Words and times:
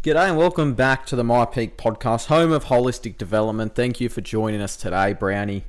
G'day 0.00 0.28
and 0.28 0.38
welcome 0.38 0.74
back 0.74 1.06
to 1.06 1.16
the 1.16 1.24
myPEAC 1.24 1.72
podcast, 1.72 2.26
home 2.26 2.52
of 2.52 2.66
holistic 2.66 3.18
development. 3.18 3.74
Thank 3.74 4.00
you 4.00 4.08
for 4.08 4.20
joining 4.20 4.60
us 4.60 4.76
today, 4.76 5.12
Brownie. 5.12 5.64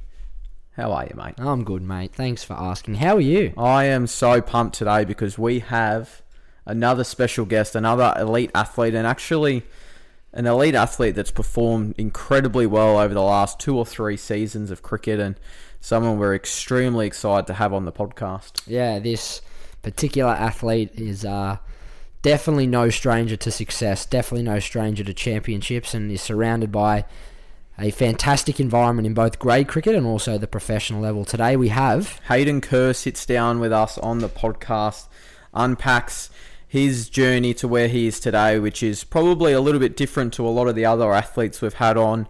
How 0.73 0.91
are 0.91 1.05
you, 1.05 1.15
mate? 1.15 1.33
I'm 1.39 1.63
good, 1.63 1.81
mate. 1.81 2.13
Thanks 2.13 2.43
for 2.43 2.53
asking. 2.53 2.95
How 2.95 3.15
are 3.15 3.21
you? 3.21 3.53
I 3.57 3.85
am 3.85 4.05
so 4.05 4.39
pumped 4.39 4.75
today 4.75 5.03
because 5.03 5.39
we 5.39 5.61
have 5.61 6.21
another 6.63 7.03
special 7.03 7.43
guest, 7.43 7.75
another 7.75 8.13
elite 8.19 8.51
athlete, 8.53 8.93
and 8.93 9.07
actually 9.07 9.63
an 10.31 10.45
elite 10.45 10.75
athlete 10.75 11.15
that's 11.15 11.31
performed 11.31 11.95
incredibly 11.97 12.67
well 12.67 12.99
over 12.99 13.15
the 13.15 13.23
last 13.23 13.59
two 13.59 13.75
or 13.75 13.85
three 13.85 14.15
seasons 14.15 14.69
of 14.69 14.83
cricket 14.83 15.19
and 15.19 15.39
someone 15.81 16.19
we're 16.19 16.35
extremely 16.35 17.07
excited 17.07 17.47
to 17.47 17.55
have 17.55 17.73
on 17.73 17.85
the 17.85 17.91
podcast. 17.91 18.61
Yeah, 18.67 18.99
this 18.99 19.41
particular 19.81 20.33
athlete 20.33 20.91
is 20.93 21.25
uh, 21.25 21.57
definitely 22.21 22.67
no 22.67 22.89
stranger 22.89 23.35
to 23.37 23.51
success, 23.51 24.05
definitely 24.05 24.43
no 24.43 24.59
stranger 24.59 25.03
to 25.03 25.13
championships, 25.13 25.93
and 25.93 26.11
is 26.11 26.21
surrounded 26.21 26.71
by 26.71 27.05
a 27.77 27.91
fantastic 27.91 28.59
environment 28.59 29.05
in 29.07 29.13
both 29.13 29.39
grade 29.39 29.67
cricket 29.67 29.95
and 29.95 30.05
also 30.05 30.37
the 30.37 30.47
professional 30.47 31.01
level. 31.01 31.23
Today 31.23 31.55
we 31.55 31.69
have 31.69 32.19
Hayden 32.27 32.59
Kerr 32.59 32.93
sits 32.93 33.25
down 33.25 33.59
with 33.59 33.71
us 33.71 33.97
on 33.99 34.19
the 34.19 34.27
podcast, 34.27 35.07
unpacks 35.53 36.29
his 36.67 37.09
journey 37.09 37.53
to 37.53 37.67
where 37.67 37.87
he 37.87 38.07
is 38.07 38.19
today, 38.19 38.59
which 38.59 38.83
is 38.83 39.03
probably 39.03 39.53
a 39.53 39.61
little 39.61 39.79
bit 39.79 39.95
different 39.95 40.33
to 40.33 40.45
a 40.45 40.49
lot 40.49 40.67
of 40.67 40.75
the 40.75 40.85
other 40.85 41.13
athletes 41.13 41.61
we've 41.61 41.73
had 41.75 41.97
on 41.97 42.27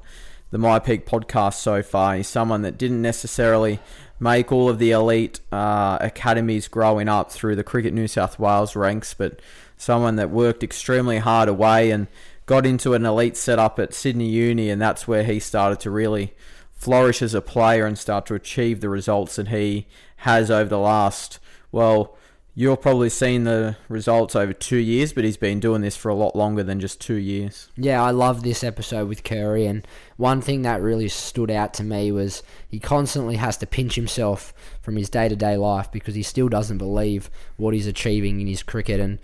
the 0.52 0.58
myPEAC 0.58 1.04
podcast 1.04 1.56
so 1.56 1.82
far. 1.82 2.16
He's 2.16 2.28
someone 2.28 2.62
that 2.62 2.78
didn't 2.78 3.02
necessarily 3.02 3.80
make 4.20 4.52
all 4.52 4.70
of 4.70 4.80
the 4.80 4.92
elite 4.92 5.40
uh, 5.52 5.98
academies 6.00 6.68
growing 6.68 7.10
up 7.10 7.32
through 7.32 7.56
the 7.56 7.64
Cricket 7.64 7.94
New 7.94 8.08
South 8.08 8.38
Wales 8.40 8.76
ranks, 8.76 9.14
but 9.14 9.40
someone 9.80 10.18
that 10.18 10.30
worked 10.30 10.64
extremely 10.64 11.18
hard 11.18 11.50
away 11.50 11.90
and 11.90 12.08
got 12.46 12.68
into 12.68 12.94
an 12.94 13.06
elite 13.06 13.38
setup 13.38 13.80
at 13.80 13.96
Sydney 13.96 14.30
Uni, 14.30 14.70
and 14.70 14.80
that's 14.80 15.08
where 15.08 15.24
he 15.24 15.40
started 15.40 15.80
to 15.80 15.90
really 15.90 16.36
flourish 16.74 17.24
as 17.24 17.34
a 17.34 17.42
player 17.42 17.88
and 17.88 17.98
start 17.98 18.28
to 18.28 18.36
achieve 18.36 18.82
the 18.82 18.90
results 18.90 19.38
that 19.38 19.48
he 19.48 19.88
has 20.18 20.52
over 20.52 20.70
the 20.70 20.78
last, 20.78 21.40
well, 21.72 22.16
You've 22.60 22.82
probably 22.82 23.10
seen 23.10 23.46
the 23.46 23.78
results 23.88 24.36
over 24.36 24.52
two 24.52 24.80
years, 24.80 25.14
but 25.14 25.24
he's 25.24 25.38
been 25.38 25.62
doing 25.62 25.82
this 25.82 25.96
for 25.96 26.10
a 26.10 26.14
lot 26.14 26.36
longer 26.36 26.62
than 26.62 26.82
just 26.82 27.00
two 27.00 27.14
years. 27.16 27.70
Yeah, 27.78 28.04
I 28.04 28.12
love 28.12 28.44
this 28.44 28.66
episode 28.66 29.08
with 29.08 29.24
Curry, 29.24 29.66
and 29.66 29.88
one 30.18 30.42
thing 30.42 30.64
that 30.64 30.82
really 30.82 31.08
stood 31.08 31.52
out 31.52 31.74
to 31.76 31.84
me 31.84 32.12
was 32.12 32.44
he 32.68 32.78
constantly 32.78 33.38
has 33.38 33.56
to 33.58 33.66
pinch 33.66 33.96
himself 33.96 34.54
from 34.82 34.98
his 34.98 35.10
day 35.10 35.30
to 35.30 35.38
day 35.38 35.56
life 35.56 35.90
because 35.90 36.16
he 36.16 36.22
still 36.22 36.50
doesn't 36.50 36.80
believe 36.80 37.30
what 37.56 37.74
he's 37.74 37.88
achieving 37.88 38.42
in 38.42 38.48
his 38.48 38.62
cricket. 38.62 39.00
And 39.00 39.20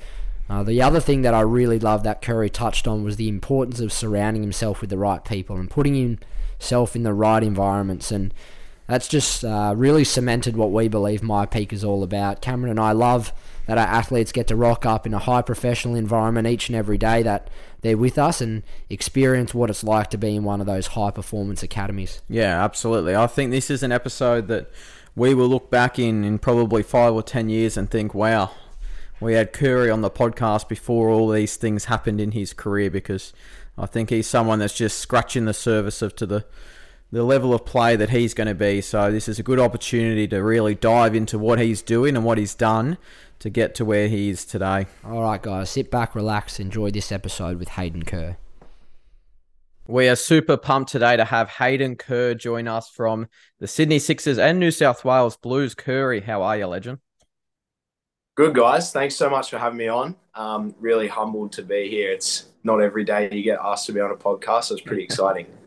uh, 0.49 0.63
the 0.63 0.81
other 0.81 0.99
thing 0.99 1.23
that 1.23 1.33
I 1.33 1.41
really 1.41 1.79
love 1.79 2.03
that 2.03 2.21
Curry 2.21 2.49
touched 2.49 2.87
on 2.87 3.03
was 3.03 3.15
the 3.15 3.29
importance 3.29 3.79
of 3.79 3.91
surrounding 3.91 4.43
himself 4.43 4.81
with 4.81 4.89
the 4.89 4.97
right 4.97 5.23
people 5.23 5.55
and 5.57 5.69
putting 5.69 5.95
himself 6.59 6.95
in 6.95 7.03
the 7.03 7.13
right 7.13 7.41
environments. 7.41 8.11
And 8.11 8.33
that's 8.87 9.07
just 9.07 9.43
uh, 9.43 9.73
really 9.75 10.03
cemented 10.03 10.55
what 10.55 10.71
we 10.71 10.87
believe 10.87 11.21
myPEAC 11.21 11.73
is 11.73 11.83
all 11.83 12.03
about. 12.03 12.41
Cameron 12.41 12.69
and 12.69 12.79
I 12.79 12.91
love 12.91 13.33
that 13.65 13.79
our 13.79 13.87
athletes 13.87 14.31
get 14.31 14.45
to 14.47 14.55
rock 14.55 14.85
up 14.85 15.07
in 15.07 15.13
a 15.15 15.19
high 15.19 15.41
professional 15.41 15.95
environment 15.95 16.47
each 16.47 16.69
and 16.69 16.75
every 16.75 16.99
day 16.99 17.23
that 17.23 17.49
they're 17.81 17.97
with 17.97 18.19
us 18.19 18.41
and 18.41 18.61
experience 18.89 19.55
what 19.55 19.71
it's 19.71 19.83
like 19.83 20.11
to 20.11 20.17
be 20.17 20.35
in 20.35 20.43
one 20.43 20.61
of 20.61 20.67
those 20.67 20.87
high 20.87 21.09
performance 21.09 21.63
academies. 21.63 22.21
Yeah, 22.29 22.63
absolutely. 22.63 23.15
I 23.15 23.25
think 23.25 23.49
this 23.49 23.71
is 23.71 23.81
an 23.81 23.91
episode 23.91 24.47
that 24.49 24.69
we 25.15 25.33
will 25.33 25.47
look 25.47 25.71
back 25.71 25.97
in 25.97 26.23
in 26.23 26.37
probably 26.37 26.83
five 26.83 27.13
or 27.13 27.23
ten 27.23 27.49
years 27.49 27.77
and 27.77 27.89
think, 27.89 28.13
wow, 28.13 28.51
we 29.19 29.33
had 29.33 29.53
Curry 29.53 29.89
on 29.89 30.01
the 30.01 30.09
podcast 30.09 30.67
before 30.67 31.09
all 31.09 31.29
these 31.29 31.55
things 31.55 31.85
happened 31.85 32.19
in 32.19 32.31
his 32.31 32.53
career 32.53 32.89
because 32.89 33.33
I 33.77 33.85
think 33.85 34.09
he's 34.09 34.27
someone 34.27 34.59
that's 34.59 34.75
just 34.75 34.99
scratching 34.99 35.45
the 35.45 35.53
surface 35.53 36.01
of 36.01 36.15
to 36.17 36.25
the 36.25 36.45
the 37.11 37.23
level 37.23 37.53
of 37.53 37.65
play 37.65 37.95
that 37.95 38.09
he's 38.09 38.33
going 38.33 38.47
to 38.47 38.55
be. 38.55 38.81
So 38.81 39.11
this 39.11 39.29
is 39.29 39.39
a 39.39 39.43
good 39.43 39.59
opportunity 39.59 40.27
to 40.27 40.43
really 40.43 40.75
dive 40.75 41.15
into 41.15 41.39
what 41.39 41.59
he's 41.59 41.81
doing 41.81 42.15
and 42.15 42.25
what 42.25 42.37
he's 42.37 42.55
done 42.55 42.97
to 43.39 43.49
get 43.49 43.75
to 43.75 43.85
where 43.85 44.07
he 44.07 44.29
is 44.29 44.43
today. 44.43 44.87
All 45.03 45.21
right, 45.21 45.41
guys, 45.41 45.69
sit 45.69 45.91
back, 45.91 46.15
relax, 46.15 46.59
enjoy 46.59 46.91
this 46.91 47.11
episode 47.11 47.57
with 47.57 47.69
Hayden 47.69 48.03
Kerr. 48.03 48.37
We 49.87 50.09
are 50.09 50.15
super 50.15 50.57
pumped 50.57 50.91
today 50.91 51.15
to 51.15 51.25
have 51.25 51.47
Hayden 51.51 51.95
Kerr 51.95 52.33
join 52.33 52.67
us 52.67 52.89
from 52.89 53.27
the 53.59 53.67
Sydney 53.67 53.99
Sixers 53.99 54.39
and 54.39 54.59
New 54.59 54.71
South 54.71 55.05
Wales 55.05 55.37
Blues. 55.37 55.75
Curry, 55.75 56.21
how 56.21 56.41
are 56.41 56.57
you, 56.57 56.65
legend? 56.65 56.99
Good, 58.35 58.53
guys. 58.53 58.91
Thanks 58.91 59.15
so 59.15 59.29
much 59.29 59.49
for 59.49 59.57
having 59.57 59.77
me 59.77 59.87
on. 59.87 60.13
Um, 60.33 60.75
really 60.77 61.07
humbled 61.07 61.53
to 61.53 61.63
be 61.63 61.89
here. 61.89 62.11
It's 62.11 62.47
not 62.65 62.81
every 62.81 63.05
day 63.05 63.29
you 63.31 63.43
get 63.43 63.59
asked 63.63 63.85
to 63.85 63.93
be 63.93 64.01
on 64.01 64.11
a 64.11 64.15
podcast, 64.15 64.65
so 64.65 64.75
it's 64.75 64.83
pretty 64.83 65.03
exciting. 65.03 65.47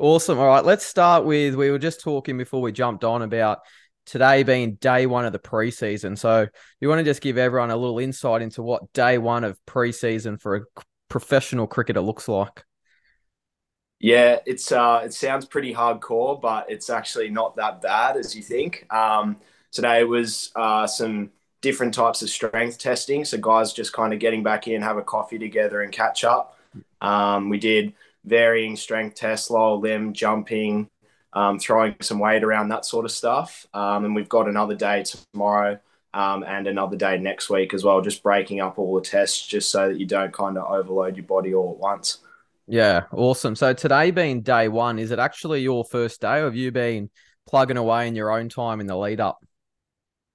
Awesome. 0.00 0.40
All 0.40 0.48
right, 0.48 0.64
let's 0.64 0.84
start 0.84 1.24
with 1.24 1.54
we 1.54 1.70
were 1.70 1.78
just 1.78 2.00
talking 2.00 2.36
before 2.36 2.60
we 2.60 2.72
jumped 2.72 3.04
on 3.04 3.22
about 3.22 3.60
today 4.04 4.42
being 4.42 4.74
day 4.74 5.06
one 5.06 5.24
of 5.24 5.32
the 5.32 5.38
preseason. 5.38 6.18
So, 6.18 6.48
you 6.80 6.88
want 6.88 6.98
to 6.98 7.04
just 7.04 7.22
give 7.22 7.38
everyone 7.38 7.70
a 7.70 7.76
little 7.76 8.00
insight 8.00 8.42
into 8.42 8.64
what 8.64 8.92
day 8.92 9.16
one 9.16 9.44
of 9.44 9.56
preseason 9.64 10.40
for 10.40 10.56
a 10.56 10.60
professional 11.08 11.68
cricketer 11.68 12.00
looks 12.00 12.26
like? 12.26 12.64
Yeah, 14.00 14.40
it's 14.44 14.72
uh, 14.72 15.02
it 15.04 15.14
sounds 15.14 15.46
pretty 15.46 15.72
hardcore, 15.72 16.40
but 16.40 16.68
it's 16.68 16.90
actually 16.90 17.30
not 17.30 17.54
that 17.54 17.80
bad 17.80 18.16
as 18.16 18.34
you 18.34 18.42
think. 18.42 18.92
Um, 18.92 19.36
today 19.70 20.02
was 20.02 20.50
uh, 20.56 20.88
some 20.88 21.30
different 21.64 21.94
types 21.94 22.20
of 22.20 22.28
strength 22.28 22.78
testing, 22.78 23.24
so 23.24 23.38
guys 23.38 23.72
just 23.72 23.94
kind 23.94 24.12
of 24.12 24.20
getting 24.20 24.42
back 24.42 24.68
in, 24.68 24.82
have 24.82 24.98
a 24.98 25.02
coffee 25.02 25.38
together, 25.38 25.80
and 25.80 25.90
catch 25.90 26.22
up. 26.22 26.58
Um, 27.00 27.48
we 27.48 27.58
did 27.58 27.94
varying 28.22 28.76
strength 28.76 29.16
tests, 29.16 29.50
lower 29.50 29.76
limb, 29.76 30.12
jumping, 30.12 30.90
um, 31.32 31.58
throwing 31.58 31.96
some 32.02 32.18
weight 32.18 32.44
around, 32.44 32.68
that 32.68 32.84
sort 32.84 33.06
of 33.06 33.10
stuff. 33.10 33.66
Um, 33.72 34.04
and 34.04 34.14
we've 34.14 34.28
got 34.28 34.46
another 34.46 34.74
day 34.74 35.04
tomorrow 35.04 35.80
um, 36.12 36.44
and 36.44 36.66
another 36.66 36.96
day 36.96 37.16
next 37.16 37.48
week 37.48 37.72
as 37.72 37.82
well, 37.82 38.02
just 38.02 38.22
breaking 38.22 38.60
up 38.60 38.78
all 38.78 38.94
the 38.94 39.00
tests 39.00 39.46
just 39.46 39.70
so 39.70 39.88
that 39.88 39.98
you 39.98 40.06
don't 40.06 40.34
kind 40.34 40.58
of 40.58 40.70
overload 40.70 41.16
your 41.16 41.24
body 41.24 41.54
all 41.54 41.72
at 41.72 41.78
once. 41.78 42.18
Yeah, 42.66 43.04
awesome. 43.10 43.56
So 43.56 43.72
today 43.72 44.10
being 44.10 44.42
day 44.42 44.68
one, 44.68 44.98
is 44.98 45.10
it 45.10 45.18
actually 45.18 45.62
your 45.62 45.82
first 45.82 46.20
day 46.20 46.40
or 46.40 46.44
have 46.44 46.56
you 46.56 46.70
been 46.70 47.08
plugging 47.48 47.78
away 47.78 48.06
in 48.06 48.14
your 48.14 48.30
own 48.30 48.50
time 48.50 48.80
in 48.80 48.86
the 48.86 48.96
lead 48.96 49.20
up? 49.20 49.38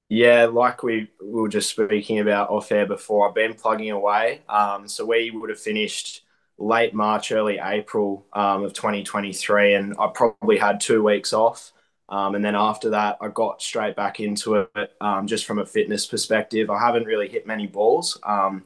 Yeah, 0.09 0.45
like 0.45 0.81
we, 0.81 1.09
we 1.21 1.41
were 1.41 1.49
just 1.49 1.69
speaking 1.69 2.19
about 2.19 2.49
off 2.49 2.71
air 2.71 2.87
before, 2.87 3.27
I've 3.29 3.35
been 3.35 3.53
plugging 3.53 3.91
away. 3.91 4.41
Um, 4.49 4.87
so 4.87 5.05
we 5.05 5.29
would 5.31 5.49
have 5.51 5.59
finished 5.59 6.23
late 6.57 6.93
March, 6.95 7.31
early 7.31 7.59
April 7.61 8.25
um, 8.33 8.63
of 8.63 8.73
2023, 8.73 9.75
and 9.75 9.95
I 9.99 10.07
probably 10.13 10.57
had 10.57 10.79
two 10.81 11.03
weeks 11.03 11.31
off. 11.31 11.71
Um, 12.09 12.33
and 12.33 12.43
then 12.43 12.55
after 12.55 12.89
that, 12.89 13.17
I 13.21 13.27
got 13.27 13.61
straight 13.61 13.95
back 13.95 14.19
into 14.19 14.55
it 14.55 14.95
um, 14.99 15.27
just 15.27 15.45
from 15.45 15.59
a 15.59 15.65
fitness 15.65 16.07
perspective. 16.07 16.71
I 16.71 16.79
haven't 16.79 17.05
really 17.05 17.29
hit 17.29 17.45
many 17.45 17.67
balls, 17.67 18.17
um, 18.23 18.65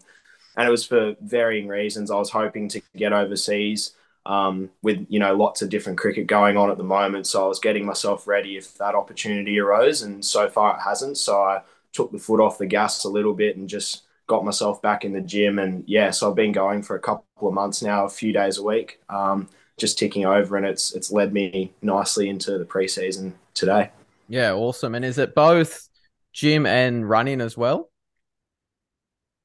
and 0.56 0.66
it 0.66 0.72
was 0.72 0.86
for 0.86 1.16
varying 1.22 1.68
reasons. 1.68 2.10
I 2.10 2.16
was 2.16 2.30
hoping 2.30 2.70
to 2.70 2.82
get 2.96 3.12
overseas 3.12 3.92
um, 4.26 4.70
with 4.82 5.06
you 5.10 5.20
know 5.20 5.36
lots 5.36 5.62
of 5.62 5.70
different 5.70 5.98
cricket 5.98 6.28
going 6.28 6.58
on 6.58 6.72
at 6.72 6.78
the 6.78 6.84
moment, 6.84 7.28
so 7.28 7.44
I 7.44 7.48
was 7.48 7.60
getting 7.60 7.86
myself 7.86 8.28
ready 8.28 8.58
if 8.58 8.78
that 8.78 8.96
opportunity 8.96 9.60
arose. 9.60 10.02
And 10.02 10.24
so 10.24 10.50
far, 10.50 10.76
it 10.76 10.82
hasn't. 10.82 11.18
So 11.18 11.42
I 11.42 11.62
took 11.92 12.12
the 12.12 12.20
foot 12.20 12.40
off 12.40 12.58
the 12.58 12.66
gas 12.66 13.04
a 13.04 13.10
little 13.10 13.34
bit 13.34 13.58
and 13.58 13.68
just 13.70 14.04
got 14.28 14.46
myself 14.46 14.82
back 14.82 15.06
in 15.06 15.14
the 15.14 15.22
gym. 15.22 15.60
And 15.60 15.84
yeah, 15.88 16.12
so 16.12 16.30
I've 16.30 16.36
been 16.36 16.52
going 16.52 16.84
for 16.84 16.96
a 16.96 17.00
couple 17.00 17.48
of 17.48 17.54
months 17.54 17.82
now, 17.82 18.06
a 18.06 18.10
few 18.10 18.34
days 18.34 18.58
a 18.58 18.64
week, 18.64 19.00
um, 19.10 19.50
just 19.78 20.00
ticking 20.00 20.26
over, 20.26 20.56
and 20.58 20.66
it's 20.66 20.94
it's 20.94 21.12
led 21.12 21.34
me 21.34 21.74
nicely 21.82 22.30
into 22.30 22.58
the 22.58 22.66
preseason 22.66 23.34
today. 23.54 23.92
Yeah, 24.28 24.54
awesome. 24.54 24.96
And 24.96 25.04
is 25.04 25.18
it 25.18 25.36
both 25.36 25.90
gym 26.32 26.66
and 26.66 27.08
running 27.08 27.42
as 27.42 27.58
well? 27.58 27.90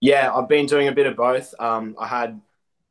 Yeah, 0.01 0.33
I've 0.33 0.49
been 0.49 0.67
doing 0.67 0.89
a 0.89 0.93
bit 0.93 1.07
of 1.07 1.17
both. 1.17 1.55
Um, 1.59 1.97
I 1.99 2.07
had 2.07 2.41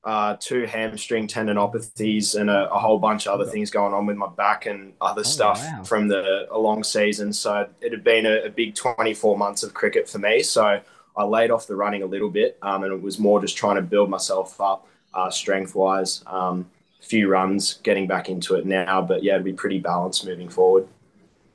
uh, 0.07 0.37
two 0.39 0.65
hamstring 0.65 1.27
tendinopathies 1.27 2.39
and 2.39 2.49
a, 2.49 2.71
a, 2.71 2.79
whole 2.79 2.97
bunch 2.97 3.27
of 3.27 3.33
other 3.33 3.45
things 3.45 3.69
going 3.69 3.93
on 3.93 4.05
with 4.05 4.15
my 4.15 4.29
back 4.37 4.65
and 4.65 4.93
other 5.01 5.19
oh, 5.19 5.23
stuff 5.23 5.61
wow. 5.61 5.83
from 5.83 6.07
the 6.07 6.47
a 6.49 6.57
long 6.57 6.81
season. 6.81 7.33
So 7.33 7.67
it 7.81 7.91
had 7.91 8.05
been 8.05 8.25
a, 8.25 8.45
a, 8.45 8.49
big 8.49 8.73
24 8.73 9.37
months 9.37 9.63
of 9.63 9.73
cricket 9.73 10.07
for 10.07 10.19
me. 10.19 10.43
So 10.43 10.79
I 11.17 11.23
laid 11.25 11.51
off 11.51 11.67
the 11.67 11.75
running 11.75 12.03
a 12.03 12.05
little 12.05 12.29
bit, 12.29 12.57
um, 12.61 12.83
and 12.83 12.93
it 12.93 13.01
was 13.01 13.19
more 13.19 13.41
just 13.41 13.57
trying 13.57 13.75
to 13.75 13.81
build 13.81 14.09
myself 14.09 14.61
up 14.61 14.87
uh, 15.13 15.29
strength 15.29 15.75
wise. 15.75 16.23
Um, 16.25 16.69
few 17.01 17.27
runs, 17.27 17.73
getting 17.83 18.07
back 18.07 18.29
into 18.29 18.55
it 18.55 18.65
now, 18.65 19.01
but 19.01 19.23
yeah, 19.23 19.33
it'd 19.33 19.43
be 19.43 19.51
pretty 19.51 19.79
balanced 19.79 20.25
moving 20.25 20.47
forward. 20.47 20.87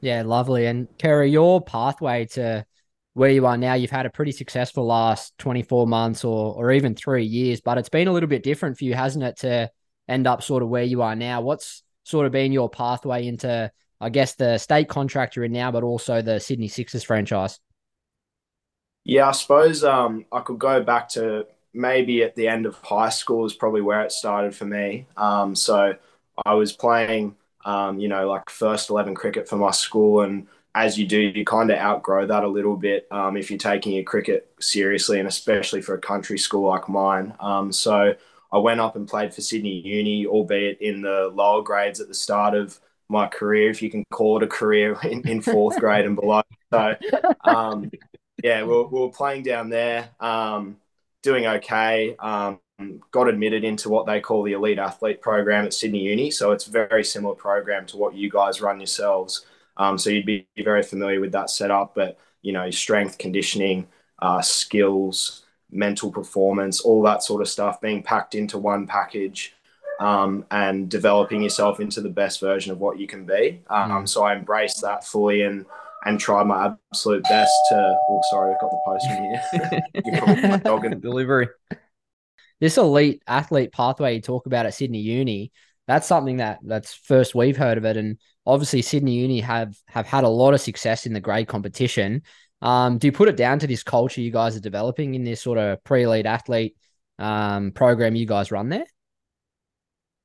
Yeah, 0.02 0.24
lovely. 0.26 0.66
And 0.66 0.88
Kerry, 0.98 1.30
your 1.30 1.62
pathway 1.62 2.26
to 2.32 2.66
where 3.14 3.30
you 3.30 3.46
are 3.46 3.56
now, 3.56 3.74
you've 3.74 3.90
had 3.90 4.06
a 4.06 4.10
pretty 4.10 4.32
successful 4.32 4.86
last 4.86 5.36
24 5.38 5.86
months 5.86 6.24
or 6.24 6.54
or 6.54 6.72
even 6.72 6.94
three 6.94 7.24
years, 7.24 7.60
but 7.60 7.78
it's 7.78 7.88
been 7.88 8.08
a 8.08 8.12
little 8.12 8.28
bit 8.28 8.42
different 8.42 8.78
for 8.78 8.84
you, 8.84 8.94
hasn't 8.94 9.24
it, 9.24 9.36
to 9.38 9.70
end 10.08 10.26
up 10.26 10.42
sort 10.42 10.62
of 10.62 10.68
where 10.68 10.82
you 10.82 11.02
are 11.02 11.16
now? 11.16 11.40
What's 11.40 11.82
sort 12.04 12.26
of 12.26 12.32
been 12.32 12.52
your 12.52 12.68
pathway 12.68 13.26
into, 13.26 13.70
I 14.00 14.08
guess, 14.08 14.34
the 14.34 14.58
state 14.58 14.88
contract 14.88 15.36
you're 15.36 15.44
in 15.44 15.52
now, 15.52 15.70
but 15.70 15.82
also 15.82 16.22
the 16.22 16.40
Sydney 16.40 16.68
Sixers 16.68 17.04
franchise? 17.04 17.58
Yeah, 19.04 19.28
I 19.28 19.32
suppose 19.32 19.84
um, 19.84 20.24
I 20.30 20.40
could 20.40 20.58
go 20.58 20.82
back 20.82 21.08
to 21.10 21.46
maybe 21.74 22.22
at 22.22 22.36
the 22.36 22.48
end 22.48 22.66
of 22.66 22.76
high 22.76 23.08
school 23.08 23.44
is 23.46 23.54
probably 23.54 23.80
where 23.80 24.02
it 24.02 24.12
started 24.12 24.54
for 24.54 24.64
me. 24.64 25.06
Um, 25.16 25.54
so 25.54 25.94
I 26.44 26.54
was 26.54 26.72
playing, 26.72 27.36
um, 27.64 27.98
you 27.98 28.08
know, 28.08 28.28
like 28.28 28.48
first 28.50 28.90
11 28.90 29.14
cricket 29.14 29.48
for 29.48 29.56
my 29.56 29.70
school. 29.70 30.22
And 30.22 30.46
as 30.74 30.98
you 30.98 31.06
do, 31.06 31.18
you 31.18 31.44
kind 31.44 31.70
of 31.70 31.78
outgrow 31.78 32.26
that 32.26 32.44
a 32.44 32.48
little 32.48 32.76
bit 32.76 33.06
um, 33.10 33.36
if 33.36 33.50
you're 33.50 33.58
taking 33.58 33.92
your 33.92 34.04
cricket 34.04 34.50
seriously, 34.58 35.18
and 35.18 35.28
especially 35.28 35.82
for 35.82 35.94
a 35.94 36.00
country 36.00 36.38
school 36.38 36.68
like 36.68 36.88
mine. 36.88 37.34
Um, 37.40 37.72
so 37.72 38.14
I 38.52 38.58
went 38.58 38.80
up 38.80 38.96
and 38.96 39.06
played 39.06 39.34
for 39.34 39.42
Sydney 39.42 39.80
Uni, 39.80 40.26
albeit 40.26 40.80
in 40.80 41.02
the 41.02 41.30
lower 41.34 41.62
grades 41.62 42.00
at 42.00 42.08
the 42.08 42.14
start 42.14 42.54
of 42.54 42.78
my 43.08 43.26
career, 43.26 43.70
if 43.70 43.82
you 43.82 43.90
can 43.90 44.04
call 44.10 44.38
it 44.38 44.42
a 44.42 44.46
career, 44.46 44.98
in, 45.04 45.26
in 45.28 45.42
fourth 45.42 45.78
grade 45.78 46.06
and 46.06 46.16
below. 46.16 46.42
So, 46.72 46.94
um, 47.44 47.90
yeah, 48.42 48.62
we 48.62 48.68
were, 48.68 48.88
we 48.88 49.00
were, 49.00 49.10
playing 49.10 49.42
down 49.42 49.68
there, 49.68 50.10
um, 50.20 50.78
doing 51.22 51.46
okay. 51.46 52.16
Um, 52.18 52.60
got 53.10 53.28
admitted 53.28 53.62
into 53.62 53.88
what 53.88 54.06
they 54.06 54.20
call 54.20 54.42
the 54.42 54.52
elite 54.52 54.78
athlete 54.78 55.20
program 55.20 55.66
at 55.66 55.74
Sydney 55.74 56.00
Uni. 56.00 56.30
So 56.30 56.50
it's 56.52 56.66
a 56.66 56.70
very 56.70 57.04
similar 57.04 57.34
program 57.34 57.86
to 57.86 57.96
what 57.96 58.14
you 58.14 58.30
guys 58.30 58.60
run 58.60 58.80
yourselves. 58.80 59.46
Um, 59.76 59.98
so 59.98 60.10
you'd 60.10 60.26
be 60.26 60.46
very 60.58 60.82
familiar 60.82 61.20
with 61.20 61.32
that 61.32 61.50
setup, 61.50 61.94
but 61.94 62.18
you 62.42 62.52
know, 62.52 62.70
strength 62.70 63.18
conditioning, 63.18 63.86
uh, 64.20 64.42
skills, 64.42 65.44
mental 65.70 66.10
performance, 66.10 66.80
all 66.80 67.02
that 67.02 67.22
sort 67.22 67.40
of 67.40 67.48
stuff 67.48 67.80
being 67.80 68.02
packed 68.02 68.34
into 68.34 68.58
one 68.58 68.86
package. 68.86 69.54
Um, 70.00 70.46
and 70.50 70.88
developing 70.88 71.42
yourself 71.42 71.78
into 71.78 72.00
the 72.00 72.08
best 72.08 72.40
version 72.40 72.72
of 72.72 72.80
what 72.80 72.98
you 72.98 73.06
can 73.06 73.24
be. 73.24 73.60
Um, 73.70 73.90
mm. 73.90 74.08
So 74.08 74.24
I 74.24 74.34
embraced 74.34 74.82
that 74.82 75.04
fully 75.04 75.42
and 75.42 75.64
and 76.04 76.18
tried 76.18 76.44
my 76.44 76.74
absolute 76.90 77.22
best 77.24 77.52
to. 77.68 77.98
Oh, 78.08 78.20
sorry, 78.30 78.52
I've 78.52 78.60
got 78.60 78.70
the 78.70 78.80
postman 78.84 79.40
here. 80.64 80.94
Delivery. 81.00 81.48
This 82.60 82.78
elite 82.78 83.22
athlete 83.26 83.72
pathway 83.72 84.16
you 84.16 84.20
talk 84.20 84.46
about 84.46 84.66
at 84.66 84.74
Sydney 84.74 85.00
Uni, 85.00 85.52
that's 85.86 86.06
something 86.06 86.36
that 86.36 86.60
that's 86.62 86.94
first 86.94 87.34
we've 87.34 87.56
heard 87.56 87.78
of 87.78 87.84
it, 87.84 87.96
and 87.96 88.18
obviously 88.46 88.82
Sydney 88.82 89.14
Uni 89.14 89.40
have 89.40 89.76
have 89.86 90.06
had 90.06 90.24
a 90.24 90.28
lot 90.28 90.54
of 90.54 90.60
success 90.60 91.06
in 91.06 91.12
the 91.12 91.20
grade 91.20 91.48
competition. 91.48 92.22
Um, 92.60 92.98
do 92.98 93.08
you 93.08 93.12
put 93.12 93.28
it 93.28 93.36
down 93.36 93.58
to 93.60 93.66
this 93.66 93.82
culture 93.82 94.20
you 94.20 94.30
guys 94.30 94.56
are 94.56 94.60
developing 94.60 95.14
in 95.14 95.24
this 95.24 95.40
sort 95.40 95.58
of 95.58 95.82
pre-elite 95.82 96.26
athlete 96.26 96.76
um, 97.18 97.72
program 97.72 98.14
you 98.14 98.26
guys 98.26 98.52
run 98.52 98.68
there? 98.68 98.86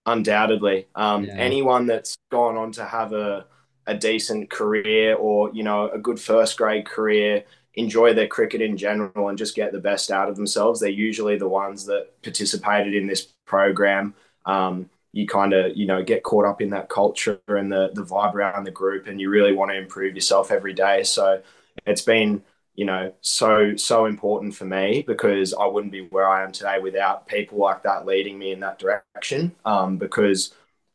Undoubtedly, 0.05 0.87
um, 0.95 1.25
yeah. 1.25 1.33
anyone 1.33 1.85
that's 1.85 2.17
gone 2.31 2.55
on 2.55 2.71
to 2.73 2.85
have 2.85 3.11
a 3.13 3.45
a 3.87 3.95
decent 3.95 4.49
career 4.49 5.15
or 5.15 5.49
you 5.53 5.63
know 5.63 5.89
a 5.89 5.97
good 5.97 6.19
first 6.19 6.57
grade 6.57 6.85
career 6.85 7.43
enjoy 7.75 8.13
their 8.13 8.27
cricket 8.27 8.61
in 8.61 8.75
general 8.75 9.29
and 9.29 9.37
just 9.37 9.55
get 9.55 9.71
the 9.71 9.79
best 9.79 10.11
out 10.11 10.29
of 10.29 10.35
themselves 10.35 10.79
they're 10.79 10.89
usually 10.89 11.37
the 11.37 11.47
ones 11.47 11.85
that 11.85 12.09
participated 12.21 12.93
in 12.93 13.07
this 13.07 13.33
program 13.45 14.13
um, 14.45 14.89
you 15.13 15.27
kind 15.27 15.53
of 15.53 15.75
you 15.75 15.85
know 15.85 16.03
get 16.03 16.23
caught 16.23 16.45
up 16.45 16.61
in 16.61 16.69
that 16.71 16.89
culture 16.89 17.39
and 17.47 17.71
the 17.71 17.91
the 17.93 18.03
vibe 18.03 18.33
around 18.35 18.63
the 18.65 18.71
group 18.71 19.07
and 19.07 19.19
you 19.19 19.29
really 19.29 19.53
want 19.53 19.71
to 19.71 19.77
improve 19.77 20.15
yourself 20.15 20.51
every 20.51 20.73
day. 20.73 21.03
So 21.03 21.41
it's 21.85 22.01
been 22.01 22.43
you 22.75 22.85
know 22.85 23.13
so 23.21 23.75
so 23.75 24.05
important 24.05 24.55
for 24.55 24.65
me 24.65 25.03
because 25.07 25.53
I 25.53 25.65
wouldn't 25.65 25.91
be 25.91 26.01
where 26.07 26.27
I 26.29 26.43
am 26.43 26.51
today 26.51 26.79
without 26.79 27.27
people 27.27 27.57
like 27.59 27.83
that 27.83 28.05
leading 28.05 28.37
me 28.37 28.51
in 28.51 28.59
that 28.61 28.79
direction. 28.79 29.55
Um, 29.65 29.97
because 29.97 30.53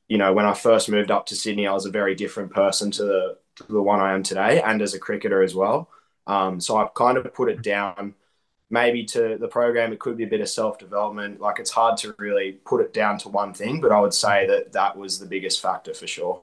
you 0.09 0.19
know 0.19 0.33
when 0.33 0.47
I 0.47 0.55
first 0.55 0.89
moved 0.89 1.11
up 1.11 1.27
to 1.27 1.37
Sydney 1.37 1.67
I 1.67 1.73
was 1.73 1.87
a 1.87 1.91
very 1.91 2.15
different 2.15 2.53
person 2.53 2.91
to 2.93 3.05
the 3.05 3.39
to 3.57 3.65
the 3.69 3.83
one 3.83 4.01
I 4.01 4.15
am 4.15 4.23
today 4.23 4.63
and 4.63 4.81
as 4.83 4.95
a 4.95 4.99
cricketer 4.99 5.43
as 5.43 5.55
well. 5.55 5.89
Um, 6.27 6.61
so 6.61 6.77
I've 6.77 6.95
kind 6.95 7.19
of 7.19 7.33
put 7.35 7.51
it 7.51 7.63
down 7.63 8.15
maybe 8.73 9.05
to 9.05 9.37
the 9.39 9.47
program 9.47 9.93
it 9.93 10.01
could 10.01 10.17
be 10.17 10.25
a 10.25 10.29
bit 10.29 10.41
of 10.41 10.49
self-development 10.49 11.41
like 11.41 11.59
it's 11.59 11.71
hard 11.71 11.97
to 11.99 12.15
really 12.19 12.53
put 12.65 12.81
it 12.81 12.93
down 12.93 13.19
to 13.19 13.29
one 13.29 13.53
thing 13.53 13.81
but 13.81 13.93
i 13.93 14.01
would 14.01 14.15
say 14.15 14.47
that 14.47 14.73
that 14.73 14.97
was 14.97 15.19
the 15.19 15.27
biggest 15.27 15.61
factor 15.61 15.95
for 15.95 16.07
sure 16.07 16.43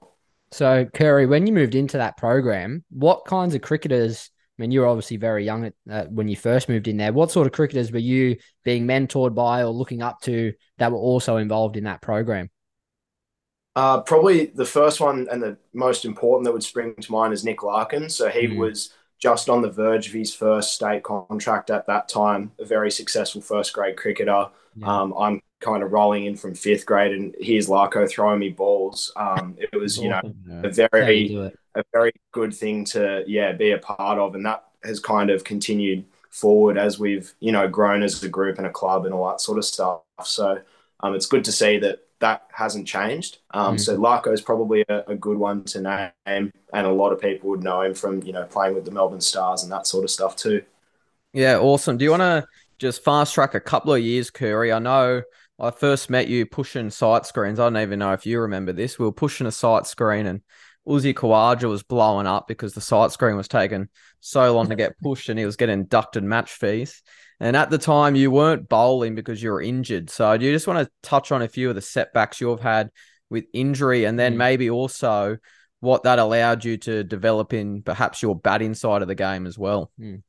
so 0.51 0.85
curry 0.85 1.25
when 1.25 1.45
you 1.45 1.51
moved 1.51 1.75
into 1.75 1.97
that 1.97 2.15
program 2.15 2.83
what 2.89 3.25
kinds 3.25 3.55
of 3.55 3.61
cricketers 3.61 4.29
i 4.57 4.61
mean 4.61 4.71
you 4.71 4.79
were 4.79 4.87
obviously 4.87 5.17
very 5.17 5.43
young 5.43 5.65
at, 5.65 5.73
uh, 5.89 6.05
when 6.05 6.27
you 6.27 6.35
first 6.35 6.69
moved 6.69 6.87
in 6.87 6.97
there 6.97 7.11
what 7.11 7.31
sort 7.31 7.47
of 7.47 7.51
cricketers 7.53 7.91
were 7.91 7.97
you 7.97 8.37
being 8.63 8.85
mentored 8.85 9.33
by 9.33 9.63
or 9.63 9.71
looking 9.71 10.01
up 10.03 10.21
to 10.21 10.53
that 10.77 10.91
were 10.91 10.97
also 10.99 11.37
involved 11.37 11.75
in 11.75 11.85
that 11.85 12.01
program 12.01 12.49
uh, 13.75 14.01
probably 14.01 14.47
the 14.47 14.65
first 14.65 14.99
one 14.99 15.27
and 15.31 15.41
the 15.41 15.57
most 15.73 16.03
important 16.03 16.45
that 16.45 16.51
would 16.51 16.63
spring 16.63 16.93
to 16.99 17.11
mind 17.11 17.31
is 17.31 17.45
Nick 17.45 17.63
Larkin. 17.63 18.09
So 18.09 18.27
he 18.27 18.47
mm. 18.47 18.57
was 18.57 18.93
just 19.19 19.49
on 19.49 19.61
the 19.61 19.69
verge 19.69 20.07
of 20.07 20.13
his 20.13 20.33
first 20.33 20.73
state 20.73 21.03
contract 21.03 21.69
at 21.69 21.85
that 21.87 22.07
time, 22.07 22.51
a 22.57 22.65
very 22.65 22.89
successful 22.89 23.41
first 23.41 23.73
grade 23.73 23.97
cricketer. 23.97 24.47
Yeah. 24.75 25.01
Um, 25.01 25.13
I'm 25.17 25.41
kind 25.59 25.83
of 25.83 25.91
rolling 25.91 26.25
in 26.25 26.37
from 26.37 26.55
fifth 26.55 26.85
grade, 26.85 27.11
and 27.11 27.35
here's 27.39 27.67
Larko 27.67 28.09
throwing 28.09 28.39
me 28.39 28.49
balls. 28.49 29.11
Um, 29.17 29.57
it 29.59 29.77
was, 29.77 29.97
you 29.97 30.09
know, 30.09 30.21
a 30.63 30.69
very 30.69 31.35
a 31.75 31.83
very 31.93 32.13
good 32.31 32.53
thing 32.53 32.85
to 32.85 33.23
yeah 33.27 33.51
be 33.51 33.71
a 33.71 33.77
part 33.77 34.17
of, 34.17 34.35
and 34.35 34.45
that 34.45 34.63
has 34.83 34.99
kind 34.99 35.29
of 35.29 35.43
continued 35.43 36.05
forward 36.29 36.77
as 36.77 36.99
we've 36.99 37.33
you 37.39 37.51
know 37.51 37.67
grown 37.67 38.03
as 38.03 38.23
a 38.23 38.29
group 38.29 38.57
and 38.57 38.67
a 38.67 38.71
club 38.71 39.05
and 39.05 39.13
all 39.13 39.27
that 39.27 39.41
sort 39.41 39.57
of 39.57 39.65
stuff. 39.65 40.01
So 40.23 40.61
um, 41.01 41.13
it's 41.13 41.25
good 41.25 41.43
to 41.45 41.51
see 41.51 41.77
that 41.79 42.05
that 42.19 42.43
hasn't 42.51 42.87
changed. 42.87 43.39
Um, 43.51 43.75
mm. 43.75 43.79
So 43.79 43.97
Larko 43.97 44.33
is 44.33 44.41
probably 44.41 44.83
a, 44.89 45.03
a, 45.07 45.15
good 45.15 45.37
one 45.37 45.63
to 45.65 45.81
name, 45.81 46.51
and 46.73 46.87
a 46.87 46.91
lot 46.91 47.11
of 47.11 47.21
people 47.21 47.49
would 47.49 47.63
know 47.63 47.81
him 47.81 47.93
from 47.93 48.21
you 48.23 48.33
know 48.33 48.43
playing 48.45 48.75
with 48.75 48.85
the 48.85 48.91
Melbourne 48.91 49.21
Stars 49.21 49.63
and 49.63 49.71
that 49.71 49.87
sort 49.87 50.03
of 50.03 50.09
stuff 50.09 50.35
too. 50.35 50.63
Yeah, 51.33 51.57
awesome. 51.59 51.97
Do 51.97 52.05
you 52.05 52.11
want 52.11 52.21
to 52.21 52.45
just 52.77 53.03
fast 53.03 53.33
track 53.33 53.55
a 53.55 53.59
couple 53.59 53.93
of 53.93 54.01
years, 54.01 54.29
Curry? 54.29 54.71
I 54.71 54.79
know 54.79 55.21
I 55.59 55.71
first 55.71 56.09
met 56.09 56.27
you 56.27 56.45
pushing 56.45 56.89
sight 56.89 57.25
screens. 57.25 57.59
I 57.59 57.65
don't 57.65 57.81
even 57.81 57.99
know 57.99 58.13
if 58.13 58.25
you 58.25 58.39
remember 58.41 58.73
this. 58.73 58.97
We 58.97 59.05
were 59.05 59.11
pushing 59.11 59.47
a 59.47 59.51
sight 59.51 59.85
screen 59.85 60.25
and 60.25 60.41
Uzi 60.87 61.13
Khawaja 61.13 61.69
was 61.69 61.83
blowing 61.83 62.25
up 62.25 62.47
because 62.47 62.73
the 62.73 62.81
sight 62.81 63.11
screen 63.11 63.35
was 63.35 63.47
taking 63.47 63.89
so 64.21 64.53
long 64.55 64.69
to 64.69 64.75
get 64.75 64.99
pushed 64.99 65.29
and 65.29 65.37
he 65.37 65.45
was 65.45 65.57
getting 65.57 65.85
ducted 65.85 66.23
match 66.23 66.51
fees. 66.51 67.03
And 67.39 67.55
at 67.55 67.69
the 67.69 67.77
time, 67.77 68.15
you 68.15 68.31
weren't 68.31 68.67
bowling 68.67 69.15
because 69.15 69.41
you 69.41 69.51
were 69.51 69.61
injured. 69.61 70.09
So, 70.09 70.37
do 70.37 70.45
you 70.45 70.51
just 70.51 70.67
want 70.67 70.85
to 70.85 70.91
touch 71.01 71.31
on 71.31 71.41
a 71.41 71.47
few 71.47 71.69
of 71.69 71.75
the 71.75 71.81
setbacks 71.81 72.41
you've 72.41 72.59
had 72.59 72.91
with 73.29 73.45
injury 73.53 74.05
and 74.05 74.19
then 74.19 74.33
mm. 74.33 74.37
maybe 74.37 74.69
also 74.69 75.37
what 75.79 76.03
that 76.03 76.19
allowed 76.19 76.65
you 76.65 76.77
to 76.77 77.03
develop 77.03 77.53
in 77.53 77.81
perhaps 77.81 78.21
your 78.21 78.35
batting 78.35 78.73
side 78.73 79.01
of 79.01 79.07
the 79.07 79.15
game 79.15 79.47
as 79.47 79.57
well? 79.57 79.91
Mm. 79.99 80.23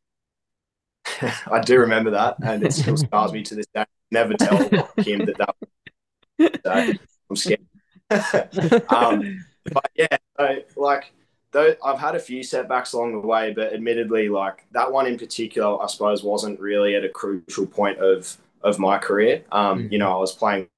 I 1.50 1.60
do 1.60 1.80
remember 1.80 2.10
that. 2.10 2.36
And 2.42 2.64
it 2.64 2.72
still 2.72 2.96
scars 2.96 3.32
me 3.32 3.42
to 3.42 3.54
this 3.54 3.66
day. 3.74 3.84
Never 4.12 4.34
tell 4.34 4.56
him 4.98 5.26
that 5.26 5.54
that. 6.38 6.58
So 6.64 6.98
I'm 7.31 7.36
scared. 7.36 7.67
um, 8.88 9.44
but 9.72 9.90
yeah, 9.94 10.17
so, 10.38 10.58
like, 10.76 11.12
though 11.52 11.74
I've 11.84 11.98
had 11.98 12.14
a 12.14 12.20
few 12.20 12.42
setbacks 12.42 12.92
along 12.92 13.20
the 13.20 13.26
way, 13.26 13.52
but 13.52 13.72
admittedly, 13.72 14.28
like 14.28 14.66
that 14.72 14.90
one 14.90 15.06
in 15.06 15.19
particular, 15.19 15.82
I 15.82 15.86
suppose 15.86 16.22
wasn't 16.22 16.60
really 16.60 16.94
at 16.94 17.04
a 17.04 17.08
crucial 17.08 17.66
point 17.66 17.98
of 17.98 18.36
of 18.62 18.78
my 18.78 18.98
career. 18.98 19.44
Um, 19.52 19.80
mm-hmm. 19.80 19.92
You 19.92 19.98
know, 19.98 20.12
I 20.12 20.16
was 20.16 20.32
playing 20.32 20.69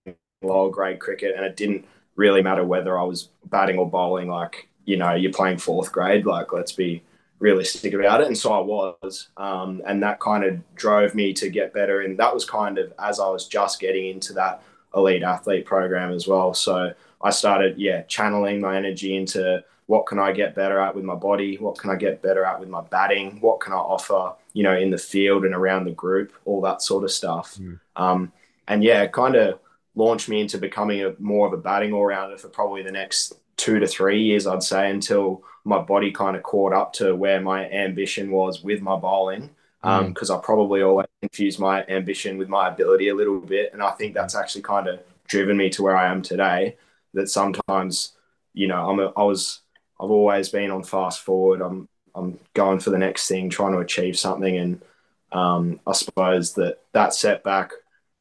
lower 0.43 0.71
grade 0.71 1.01
cricket, 1.01 1.35
and 1.37 1.45
it 1.45 1.57
didn't 1.57 1.85
really 2.17 2.43
matter 2.43 2.65
whether 2.65 2.99
I 2.99 3.05
was 3.05 3.29
batting 3.47 3.79
or 3.79 3.89
bowling. 3.89 4.29
Like, 4.29 4.69
you 4.85 4.97
know, 4.97 5.15
you're 5.15 5.33
playing 5.33 5.59
fourth 5.59 5.93
grade. 5.93 6.27
Like, 6.27 6.53
let's 6.53 6.73
be 6.73 7.03
realistic 7.39 7.93
about 7.93 8.21
it. 8.21 8.29
And 8.29 8.39
so 8.39 8.53
I 8.53 8.61
was, 8.61 9.29
um, 9.37 9.83
and 9.87 10.03
that 10.03 10.21
kind 10.21 10.45
of 10.45 10.61
drove 10.77 11.15
me 11.15 11.33
to 11.35 11.51
get 11.51 11.75
better. 11.75 12.03
And 12.03 12.17
that 12.19 12.33
was 12.33 12.45
kind 12.45 12.79
of 12.79 12.93
as 13.01 13.19
I 13.19 13.29
was 13.29 13.49
just 13.49 13.81
getting 13.81 14.07
into 14.07 14.33
that 14.35 14.63
elite 14.95 15.25
athlete 15.25 15.65
program 15.65 16.13
as 16.13 16.29
well. 16.29 16.55
So 16.55 16.93
I 17.21 17.31
started, 17.31 17.79
yeah, 17.79 18.03
channeling 18.03 18.61
my 18.61 18.77
energy 18.77 19.17
into 19.17 19.65
what 19.93 20.07
can 20.07 20.19
I 20.19 20.33
get 20.33 20.55
better 20.55 20.81
at 20.81 20.95
with 20.95 21.05
my 21.05 21.15
body? 21.15 21.57
What 21.57 21.77
can 21.77 21.91
I 21.91 21.97
get 21.97 22.23
better 22.23 22.47
at 22.47 22.59
with 22.59 22.71
my 22.71 22.81
batting? 22.81 23.39
What 23.43 23.61
can 23.61 23.75
I 23.75 23.77
offer, 23.77 24.33
you 24.55 24.63
know, 24.63 24.75
in 24.75 24.91
the 24.91 24.97
field 24.97 25.45
and 25.45 25.55
around 25.55 25.85
the 25.85 25.91
group? 25.91 26.33
All 26.47 26.63
that 26.63 26.81
sort 26.81 27.05
of 27.05 27.11
stuff. 27.11 27.59
Mm. 27.61 27.79
Um, 27.97 28.33
and 28.67 28.83
yeah, 28.83 29.07
kind 29.09 29.37
of 29.37 29.59
launched 29.95 30.31
me 30.31 30.41
into 30.41 30.57
becoming 30.57 31.03
a 31.05 31.15
more 31.19 31.47
of 31.47 31.53
a 31.53 31.59
batting 31.59 31.93
all 31.93 32.07
rounder 32.07 32.39
for 32.39 32.49
probably 32.49 32.83
the 32.83 32.91
next 32.91 33.35
two 33.59 33.81
to 33.81 33.87
three 33.87 34.23
years, 34.23 34.47
I'd 34.47 34.63
say, 34.63 34.89
until 34.89 35.43
my 35.65 35.79
body 35.79 36.11
kind 36.11 36.39
of 36.39 36.43
caught 36.43 36.73
up 36.73 36.95
to 36.95 37.15
where 37.15 37.43
my 37.43 37.69
ambition 37.69 38.31
was 38.31 38.63
with 38.63 38.81
my 38.81 38.97
bowling. 38.97 39.51
Because 39.83 40.31
um, 40.31 40.39
mm. 40.39 40.39
I 40.39 40.43
probably 40.43 40.81
always 40.81 41.07
confused 41.21 41.61
my 41.61 41.85
ambition 41.89 42.39
with 42.39 42.49
my 42.49 42.69
ability 42.69 43.11
a 43.11 43.15
little 43.15 43.41
bit. 43.41 43.75
And 43.75 43.83
I 43.83 43.91
think 43.91 44.15
that's 44.15 44.37
actually 44.37 44.63
kind 44.63 44.89
of 44.89 45.01
driven 45.29 45.59
me 45.59 45.69
to 45.69 45.83
where 45.83 45.99
I 45.99 46.11
am 46.11 46.23
today. 46.23 46.79
That 47.13 47.29
sometimes, 47.29 48.13
you 48.55 48.69
know, 48.69 48.89
I'm 48.89 48.99
a, 48.99 49.13
I 49.19 49.25
was 49.25 49.59
I've 50.03 50.11
always 50.11 50.49
been 50.49 50.73
on 50.73 50.83
fast 50.83 51.21
forward. 51.21 51.61
I'm 51.61 51.89
I'm 52.15 52.39
going 52.55 52.81
for 52.81 52.91
the 52.91 52.99
next 52.99 53.29
thing, 53.29 53.49
trying 53.49 53.73
to 53.73 53.79
achieve 53.79 54.19
something, 54.19 54.57
and 54.57 54.83
um, 55.31 55.81
I 55.87 55.93
suppose 55.93 56.55
that 56.55 56.79
that 56.93 57.15
setback 57.15 57.71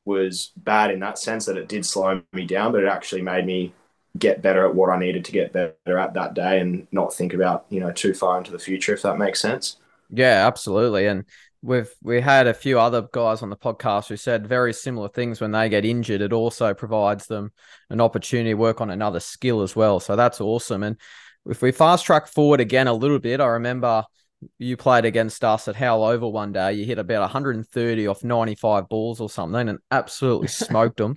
was 0.06 0.52
bad 0.56 0.92
in 0.92 1.00
that 1.00 1.18
sense 1.18 1.46
that 1.46 1.58
it 1.58 1.68
did 1.68 1.86
slow 1.86 2.22
me 2.34 2.46
down, 2.46 2.72
but 2.72 2.84
it 2.84 2.88
actually 2.88 3.22
made 3.22 3.46
me 3.46 3.74
get 4.18 4.42
better 4.42 4.66
at 4.66 4.76
what 4.76 4.90
I 4.90 5.00
needed 5.00 5.26
to 5.26 5.32
get 5.32 5.54
better 5.54 5.98
at 5.98 6.14
that 6.14 6.36
day, 6.36 6.60
and 6.60 6.88
not 6.92 7.14
think 7.14 7.34
about 7.34 7.66
you 7.70 7.80
know 7.80 7.92
too 7.92 8.14
far 8.14 8.38
into 8.38 8.52
the 8.52 8.60
future, 8.60 8.94
if 8.94 9.02
that 9.02 9.18
makes 9.18 9.40
sense. 9.40 9.78
Yeah, 10.12 10.46
absolutely. 10.46 11.08
And 11.08 11.26
we've 11.64 11.92
we 12.04 12.22
had 12.22 12.48
a 12.48 12.54
few 12.54 12.80
other 12.80 13.08
guys 13.12 13.42
on 13.42 13.50
the 13.50 13.58
podcast 13.58 14.08
who 14.08 14.18
said 14.18 14.48
very 14.48 14.74
similar 14.74 15.10
things 15.10 15.42
when 15.42 15.52
they 15.52 15.70
get 15.70 15.86
injured. 15.86 16.22
It 16.22 16.34
also 16.34 16.74
provides 16.74 17.28
them 17.28 17.52
an 17.90 18.02
opportunity 18.02 18.52
to 18.52 18.56
work 18.56 18.82
on 18.82 18.90
another 18.90 19.20
skill 19.20 19.62
as 19.62 19.76
well. 19.76 20.00
So 20.00 20.16
that's 20.16 20.42
awesome. 20.42 20.84
And 20.84 20.98
if 21.46 21.62
we 21.62 21.72
fast 21.72 22.06
track 22.06 22.28
forward 22.28 22.60
again 22.60 22.88
a 22.88 22.94
little 22.94 23.20
bit, 23.20 23.40
I 23.40 23.48
remember 23.48 24.04
you 24.58 24.78
played 24.78 25.06
against 25.06 25.44
us 25.44 25.68
at 25.68 25.76
Howell 25.76 26.04
Oval 26.04 26.32
one 26.32 26.52
day. 26.52 26.74
You 26.74 26.86
hit 26.86 27.00
about 27.00 27.22
130 27.22 28.08
off 28.08 28.24
95 28.24 28.90
balls 28.90 29.22
or 29.22 29.30
something 29.30 29.70
and 29.70 29.80
absolutely 29.90 30.48
smoked 30.50 30.98
them. 30.98 31.16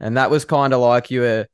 And 0.00 0.16
that 0.16 0.30
was 0.30 0.44
kind 0.44 0.74
of 0.74 0.80
like 0.80 1.10
you 1.10 1.20
were 1.20 1.46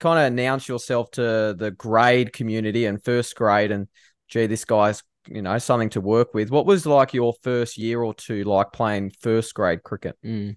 kind 0.00 0.18
of 0.18 0.32
announced 0.32 0.68
yourself 0.68 1.10
to 1.12 1.54
the 1.56 1.70
grade 1.76 2.32
community 2.32 2.86
and 2.86 3.02
first 3.02 3.36
grade 3.36 3.70
and 3.70 3.88
gee, 4.28 4.46
this 4.46 4.64
guy's 4.64 5.02
you 5.28 5.42
know 5.42 5.58
something 5.58 5.90
to 5.90 6.00
work 6.00 6.34
with. 6.34 6.50
What 6.50 6.66
was 6.66 6.86
like 6.86 7.14
your 7.14 7.34
first 7.42 7.78
year 7.78 8.02
or 8.02 8.14
two 8.14 8.44
like 8.44 8.72
playing 8.72 9.12
first 9.20 9.54
grade 9.54 9.82
cricket? 9.82 10.16
Mm. 10.24 10.56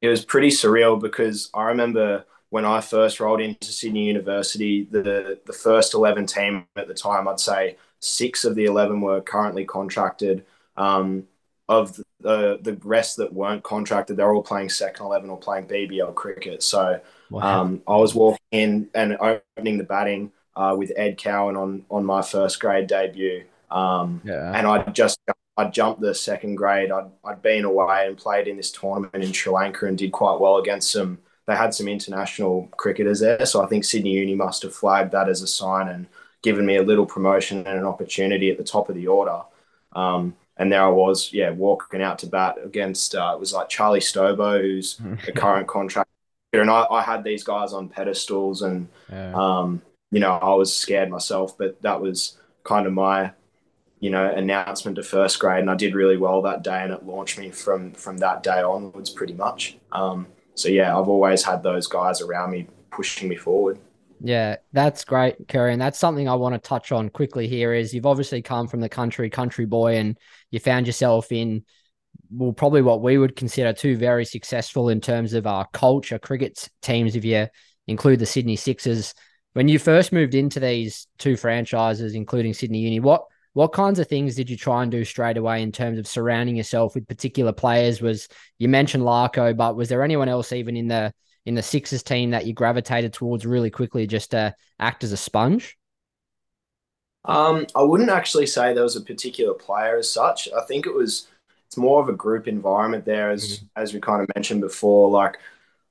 It 0.00 0.08
was 0.08 0.24
pretty 0.24 0.50
surreal 0.50 1.00
because 1.00 1.50
I 1.54 1.64
remember 1.64 2.24
when 2.50 2.64
I 2.64 2.80
first 2.80 3.20
rolled 3.20 3.40
into 3.40 3.72
Sydney 3.72 4.06
University, 4.06 4.84
the 4.90 5.38
the 5.44 5.52
first 5.52 5.94
eleven 5.94 6.26
team 6.26 6.66
at 6.76 6.88
the 6.88 6.94
time, 6.94 7.28
I'd 7.28 7.40
say 7.40 7.76
six 8.00 8.44
of 8.44 8.54
the 8.54 8.64
eleven 8.64 9.00
were 9.00 9.20
currently 9.20 9.64
contracted. 9.64 10.44
Um, 10.76 11.24
of 11.68 12.00
the 12.20 12.58
the 12.62 12.78
rest 12.82 13.18
that 13.18 13.32
weren't 13.32 13.62
contracted, 13.62 14.16
they're 14.16 14.32
all 14.32 14.42
playing 14.42 14.70
second 14.70 15.04
eleven 15.04 15.28
or 15.28 15.38
playing 15.38 15.66
BBL 15.66 16.14
cricket. 16.14 16.62
So 16.62 17.00
wow. 17.30 17.60
um, 17.60 17.82
I 17.86 17.96
was 17.96 18.14
walking 18.14 18.38
in 18.52 18.88
and 18.94 19.16
opening 19.20 19.76
the 19.76 19.84
batting 19.84 20.32
uh, 20.56 20.74
with 20.78 20.92
Ed 20.96 21.18
Cowan 21.18 21.56
on 21.56 21.84
on 21.90 22.04
my 22.04 22.22
first 22.22 22.58
grade 22.60 22.86
debut. 22.86 23.44
Um, 23.70 24.22
yeah. 24.24 24.52
And 24.56 24.66
I 24.66 24.82
just 24.84 25.20
I 25.58 25.64
jumped 25.64 26.00
the 26.00 26.14
second 26.14 26.54
grade. 26.54 26.90
I'd, 26.90 27.10
I'd 27.24 27.42
been 27.42 27.64
away 27.64 28.06
and 28.06 28.16
played 28.16 28.48
in 28.48 28.56
this 28.56 28.70
tournament 28.70 29.22
in 29.22 29.32
Sri 29.32 29.52
Lanka 29.52 29.86
and 29.86 29.98
did 29.98 30.12
quite 30.12 30.40
well 30.40 30.56
against 30.58 30.92
some. 30.92 31.18
They 31.48 31.56
had 31.56 31.72
some 31.72 31.88
international 31.88 32.68
cricketers 32.76 33.20
there, 33.20 33.46
so 33.46 33.62
I 33.62 33.66
think 33.68 33.82
Sydney 33.82 34.10
Uni 34.10 34.34
must 34.34 34.62
have 34.64 34.74
flagged 34.74 35.12
that 35.12 35.30
as 35.30 35.40
a 35.40 35.46
sign 35.46 35.88
and 35.88 36.06
given 36.42 36.66
me 36.66 36.76
a 36.76 36.82
little 36.82 37.06
promotion 37.06 37.66
and 37.66 37.78
an 37.78 37.86
opportunity 37.86 38.50
at 38.50 38.58
the 38.58 38.64
top 38.64 38.90
of 38.90 38.94
the 38.94 39.06
order. 39.06 39.40
Um, 39.92 40.36
and 40.58 40.70
there 40.70 40.82
I 40.82 40.90
was, 40.90 41.32
yeah, 41.32 41.48
walking 41.48 42.02
out 42.02 42.18
to 42.18 42.26
bat 42.26 42.58
against 42.62 43.14
uh, 43.14 43.32
it 43.34 43.40
was 43.40 43.54
like 43.54 43.70
Charlie 43.70 44.00
Stobo, 44.00 44.60
who's 44.60 45.00
the 45.24 45.32
current 45.32 45.66
contract, 45.66 46.10
and 46.52 46.70
I, 46.70 46.84
I, 46.90 47.00
had 47.00 47.24
these 47.24 47.44
guys 47.44 47.72
on 47.72 47.88
pedestals, 47.88 48.60
and 48.60 48.86
yeah. 49.10 49.32
um, 49.34 49.80
you 50.10 50.20
know, 50.20 50.32
I 50.32 50.52
was 50.52 50.76
scared 50.76 51.08
myself, 51.08 51.56
but 51.56 51.80
that 51.80 51.98
was 51.98 52.36
kind 52.62 52.86
of 52.86 52.92
my, 52.92 53.30
you 54.00 54.10
know, 54.10 54.30
announcement 54.30 54.96
to 54.96 55.02
first 55.02 55.38
grade, 55.38 55.60
and 55.60 55.70
I 55.70 55.76
did 55.76 55.94
really 55.94 56.18
well 56.18 56.42
that 56.42 56.62
day, 56.62 56.82
and 56.82 56.92
it 56.92 57.06
launched 57.06 57.38
me 57.38 57.50
from 57.50 57.92
from 57.92 58.18
that 58.18 58.42
day 58.42 58.60
onwards, 58.60 59.08
pretty 59.08 59.32
much. 59.32 59.78
Um, 59.92 60.26
so 60.58 60.68
yeah, 60.68 60.96
I've 60.96 61.08
always 61.08 61.42
had 61.42 61.62
those 61.62 61.86
guys 61.86 62.20
around 62.20 62.50
me 62.50 62.66
pushing 62.90 63.28
me 63.28 63.36
forward. 63.36 63.78
Yeah, 64.20 64.56
that's 64.72 65.04
great, 65.04 65.46
Kerry, 65.46 65.72
and 65.72 65.80
that's 65.80 65.98
something 65.98 66.28
I 66.28 66.34
want 66.34 66.54
to 66.54 66.58
touch 66.58 66.90
on 66.90 67.08
quickly. 67.08 67.46
Here 67.46 67.72
is 67.72 67.94
you've 67.94 68.06
obviously 68.06 68.42
come 68.42 68.66
from 68.66 68.80
the 68.80 68.88
country, 68.88 69.30
country 69.30 69.64
boy, 69.64 69.96
and 69.96 70.18
you 70.50 70.58
found 70.58 70.86
yourself 70.86 71.30
in 71.30 71.64
well, 72.30 72.52
probably 72.52 72.82
what 72.82 73.00
we 73.00 73.16
would 73.16 73.36
consider 73.36 73.72
two 73.72 73.96
very 73.96 74.24
successful 74.24 74.88
in 74.88 75.00
terms 75.00 75.34
of 75.34 75.46
our 75.46 75.66
culture 75.72 76.18
cricket 76.18 76.68
teams. 76.82 77.14
If 77.14 77.24
you 77.24 77.46
include 77.86 78.18
the 78.18 78.26
Sydney 78.26 78.56
Sixers, 78.56 79.14
when 79.52 79.68
you 79.68 79.78
first 79.78 80.12
moved 80.12 80.34
into 80.34 80.60
these 80.60 81.06
two 81.18 81.36
franchises, 81.36 82.14
including 82.14 82.54
Sydney 82.54 82.80
Uni, 82.80 83.00
what 83.00 83.24
what 83.58 83.72
kinds 83.72 83.98
of 83.98 84.06
things 84.06 84.36
did 84.36 84.48
you 84.48 84.56
try 84.56 84.84
and 84.84 84.92
do 84.92 85.04
straight 85.04 85.36
away 85.36 85.62
in 85.64 85.72
terms 85.72 85.98
of 85.98 86.06
surrounding 86.06 86.54
yourself 86.54 86.94
with 86.94 87.08
particular 87.08 87.52
players? 87.52 88.00
Was 88.00 88.28
you 88.56 88.68
mentioned 88.68 89.02
Larko, 89.02 89.56
but 89.56 89.74
was 89.74 89.88
there 89.88 90.04
anyone 90.04 90.28
else 90.28 90.52
even 90.52 90.76
in 90.76 90.86
the 90.86 91.12
in 91.44 91.56
the 91.56 91.62
Sixers 91.62 92.04
team 92.04 92.30
that 92.30 92.46
you 92.46 92.52
gravitated 92.52 93.12
towards 93.12 93.44
really 93.44 93.68
quickly 93.68 94.06
just 94.06 94.30
to 94.30 94.54
act 94.78 95.02
as 95.02 95.10
a 95.10 95.16
sponge? 95.16 95.76
Um, 97.24 97.66
I 97.74 97.82
wouldn't 97.82 98.10
actually 98.10 98.46
say 98.46 98.72
there 98.72 98.84
was 98.84 98.94
a 98.94 99.00
particular 99.00 99.54
player 99.54 99.96
as 99.96 100.08
such. 100.08 100.48
I 100.56 100.64
think 100.66 100.86
it 100.86 100.94
was 100.94 101.26
it's 101.66 101.76
more 101.76 102.00
of 102.00 102.08
a 102.08 102.12
group 102.12 102.46
environment 102.46 103.04
there, 103.04 103.32
as 103.32 103.58
mm-hmm. 103.58 103.82
as 103.82 103.92
we 103.92 103.98
kind 103.98 104.22
of 104.22 104.28
mentioned 104.36 104.60
before. 104.60 105.10
Like 105.10 105.36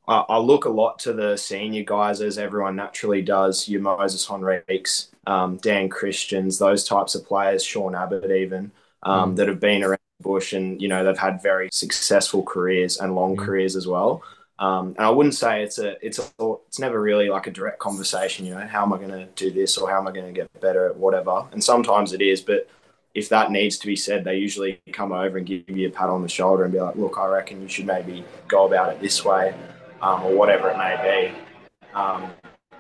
I, 0.08 0.24
I, 0.30 0.38
look 0.38 0.66
a 0.66 0.70
lot 0.70 1.00
to 1.00 1.14
the 1.14 1.36
senior 1.38 1.84
guys, 1.84 2.22
as 2.22 2.38
everyone 2.38 2.76
naturally 2.76 3.22
does. 3.22 3.68
Your 3.68 3.82
Moises 3.82 4.28
Henriques, 4.28 5.08
um, 5.26 5.58
Dan 5.58 5.90
Christians, 5.90 6.60
those 6.60 6.86
types 6.86 7.16
of 7.16 7.26
players, 7.26 7.64
Sean 7.64 7.96
Abbott, 7.96 8.32
even 8.32 8.72
um, 9.04 9.34
mm. 9.34 9.36
that 9.38 9.48
have 9.48 9.60
been 9.60 9.84
around 9.84 10.00
the 10.20 10.24
bush, 10.24 10.54
and 10.54 10.82
you 10.82 10.88
know 10.88 11.04
they've 11.04 11.18
had 11.18 11.42
very 11.42 11.70
successful 11.72 12.44
careers 12.44 12.98
and 12.98 13.16
long 13.16 13.36
mm. 13.36 13.46
careers 13.46 13.76
as 13.76 13.88
well. 13.88 14.24
Um, 14.60 14.96
and 14.98 15.06
I 15.06 15.10
wouldn't 15.10 15.36
say 15.36 15.62
it's 15.62 15.78
a 15.78 16.04
it's 16.06 16.20
a 16.20 16.54
it's 16.68 16.80
never 16.80 17.00
really 17.00 17.30
like 17.30 17.48
a 17.48 17.52
direct 17.52 17.80
conversation. 17.80 18.46
You 18.46 18.56
know, 18.56 18.66
how 18.66 18.84
am 18.84 18.94
I 18.94 18.98
going 18.98 19.12
to 19.12 19.28
do 19.36 19.52
this 19.52 19.78
or 19.78 19.90
how 19.90 20.00
am 20.00 20.08
I 20.08 20.12
going 20.12 20.26
to 20.26 20.34
get 20.34 20.52
better 20.62 20.88
at 20.88 20.98
whatever? 20.98 21.46
And 21.52 21.64
sometimes 21.64 22.14
it 22.14 22.22
is, 22.22 22.42
but 22.42 22.68
if 23.14 23.30
that 23.30 23.52
needs 23.52 23.78
to 23.80 23.88
be 23.88 23.96
said, 23.96 24.24
they 24.24 24.38
usually 24.38 24.80
come 24.94 25.12
over 25.12 25.38
and 25.38 25.46
give 25.46 25.70
you 25.70 25.88
a 25.88 25.92
pat 25.92 26.10
on 26.10 26.22
the 26.22 26.30
shoulder 26.30 26.64
and 26.64 26.74
be 26.74 26.80
like, 26.80 26.96
"Look, 26.96 27.18
I 27.18 27.28
reckon 27.28 27.62
you 27.62 27.68
should 27.68 27.86
maybe 27.86 28.24
go 28.48 28.66
about 28.66 28.94
it 28.94 29.02
this 29.02 29.24
way." 29.26 29.54
Um, 30.02 30.24
or 30.24 30.36
whatever 30.36 30.70
it 30.70 30.78
may 30.78 31.32
be. 31.32 31.94
Um, 31.94 32.32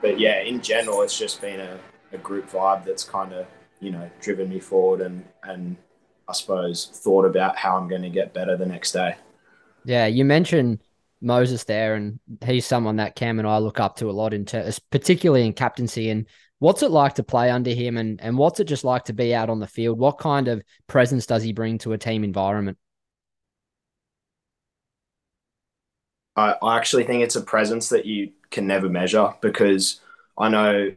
but 0.01 0.19
yeah, 0.19 0.41
in 0.41 0.61
general, 0.61 1.01
it's 1.01 1.17
just 1.17 1.41
been 1.41 1.59
a, 1.59 1.79
a 2.13 2.17
group 2.17 2.49
vibe 2.49 2.85
that's 2.85 3.03
kind 3.03 3.33
of 3.33 3.47
you 3.79 3.91
know 3.91 4.09
driven 4.21 4.49
me 4.49 4.59
forward 4.59 5.01
and 5.01 5.23
and 5.43 5.75
I 6.27 6.33
suppose 6.33 6.89
thought 6.93 7.25
about 7.25 7.55
how 7.55 7.77
I'm 7.77 7.87
going 7.87 8.01
to 8.01 8.09
get 8.09 8.33
better 8.33 8.57
the 8.57 8.65
next 8.65 8.91
day. 8.91 9.15
Yeah, 9.85 10.07
you 10.07 10.25
mentioned 10.25 10.81
Moises 11.23 11.65
there, 11.65 11.95
and 11.95 12.19
he's 12.45 12.65
someone 12.65 12.97
that 12.97 13.15
Cam 13.15 13.39
and 13.39 13.47
I 13.47 13.57
look 13.59 13.79
up 13.79 13.95
to 13.97 14.09
a 14.09 14.11
lot 14.11 14.33
in 14.33 14.45
terms, 14.45 14.79
particularly 14.79 15.45
in 15.45 15.53
captaincy. 15.53 16.09
And 16.09 16.27
what's 16.59 16.83
it 16.83 16.91
like 16.91 17.15
to 17.15 17.23
play 17.23 17.49
under 17.49 17.71
him, 17.71 17.97
and 17.97 18.19
and 18.21 18.37
what's 18.37 18.59
it 18.59 18.65
just 18.65 18.83
like 18.83 19.05
to 19.05 19.13
be 19.13 19.33
out 19.33 19.49
on 19.49 19.59
the 19.59 19.67
field? 19.67 19.97
What 19.97 20.17
kind 20.17 20.47
of 20.47 20.61
presence 20.87 21.25
does 21.25 21.43
he 21.43 21.53
bring 21.53 21.77
to 21.79 21.93
a 21.93 21.97
team 21.97 22.23
environment? 22.23 22.77
I, 26.37 26.55
I 26.61 26.77
actually 26.77 27.03
think 27.03 27.23
it's 27.23 27.35
a 27.35 27.41
presence 27.41 27.89
that 27.89 28.05
you 28.05 28.31
can 28.51 28.67
never 28.67 28.87
measure 28.87 29.33
because 29.41 29.99
I 30.37 30.49
know 30.49 30.91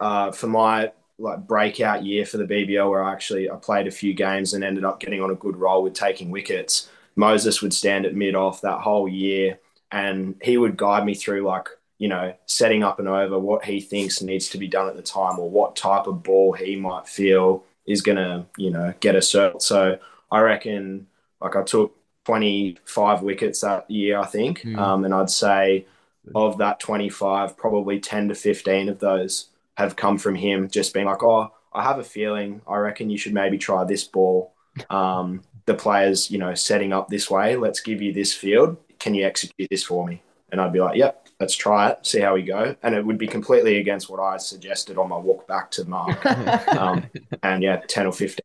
uh, 0.00 0.32
for 0.32 0.48
my 0.48 0.92
like 1.18 1.46
breakout 1.46 2.04
year 2.04 2.26
for 2.26 2.36
the 2.36 2.44
BBL 2.44 2.90
where 2.90 3.02
I 3.02 3.12
actually 3.12 3.50
I 3.50 3.56
played 3.56 3.86
a 3.86 3.90
few 3.90 4.12
games 4.12 4.52
and 4.52 4.62
ended 4.62 4.84
up 4.84 5.00
getting 5.00 5.22
on 5.22 5.30
a 5.30 5.34
good 5.34 5.56
roll 5.56 5.82
with 5.82 5.94
taking 5.94 6.30
wickets. 6.30 6.90
Moises 7.16 7.62
would 7.62 7.72
stand 7.72 8.04
at 8.04 8.14
mid 8.14 8.34
off 8.34 8.60
that 8.60 8.80
whole 8.80 9.08
year 9.08 9.58
and 9.90 10.34
he 10.42 10.58
would 10.58 10.76
guide 10.76 11.06
me 11.06 11.14
through 11.14 11.42
like 11.42 11.68
you 11.98 12.08
know 12.08 12.34
setting 12.44 12.82
up 12.82 12.98
and 12.98 13.08
over 13.08 13.38
what 13.38 13.64
he 13.64 13.80
thinks 13.80 14.20
needs 14.20 14.50
to 14.50 14.58
be 14.58 14.68
done 14.68 14.88
at 14.88 14.96
the 14.96 15.02
time 15.02 15.38
or 15.38 15.48
what 15.48 15.76
type 15.76 16.06
of 16.06 16.22
ball 16.22 16.52
he 16.52 16.76
might 16.76 17.08
feel 17.08 17.64
is 17.86 18.02
gonna 18.02 18.46
you 18.58 18.70
know 18.70 18.92
get 19.00 19.14
a 19.14 19.20
cert. 19.20 19.62
So 19.62 19.98
I 20.30 20.40
reckon 20.40 21.06
like 21.40 21.56
I 21.56 21.62
took 21.62 21.95
25 22.26 23.22
wickets 23.22 23.60
that 23.60 23.88
year, 23.88 24.18
I 24.18 24.26
think. 24.26 24.62
Mm. 24.62 24.76
Um, 24.76 25.04
and 25.04 25.14
I'd 25.14 25.30
say 25.30 25.86
of 26.34 26.58
that 26.58 26.80
25, 26.80 27.56
probably 27.56 28.00
10 28.00 28.28
to 28.28 28.34
15 28.34 28.88
of 28.88 28.98
those 28.98 29.46
have 29.76 29.94
come 29.94 30.18
from 30.18 30.34
him 30.34 30.68
just 30.68 30.92
being 30.92 31.06
like, 31.06 31.22
oh, 31.22 31.52
I 31.72 31.84
have 31.84 32.00
a 32.00 32.04
feeling. 32.04 32.62
I 32.66 32.78
reckon 32.78 33.10
you 33.10 33.18
should 33.18 33.32
maybe 33.32 33.58
try 33.58 33.84
this 33.84 34.02
ball. 34.02 34.52
Um, 34.90 35.44
the 35.66 35.74
players, 35.74 36.28
you 36.28 36.38
know, 36.38 36.52
setting 36.54 36.92
up 36.92 37.08
this 37.08 37.30
way. 37.30 37.54
Let's 37.54 37.78
give 37.78 38.02
you 38.02 38.12
this 38.12 38.34
field. 38.34 38.76
Can 38.98 39.14
you 39.14 39.24
execute 39.24 39.68
this 39.70 39.84
for 39.84 40.04
me? 40.04 40.20
And 40.50 40.60
I'd 40.60 40.72
be 40.72 40.80
like, 40.80 40.96
yep, 40.96 41.28
let's 41.38 41.54
try 41.54 41.90
it, 41.90 42.04
see 42.04 42.20
how 42.20 42.34
we 42.34 42.42
go. 42.42 42.74
And 42.82 42.94
it 42.96 43.06
would 43.06 43.18
be 43.18 43.28
completely 43.28 43.78
against 43.78 44.10
what 44.10 44.18
I 44.18 44.36
suggested 44.38 44.98
on 44.98 45.08
my 45.08 45.18
walk 45.18 45.46
back 45.46 45.70
to 45.72 45.84
Mark. 45.84 46.26
um, 46.76 47.04
and 47.44 47.62
yeah, 47.62 47.76
10 47.86 48.06
or 48.06 48.12
15 48.12 48.40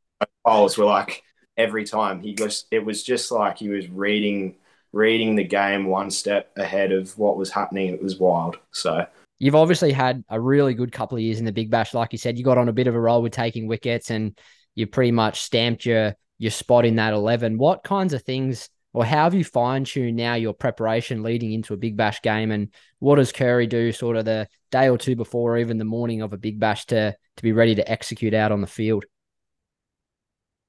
bowls 0.45 0.77
were 0.77 0.85
like, 0.85 1.23
every 1.57 1.85
time. 1.85 2.21
He 2.21 2.33
goes, 2.33 2.65
it 2.71 2.83
was 2.85 3.03
just 3.03 3.31
like 3.31 3.57
he 3.57 3.69
was 3.69 3.89
reading 3.89 4.55
reading 4.93 5.35
the 5.35 5.43
game 5.43 5.85
one 5.85 6.11
step 6.11 6.51
ahead 6.57 6.91
of 6.91 7.17
what 7.17 7.37
was 7.37 7.49
happening. 7.49 7.93
It 7.93 8.03
was 8.03 8.19
wild. 8.19 8.57
So 8.71 9.05
you've 9.39 9.55
obviously 9.55 9.91
had 9.93 10.23
a 10.29 10.39
really 10.39 10.73
good 10.73 10.91
couple 10.91 11.17
of 11.17 11.23
years 11.23 11.39
in 11.39 11.45
the 11.45 11.51
Big 11.51 11.69
Bash, 11.69 11.93
like 11.93 12.11
you 12.11 12.17
said. 12.17 12.37
You 12.37 12.43
got 12.43 12.57
on 12.57 12.69
a 12.69 12.73
bit 12.73 12.87
of 12.87 12.95
a 12.95 12.99
roll 12.99 13.21
with 13.21 13.31
taking 13.31 13.67
wickets, 13.67 14.11
and 14.11 14.37
you 14.75 14.87
pretty 14.87 15.11
much 15.11 15.41
stamped 15.41 15.85
your 15.85 16.15
your 16.39 16.51
spot 16.51 16.85
in 16.85 16.95
that 16.95 17.13
eleven. 17.13 17.57
What 17.57 17.83
kinds 17.83 18.13
of 18.13 18.23
things? 18.23 18.69
Or 18.93 19.05
how 19.05 19.23
have 19.23 19.33
you 19.33 19.45
fine 19.45 19.85
tuned 19.85 20.17
now 20.17 20.33
your 20.33 20.53
preparation 20.53 21.23
leading 21.23 21.53
into 21.53 21.73
a 21.73 21.77
Big 21.77 21.95
Bash 21.95 22.21
game? 22.21 22.51
And 22.51 22.73
what 22.99 23.15
does 23.15 23.31
Curry 23.31 23.65
do 23.65 23.93
sort 23.93 24.17
of 24.17 24.25
the 24.25 24.49
day 24.69 24.89
or 24.89 24.97
two 24.97 25.15
before, 25.15 25.53
or 25.53 25.57
even 25.59 25.77
the 25.77 25.85
morning 25.85 26.21
of 26.21 26.33
a 26.33 26.37
Big 26.37 26.59
Bash 26.59 26.85
to 26.87 27.15
to 27.37 27.43
be 27.43 27.53
ready 27.53 27.75
to 27.75 27.89
execute 27.89 28.33
out 28.33 28.51
on 28.51 28.59
the 28.59 28.67
field? 28.67 29.05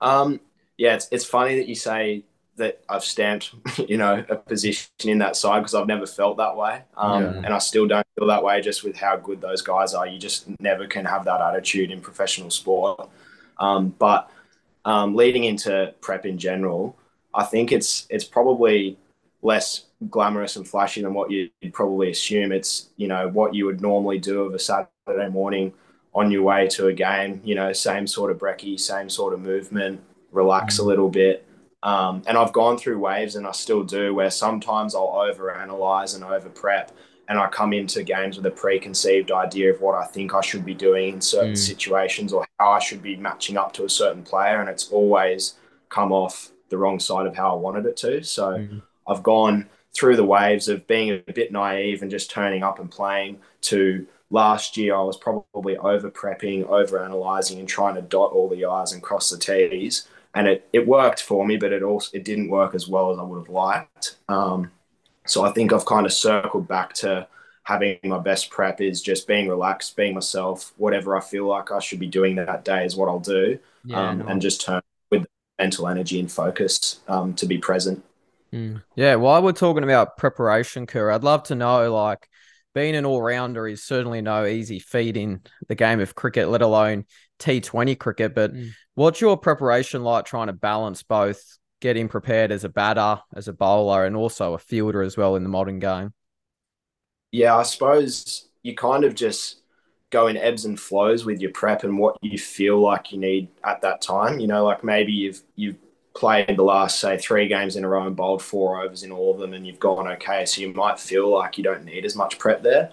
Um, 0.01 0.41
yeah, 0.83 0.95
it's, 0.95 1.07
it's 1.13 1.25
funny 1.25 1.55
that 1.55 1.69
you 1.69 1.77
say 1.77 2.25
that 2.57 2.83
I've 2.89 3.05
stamped, 3.05 3.55
you 3.89 3.97
know, 3.97 4.25
a 4.29 4.35
position 4.35 4.89
in 5.05 5.19
that 5.19 5.37
side 5.37 5.61
because 5.61 5.77
I've 5.77 5.87
never 5.87 6.07
felt 6.07 6.39
that 6.39 6.57
way. 6.57 6.83
Um, 6.97 7.23
yeah. 7.23 7.29
And 7.45 7.55
I 7.55 7.59
still 7.59 7.87
don't 7.87 8.05
feel 8.19 8.27
that 8.27 8.43
way 8.43 8.61
just 8.61 8.83
with 8.83 8.97
how 8.97 9.17
good 9.17 9.41
those 9.41 9.63
guys 9.63 9.95
are. 9.95 10.09
You 10.09 10.19
just 10.19 10.49
never 10.59 10.89
can 10.89 11.05
have 11.05 11.25
that 11.27 11.41
attitude 11.41 11.93
in 11.93 12.01
professional 12.01 12.51
sport. 12.51 13.09
Um, 13.61 13.95
but 13.97 14.29
um, 14.85 15.15
leading 15.15 15.45
into 15.45 15.95
prep 16.01 16.27
in 16.27 16.37
general, 16.37 16.97
I 17.33 17.45
think 17.45 17.71
it's 17.71 18.09
it's 18.11 18.25
probably 18.25 18.99
less 19.41 19.85
glamorous 20.11 20.57
and 20.57 20.67
flashy 20.67 21.03
than 21.03 21.15
what 21.15 21.31
you'd 21.31 21.53
probably 21.73 22.11
assume. 22.11 22.51
It's 22.51 22.89
you 22.97 23.07
know 23.07 23.29
what 23.29 23.55
you 23.55 23.67
would 23.67 23.81
normally 23.81 24.19
do 24.19 24.43
of 24.43 24.53
a 24.53 24.59
Saturday 24.59 25.29
morning 25.31 25.75
on 26.13 26.33
your 26.33 26.43
way 26.43 26.67
to 26.71 26.89
a 26.89 26.93
game. 26.93 27.41
You 27.45 27.55
know, 27.55 27.73
same 27.73 28.09
sort 28.09 28.33
of 28.33 28.39
brekkie, 28.39 28.81
same 28.81 29.09
sort 29.09 29.33
of 29.33 29.41
movement, 29.41 30.01
relax 30.33 30.79
a 30.79 30.85
little 30.85 31.09
bit. 31.09 31.47
Um, 31.83 32.23
and 32.27 32.39
I've 32.39 32.53
gone 32.53 32.79
through 32.79 32.99
waves, 32.99 33.37
and 33.37 33.47
I 33.47 33.53
still 33.53 33.83
do, 33.83 34.15
where 34.15 34.31
sometimes 34.31 34.95
I'll 34.95 35.09
overanalyze 35.09 36.15
and 36.15 36.25
over 36.25 36.49
prep, 36.49 36.93
and 37.29 37.39
I 37.39 37.49
come 37.49 37.73
into 37.73 38.03
games 38.03 38.37
with 38.37 38.47
a 38.47 38.51
preconceived 38.51 39.31
idea 39.33 39.73
of 39.73 39.81
what 39.81 39.97
I 39.97 40.05
think 40.05 40.35
I 40.35 40.41
should 40.41 40.65
be 40.65 40.75
doing 40.75 41.15
in 41.15 41.21
certain 41.21 41.53
mm. 41.53 41.59
situations 41.59 42.33
or 42.33 42.47
how 42.59 42.73
I 42.73 42.79
should 42.79 43.03
be 43.03 43.17
matching 43.17 43.57
up 43.57 43.73
to 43.75 43.85
a 43.85 43.89
certain 43.89 44.23
player, 44.23 44.61
and 44.61 44.69
it's 44.69 44.91
always 44.91 45.55
come 45.89 46.13
off 46.13 46.51
the 46.69 46.79
wrong 46.79 46.99
side 46.99 47.27
of 47.27 47.37
how 47.37 47.53
I 47.53 47.55
wanted 47.55 47.87
it 47.87 47.97
to. 47.99 48.23
So 48.23 48.53
mm. 48.53 48.83
I've 49.07 49.23
gone 49.23 49.69
through 49.95 50.17
the 50.17 50.25
waves 50.25 50.69
of 50.69 50.87
being 50.87 51.23
a 51.29 51.33
bit 51.33 51.53
naive 51.53 52.03
and 52.03 52.11
just 52.11 52.31
turning 52.31 52.63
up 52.63 52.79
and 52.79 52.91
playing 52.91 53.39
to 53.63 54.07
last 54.31 54.77
year 54.77 54.97
I 54.97 55.03
was 55.03 55.19
probably 55.19 55.77
over 55.77 56.11
prepping, 56.11 56.67
over 56.67 56.99
analyzing 56.99 57.59
and 57.59 57.69
trying 57.69 57.95
to 57.97 58.03
dot 58.03 58.33
all 58.33 58.49
the 58.49 58.65
I's 58.65 58.93
and 58.93 59.03
cross 59.03 59.31
the 59.31 59.39
T's. 59.39 60.09
And 60.35 60.49
it, 60.49 60.69
it 60.73 60.87
worked 60.87 61.23
for 61.23 61.47
me, 61.47 61.57
but 61.57 61.73
it 61.73 61.83
also 61.83 62.17
it 62.17 62.25
didn't 62.25 62.49
work 62.49 62.75
as 62.75 62.89
well 62.89 63.11
as 63.11 63.19
I 63.19 63.23
would 63.23 63.39
have 63.39 63.55
liked. 63.55 64.17
Um, 64.29 64.71
so 65.27 65.45
I 65.45 65.53
think 65.53 65.73
I've 65.73 65.85
kind 65.85 66.07
of 66.07 66.13
circled 66.13 66.67
back 66.67 66.95
to 66.95 67.27
having 67.65 67.99
my 68.03 68.19
best 68.19 68.51
prep 68.51 68.81
is 68.81 69.03
just 69.03 69.27
being 69.27 69.49
relaxed, 69.49 69.97
being 69.97 70.15
myself. 70.15 70.73
Whatever 70.77 71.17
I 71.17 71.21
feel 71.21 71.47
like 71.47 71.71
I 71.71 71.79
should 71.79 72.01
be 72.01 72.09
doing 72.09 72.37
that 72.37 72.65
day 72.65 72.85
is 72.85 72.97
what 72.97 73.09
I'll 73.09 73.21
do, 73.21 73.59
yeah, 73.85 74.11
um, 74.11 74.19
no. 74.19 74.27
and 74.27 74.41
just 74.41 74.63
turn 74.63 74.81
with 75.11 75.27
mental 75.59 75.87
energy 75.87 76.19
and 76.19 76.31
focus 76.31 77.01
um, 77.09 77.35
to 77.35 77.47
be 77.47 77.59
present. 77.59 78.03
Mm. 78.53 78.83
Yeah, 78.97 79.15
while 79.17 79.43
we're 79.43 79.53
talking 79.53 79.85
about 79.85 80.17
preparation, 80.17 80.87
Kerr, 80.87 81.11
I'd 81.11 81.25
love 81.25 81.45
to 81.45 81.55
know 81.55 81.93
like 81.93 82.29
being 82.75 82.97
an 82.97 83.07
all 83.07 83.23
rounder 83.23 83.69
is 83.69 83.85
certainly 83.85 84.23
no 84.23 84.45
easy 84.47 84.79
feat 84.79 85.17
in 85.17 85.43
the 85.69 85.75
game 85.75 86.01
of 86.01 86.15
cricket, 86.15 86.49
let 86.49 86.63
alone 86.63 87.05
T20 87.43 87.99
cricket. 87.99 88.35
But 88.35 88.55
mm. 88.55 88.71
what's 88.95 89.21
your 89.21 89.37
preparation 89.37 90.03
like 90.03 90.25
trying 90.25 90.47
to 90.47 90.53
balance 90.53 91.03
both 91.03 91.43
getting 91.81 92.09
prepared 92.09 92.53
as 92.53 92.65
a 92.65 92.69
batter, 92.69 93.21
as 93.35 93.49
a 93.49 93.53
bowler, 93.53 94.07
and 94.07 94.17
also 94.17 94.55
a 94.55 94.59
fielder 94.59 95.03
as 95.03 95.17
well 95.17 95.37
in 95.37 95.43
the 95.43 95.49
modern 95.49 95.79
game? 95.79 96.13
Yeah, 97.33 97.57
I 97.57 97.63
suppose 97.63 98.49
you 98.63 98.75
kind 98.75 99.05
of 99.05 99.15
just 99.15 99.61
go 100.11 100.27
in 100.27 100.37
ebbs 100.37 100.67
and 100.67 100.79
flows 100.79 101.25
with 101.25 101.41
your 101.41 101.51
prep 101.53 101.85
and 101.85 101.99
what 101.99 102.19
you 102.21 102.39
feel 102.39 102.79
like 102.79 103.13
you 103.13 103.19
need 103.19 103.49
at 103.65 103.81
that 103.81 104.03
time. 104.03 104.39
You 104.39 104.47
know, 104.47 104.65
like 104.65 104.85
maybe 104.85 105.13
you've 105.13 105.43
you've 105.57 105.79
played 106.15 106.57
the 106.57 106.63
last 106.63 107.01
say 107.01 107.17
three 107.17 107.49
games 107.49 107.77
in 107.77 107.85
a 107.85 107.89
row 107.89 108.07
and 108.07 108.17
bowled 108.17 108.43
four 108.43 108.83
overs 108.83 109.03
in 109.03 109.11
all 109.11 109.33
of 109.33 109.41
them 109.41 109.55
and 109.55 109.67
you've 109.67 109.79
gone 109.79 110.07
okay 110.07 110.45
so 110.45 110.61
you 110.61 110.73
might 110.75 111.01
feel 111.01 111.31
like 111.31 111.57
you 111.57 111.65
don't 111.65 111.85
need 111.85 112.05
as 112.05 112.15
much 112.15 112.39
prep 112.39 112.63
there 112.63 112.93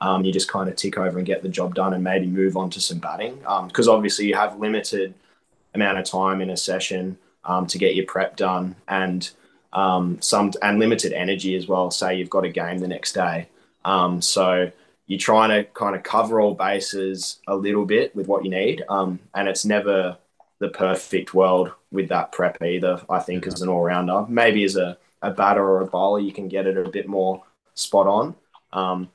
um, 0.00 0.24
you 0.24 0.32
just 0.32 0.48
kind 0.48 0.68
of 0.68 0.76
tick 0.76 0.98
over 0.98 1.18
and 1.18 1.26
get 1.26 1.42
the 1.42 1.48
job 1.48 1.74
done 1.74 1.94
and 1.94 2.04
maybe 2.04 2.26
move 2.26 2.56
on 2.56 2.70
to 2.70 2.80
some 2.80 2.98
batting 2.98 3.36
because 3.66 3.88
um, 3.88 3.94
obviously 3.94 4.26
you 4.26 4.34
have 4.34 4.58
limited 4.58 5.14
amount 5.74 5.98
of 5.98 6.04
time 6.04 6.40
in 6.40 6.50
a 6.50 6.56
session 6.56 7.18
um, 7.44 7.66
to 7.66 7.78
get 7.78 7.94
your 7.94 8.06
prep 8.06 8.36
done 8.36 8.74
and 8.88 9.30
um, 9.72 10.20
some 10.20 10.52
and 10.62 10.78
limited 10.78 11.12
energy 11.12 11.54
as 11.54 11.66
well 11.66 11.90
say 11.90 12.16
you've 12.16 12.30
got 12.30 12.44
a 12.44 12.48
game 12.48 12.78
the 12.78 12.88
next 12.88 13.12
day 13.12 13.48
um, 13.84 14.20
so 14.20 14.70
you're 15.06 15.18
trying 15.18 15.50
to 15.50 15.64
kind 15.72 15.94
of 15.94 16.02
cover 16.02 16.40
all 16.40 16.54
bases 16.54 17.38
a 17.46 17.54
little 17.54 17.84
bit 17.84 18.14
with 18.16 18.26
what 18.26 18.44
you 18.44 18.50
need 18.50 18.82
um, 18.88 19.18
and 19.34 19.48
it's 19.48 19.64
never 19.64 20.16
the 20.58 20.68
perfect 20.68 21.34
world 21.34 21.72
with 21.90 22.08
that 22.08 22.32
prep 22.32 22.62
either. 22.62 23.00
I 23.10 23.18
think 23.18 23.44
yeah. 23.44 23.52
as 23.52 23.62
an 23.62 23.68
all 23.68 23.82
rounder, 23.82 24.24
maybe 24.28 24.64
as 24.64 24.76
a, 24.76 24.96
a 25.22 25.30
batter 25.30 25.64
or 25.64 25.82
a 25.82 25.86
bowler, 25.86 26.20
you 26.20 26.32
can 26.32 26.48
get 26.48 26.66
it 26.66 26.76
a 26.76 26.88
bit 26.88 27.08
more 27.08 27.42
spot 27.74 28.06
on. 28.06 28.34
Um, 28.72 29.10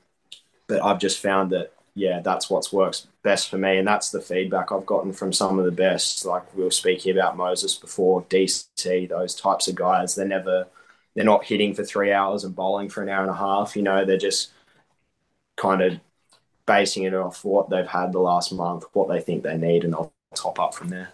but 0.72 0.84
I've 0.84 0.98
just 0.98 1.20
found 1.20 1.50
that 1.50 1.72
yeah, 1.94 2.20
that's 2.20 2.48
what's 2.48 2.72
works 2.72 3.06
best 3.22 3.50
for 3.50 3.58
me, 3.58 3.76
and 3.76 3.86
that's 3.86 4.10
the 4.10 4.20
feedback 4.20 4.72
I've 4.72 4.86
gotten 4.86 5.12
from 5.12 5.32
some 5.32 5.58
of 5.58 5.64
the 5.64 5.70
best. 5.70 6.24
Like 6.24 6.54
we 6.56 6.64
were 6.64 6.70
speaking 6.70 7.16
about 7.16 7.36
Moises 7.36 7.78
before, 7.78 8.22
DC, 8.22 9.08
those 9.08 9.34
types 9.34 9.68
of 9.68 9.74
guys. 9.74 10.14
They're 10.14 10.26
never, 10.26 10.66
they're 11.14 11.24
not 11.24 11.44
hitting 11.44 11.74
for 11.74 11.84
three 11.84 12.12
hours 12.12 12.44
and 12.44 12.56
bowling 12.56 12.88
for 12.88 13.02
an 13.02 13.10
hour 13.10 13.22
and 13.22 13.30
a 13.30 13.34
half. 13.34 13.76
You 13.76 13.82
know, 13.82 14.04
they're 14.04 14.16
just 14.16 14.52
kind 15.56 15.82
of 15.82 16.00
basing 16.64 17.02
it 17.02 17.12
off 17.12 17.44
what 17.44 17.68
they've 17.68 17.86
had 17.86 18.12
the 18.12 18.20
last 18.20 18.52
month, 18.52 18.84
what 18.94 19.08
they 19.08 19.20
think 19.20 19.42
they 19.42 19.58
need, 19.58 19.84
and 19.84 19.92
they'll 19.92 20.12
top 20.34 20.58
up 20.58 20.74
from 20.74 20.88
there 20.88 21.10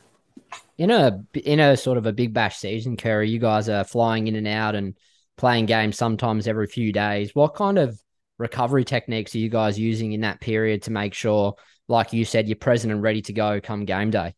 in 0.78 0.90
a 0.90 1.20
in 1.44 1.59
a 1.61 1.76
sort 1.76 1.98
of 1.98 2.06
a 2.06 2.12
big 2.12 2.32
bash 2.32 2.56
season, 2.56 2.96
Kerry, 2.96 3.28
you 3.28 3.38
guys 3.38 3.68
are 3.68 3.85
flying 3.85 4.28
in 4.28 4.37
and 4.37 4.46
out 4.46 4.74
and 4.74 4.94
playing 5.37 5.66
games 5.66 5.96
sometimes 5.96 6.46
every 6.46 6.66
few 6.66 6.92
days. 6.92 7.35
What 7.35 7.54
kind 7.54 7.78
of 7.78 8.00
recovery 8.38 8.85
techniques 8.85 9.35
are 9.35 9.38
you 9.38 9.48
guys 9.48 9.79
using 9.79 10.12
in 10.12 10.22
that 10.22 10.40
period 10.40 10.83
to 10.83 10.90
make 10.90 11.14
sure, 11.14 11.55
like 11.88 12.12
you 12.12 12.24
said, 12.24 12.48
you're 12.48 12.57
present 12.57 12.92
and 12.92 13.03
ready 13.03 13.22
to 13.22 13.33
go 13.33 13.61
come 13.61 13.85
game 13.85 14.11
day? 14.11 14.35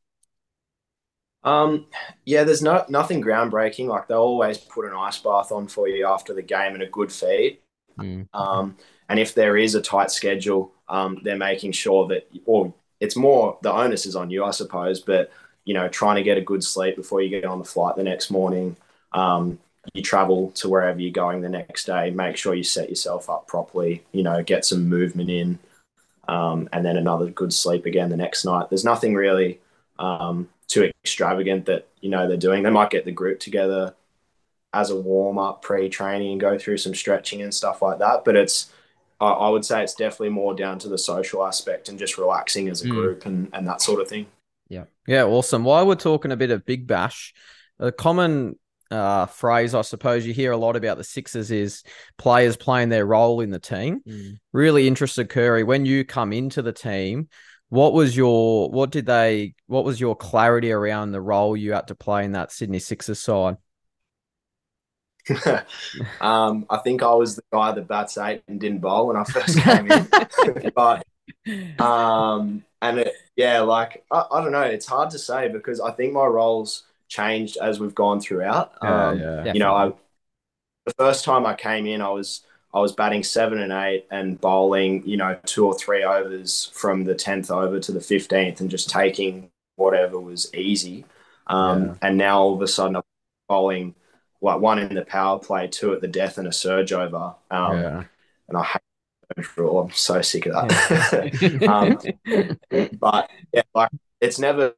Um, 1.42 1.86
yeah, 2.24 2.44
there's 2.44 2.62
no 2.62 2.84
nothing 2.88 3.22
groundbreaking. 3.22 3.86
Like 3.86 4.08
they'll 4.08 4.18
always 4.18 4.58
put 4.58 4.86
an 4.86 4.92
ice 4.96 5.18
bath 5.18 5.52
on 5.52 5.68
for 5.68 5.88
you 5.88 6.06
after 6.06 6.34
the 6.34 6.42
game 6.42 6.74
and 6.74 6.82
a 6.82 6.86
good 6.86 7.10
feed. 7.10 7.58
Mm. 7.98 8.28
Um, 8.34 8.76
and 9.08 9.18
if 9.18 9.34
there 9.34 9.56
is 9.56 9.74
a 9.74 9.82
tight 9.82 10.10
schedule, 10.10 10.72
um, 10.88 11.18
they're 11.22 11.36
making 11.36 11.72
sure 11.72 12.06
that, 12.08 12.30
or 12.44 12.72
it's 13.00 13.16
more 13.16 13.58
the 13.62 13.72
onus 13.72 14.06
is 14.06 14.16
on 14.16 14.30
you, 14.30 14.44
I 14.44 14.50
suppose, 14.50 15.00
but 15.00 15.30
you 15.64 15.74
know, 15.74 15.88
trying 15.88 16.16
to 16.16 16.22
get 16.22 16.38
a 16.38 16.42
good 16.42 16.64
sleep 16.64 16.96
before 16.96 17.22
you 17.22 17.28
get 17.28 17.44
on 17.44 17.58
the 17.58 17.64
flight 17.64 17.96
the 17.96 18.02
next 18.02 18.30
morning. 18.30 18.76
Um, 19.12 19.58
you 19.94 20.02
travel 20.02 20.50
to 20.52 20.68
wherever 20.68 21.00
you're 21.00 21.10
going 21.10 21.40
the 21.40 21.48
next 21.48 21.86
day. 21.86 22.10
Make 22.10 22.36
sure 22.36 22.54
you 22.54 22.62
set 22.62 22.88
yourself 22.88 23.30
up 23.30 23.46
properly. 23.46 24.04
You 24.12 24.22
know, 24.22 24.42
get 24.42 24.64
some 24.64 24.88
movement 24.88 25.30
in, 25.30 25.58
um, 26.28 26.68
and 26.72 26.84
then 26.84 26.96
another 26.96 27.30
good 27.30 27.52
sleep 27.52 27.86
again 27.86 28.10
the 28.10 28.16
next 28.16 28.44
night. 28.44 28.68
There's 28.68 28.84
nothing 28.84 29.14
really 29.14 29.60
um, 29.98 30.48
too 30.68 30.90
extravagant 31.04 31.66
that 31.66 31.88
you 32.00 32.10
know 32.10 32.28
they're 32.28 32.36
doing. 32.36 32.62
They 32.62 32.70
might 32.70 32.90
get 32.90 33.04
the 33.04 33.12
group 33.12 33.40
together 33.40 33.94
as 34.72 34.90
a 34.90 34.96
warm 34.96 35.36
up 35.36 35.62
pre-training 35.62 36.30
and 36.30 36.40
go 36.40 36.56
through 36.56 36.76
some 36.76 36.94
stretching 36.94 37.42
and 37.42 37.52
stuff 37.52 37.82
like 37.82 37.98
that. 37.98 38.24
But 38.24 38.36
it's 38.36 38.72
I 39.20 39.50
would 39.50 39.66
say 39.66 39.82
it's 39.82 39.94
definitely 39.94 40.30
more 40.30 40.54
down 40.54 40.78
to 40.78 40.88
the 40.88 40.96
social 40.96 41.44
aspect 41.44 41.90
and 41.90 41.98
just 41.98 42.16
relaxing 42.16 42.68
as 42.70 42.82
a 42.82 42.86
mm. 42.86 42.92
group 42.92 43.26
and, 43.26 43.50
and 43.52 43.68
that 43.68 43.82
sort 43.82 44.00
of 44.00 44.08
thing. 44.08 44.26
Yeah. 44.70 44.84
Yeah, 45.06 45.24
awesome. 45.24 45.62
While 45.62 45.86
we're 45.86 45.96
talking 45.96 46.32
a 46.32 46.36
bit 46.36 46.50
of 46.50 46.64
Big 46.64 46.86
Bash, 46.86 47.34
a 47.78 47.92
common 47.92 48.58
uh, 48.90 49.26
phrase 49.26 49.74
I 49.74 49.82
suppose 49.82 50.26
you 50.26 50.32
hear 50.32 50.52
a 50.52 50.56
lot 50.56 50.76
about 50.76 50.98
the 50.98 51.04
Sixers 51.04 51.50
is 51.50 51.82
players 52.18 52.56
playing 52.56 52.88
their 52.88 53.06
role 53.06 53.40
in 53.40 53.50
the 53.50 53.58
team. 53.58 54.00
Mm. 54.06 54.38
Really 54.52 54.88
interested, 54.88 55.28
Curry, 55.28 55.62
when 55.64 55.86
you 55.86 56.04
come 56.04 56.32
into 56.32 56.62
the 56.62 56.72
team, 56.72 57.28
what 57.68 57.92
was 57.92 58.16
your 58.16 58.68
what 58.70 58.90
did 58.90 59.06
they 59.06 59.54
what 59.66 59.84
was 59.84 60.00
your 60.00 60.16
clarity 60.16 60.72
around 60.72 61.12
the 61.12 61.20
role 61.20 61.56
you 61.56 61.72
had 61.72 61.86
to 61.88 61.94
play 61.94 62.24
in 62.24 62.32
that 62.32 62.52
Sydney 62.52 62.80
Sixers 62.80 63.20
side? 63.20 63.56
um, 66.20 66.66
I 66.68 66.78
think 66.78 67.02
I 67.02 67.14
was 67.14 67.36
the 67.36 67.42
guy 67.52 67.72
that 67.72 67.86
bats 67.86 68.18
eight 68.18 68.42
and 68.48 68.60
didn't 68.60 68.80
bowl 68.80 69.06
when 69.06 69.16
I 69.16 69.24
first 69.24 69.58
came 69.60 69.90
in. 69.90 70.08
but 70.74 71.04
um, 71.78 72.64
and 72.82 72.98
it, 72.98 73.14
yeah, 73.36 73.60
like 73.60 74.04
I, 74.10 74.24
I, 74.32 74.42
don't 74.42 74.52
know, 74.52 74.62
it's 74.62 74.86
hard 74.86 75.10
to 75.10 75.18
say 75.18 75.48
because 75.48 75.80
I 75.80 75.92
think 75.92 76.12
my 76.12 76.24
roles 76.24 76.84
changed 77.10 77.58
as 77.60 77.78
we've 77.78 77.94
gone 77.94 78.20
throughout. 78.20 78.72
Um, 78.80 79.18
yeah, 79.18 79.44
yeah. 79.44 79.52
You 79.52 79.58
know, 79.58 79.74
I 79.74 79.92
the 80.86 80.94
first 80.96 81.24
time 81.24 81.44
I 81.44 81.54
came 81.54 81.86
in, 81.86 82.00
I 82.00 82.08
was 82.08 82.46
I 82.72 82.80
was 82.80 82.92
batting 82.92 83.22
seven 83.22 83.60
and 83.60 83.72
eight 83.72 84.06
and 84.10 84.40
bowling, 84.40 85.06
you 85.06 85.16
know, 85.18 85.38
two 85.44 85.66
or 85.66 85.74
three 85.74 86.04
overs 86.04 86.70
from 86.72 87.04
the 87.04 87.14
tenth 87.14 87.50
over 87.50 87.78
to 87.80 87.92
the 87.92 88.00
fifteenth, 88.00 88.60
and 88.60 88.70
just 88.70 88.88
taking 88.88 89.50
whatever 89.76 90.18
was 90.18 90.52
easy. 90.54 91.04
Um, 91.48 91.84
yeah. 91.84 91.94
And 92.02 92.16
now 92.16 92.40
all 92.40 92.54
of 92.54 92.62
a 92.62 92.68
sudden, 92.68 92.96
I'm 92.96 93.02
bowling 93.48 93.94
like 94.40 94.60
one 94.60 94.78
in 94.78 94.94
the 94.94 95.04
power 95.04 95.38
play, 95.38 95.66
two 95.68 95.92
at 95.92 96.00
the 96.00 96.08
death, 96.08 96.38
and 96.38 96.48
a 96.48 96.52
surge 96.52 96.92
over. 96.92 97.34
Um, 97.50 97.76
yeah. 97.76 98.04
And 98.48 98.56
I 98.56 98.64
hate 98.64 98.80
I'm 99.36 99.90
so 99.92 100.22
sick 100.22 100.46
of 100.46 100.54
that. 100.54 101.62
um, 102.80 102.88
but 102.98 103.30
yeah, 103.52 103.62
like 103.74 103.90
it's 104.20 104.38
never. 104.38 104.74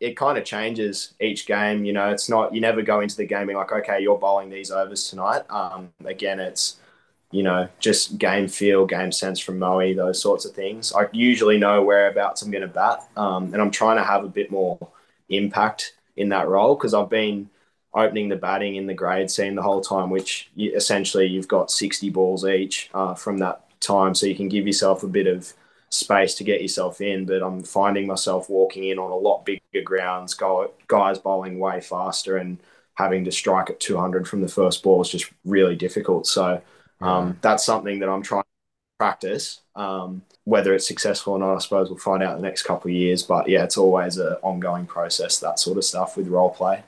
It 0.00 0.16
kind 0.16 0.38
of 0.38 0.44
changes 0.44 1.14
each 1.20 1.46
game. 1.46 1.84
You 1.84 1.92
know, 1.92 2.10
it's 2.10 2.28
not. 2.28 2.54
You 2.54 2.60
never 2.60 2.82
go 2.82 3.00
into 3.00 3.16
the 3.16 3.26
game 3.26 3.46
being 3.46 3.58
like, 3.58 3.72
okay, 3.72 4.00
you're 4.00 4.18
bowling 4.18 4.50
these 4.50 4.70
overs 4.70 5.08
tonight. 5.08 5.42
Um, 5.50 5.92
again, 6.04 6.40
it's 6.40 6.76
you 7.30 7.42
know 7.42 7.68
just 7.80 8.18
game 8.18 8.46
feel, 8.46 8.86
game 8.86 9.10
sense 9.10 9.40
from 9.40 9.58
Moe, 9.58 9.94
those 9.94 10.22
sorts 10.22 10.44
of 10.44 10.52
things. 10.54 10.92
I 10.92 11.08
usually 11.12 11.58
know 11.58 11.82
whereabouts 11.82 12.42
I'm 12.42 12.52
going 12.52 12.62
to 12.62 12.68
bat, 12.68 13.08
um, 13.16 13.52
and 13.52 13.60
I'm 13.60 13.72
trying 13.72 13.96
to 13.96 14.04
have 14.04 14.24
a 14.24 14.28
bit 14.28 14.50
more 14.50 14.78
impact 15.28 15.94
in 16.16 16.28
that 16.28 16.46
role 16.48 16.76
because 16.76 16.94
I've 16.94 17.10
been 17.10 17.50
opening 17.94 18.28
the 18.28 18.36
batting 18.36 18.76
in 18.76 18.86
the 18.86 18.94
grade 18.94 19.30
scene 19.30 19.54
the 19.54 19.62
whole 19.62 19.80
time, 19.80 20.10
which 20.10 20.50
you, 20.54 20.74
essentially 20.74 21.26
you've 21.26 21.48
got 21.48 21.70
60 21.70 22.10
balls 22.10 22.44
each 22.44 22.90
uh, 22.92 23.14
from 23.14 23.38
that 23.38 23.62
time 23.80 24.14
so 24.14 24.26
you 24.26 24.34
can 24.34 24.48
give 24.48 24.66
yourself 24.66 25.02
a 25.02 25.08
bit 25.08 25.26
of 25.26 25.52
space 25.94 26.34
to 26.36 26.44
get 26.44 26.62
yourself 26.62 27.00
in. 27.00 27.26
But 27.26 27.42
I'm 27.42 27.62
finding 27.62 28.06
myself 28.06 28.48
walking 28.50 28.84
in 28.84 28.98
on 28.98 29.10
a 29.10 29.16
lot 29.16 29.44
bigger 29.44 29.60
bigger 29.74 29.84
grounds, 29.84 30.34
guys 30.34 31.18
bowling 31.18 31.58
way 31.58 31.80
faster, 31.80 32.36
and 32.36 32.58
having 32.94 33.24
to 33.24 33.32
strike 33.32 33.70
at 33.70 33.80
200 33.80 34.26
from 34.26 34.40
the 34.40 34.48
first 34.48 34.82
ball 34.82 35.02
is 35.02 35.10
just 35.10 35.32
really 35.44 35.76
difficult. 35.76 36.26
So 36.26 36.62
um, 37.00 37.38
that's 37.42 37.64
something 37.64 37.98
that 37.98 38.08
I'm 38.08 38.22
trying 38.22 38.42
to 38.42 38.48
practice. 38.98 39.60
Um, 39.74 40.22
whether 40.44 40.74
it's 40.74 40.86
successful 40.86 41.34
or 41.34 41.38
not, 41.38 41.56
I 41.56 41.58
suppose 41.58 41.88
we'll 41.88 41.98
find 41.98 42.22
out 42.22 42.36
in 42.36 42.42
the 42.42 42.46
next 42.46 42.62
couple 42.62 42.90
of 42.90 42.94
years. 42.94 43.22
But 43.22 43.48
yeah, 43.48 43.64
it's 43.64 43.76
always 43.76 44.16
an 44.18 44.36
ongoing 44.42 44.86
process, 44.86 45.40
that 45.40 45.58
sort 45.58 45.78
of 45.78 45.84
stuff 45.84 46.16
with 46.16 46.28
role 46.28 46.50
play. 46.50 46.84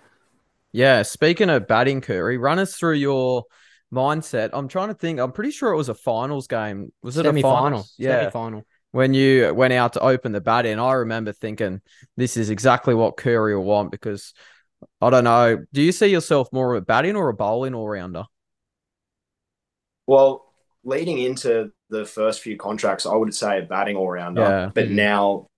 Yeah, 0.72 1.02
speaking 1.02 1.50
of 1.50 1.66
batting, 1.66 2.02
Curry, 2.02 2.38
run 2.38 2.58
us 2.58 2.76
through 2.76 2.94
your 2.94 3.44
mindset. 3.92 4.50
I'm 4.52 4.68
trying 4.68 4.88
to 4.88 4.94
think. 4.94 5.18
I'm 5.18 5.32
pretty 5.32 5.50
sure 5.50 5.72
it 5.72 5.76
was 5.76 5.88
a 5.88 5.94
finals 5.94 6.46
game. 6.46 6.92
Was 7.02 7.16
it 7.16 7.24
Semi-final. 7.24 7.56
a 7.56 7.60
finals? 7.62 7.94
Yeah, 7.98 8.20
Semi-final. 8.20 8.66
When 8.96 9.12
you 9.12 9.52
went 9.52 9.74
out 9.74 9.92
to 9.92 10.00
open 10.00 10.32
the 10.32 10.40
bat 10.40 10.64
in, 10.64 10.78
I 10.78 10.94
remember 10.94 11.30
thinking 11.30 11.82
this 12.16 12.38
is 12.38 12.48
exactly 12.48 12.94
what 12.94 13.18
Curry 13.18 13.54
will 13.54 13.62
want 13.64 13.90
because 13.90 14.32
I 15.02 15.10
don't 15.10 15.24
know. 15.24 15.66
Do 15.74 15.82
you 15.82 15.92
see 15.92 16.06
yourself 16.06 16.48
more 16.50 16.74
of 16.74 16.82
a 16.82 16.84
batting 16.84 17.14
or 17.14 17.28
a 17.28 17.34
bowling 17.34 17.74
all 17.74 17.86
rounder? 17.86 18.24
Well, 20.06 20.50
leading 20.82 21.18
into 21.18 21.72
the 21.90 22.06
first 22.06 22.40
few 22.40 22.56
contracts, 22.56 23.04
I 23.04 23.14
would 23.14 23.34
say 23.34 23.58
a 23.58 23.62
batting 23.62 23.96
all 23.96 24.10
rounder. 24.10 24.40
Yeah. 24.40 24.70
But 24.72 24.88
now 24.88 25.48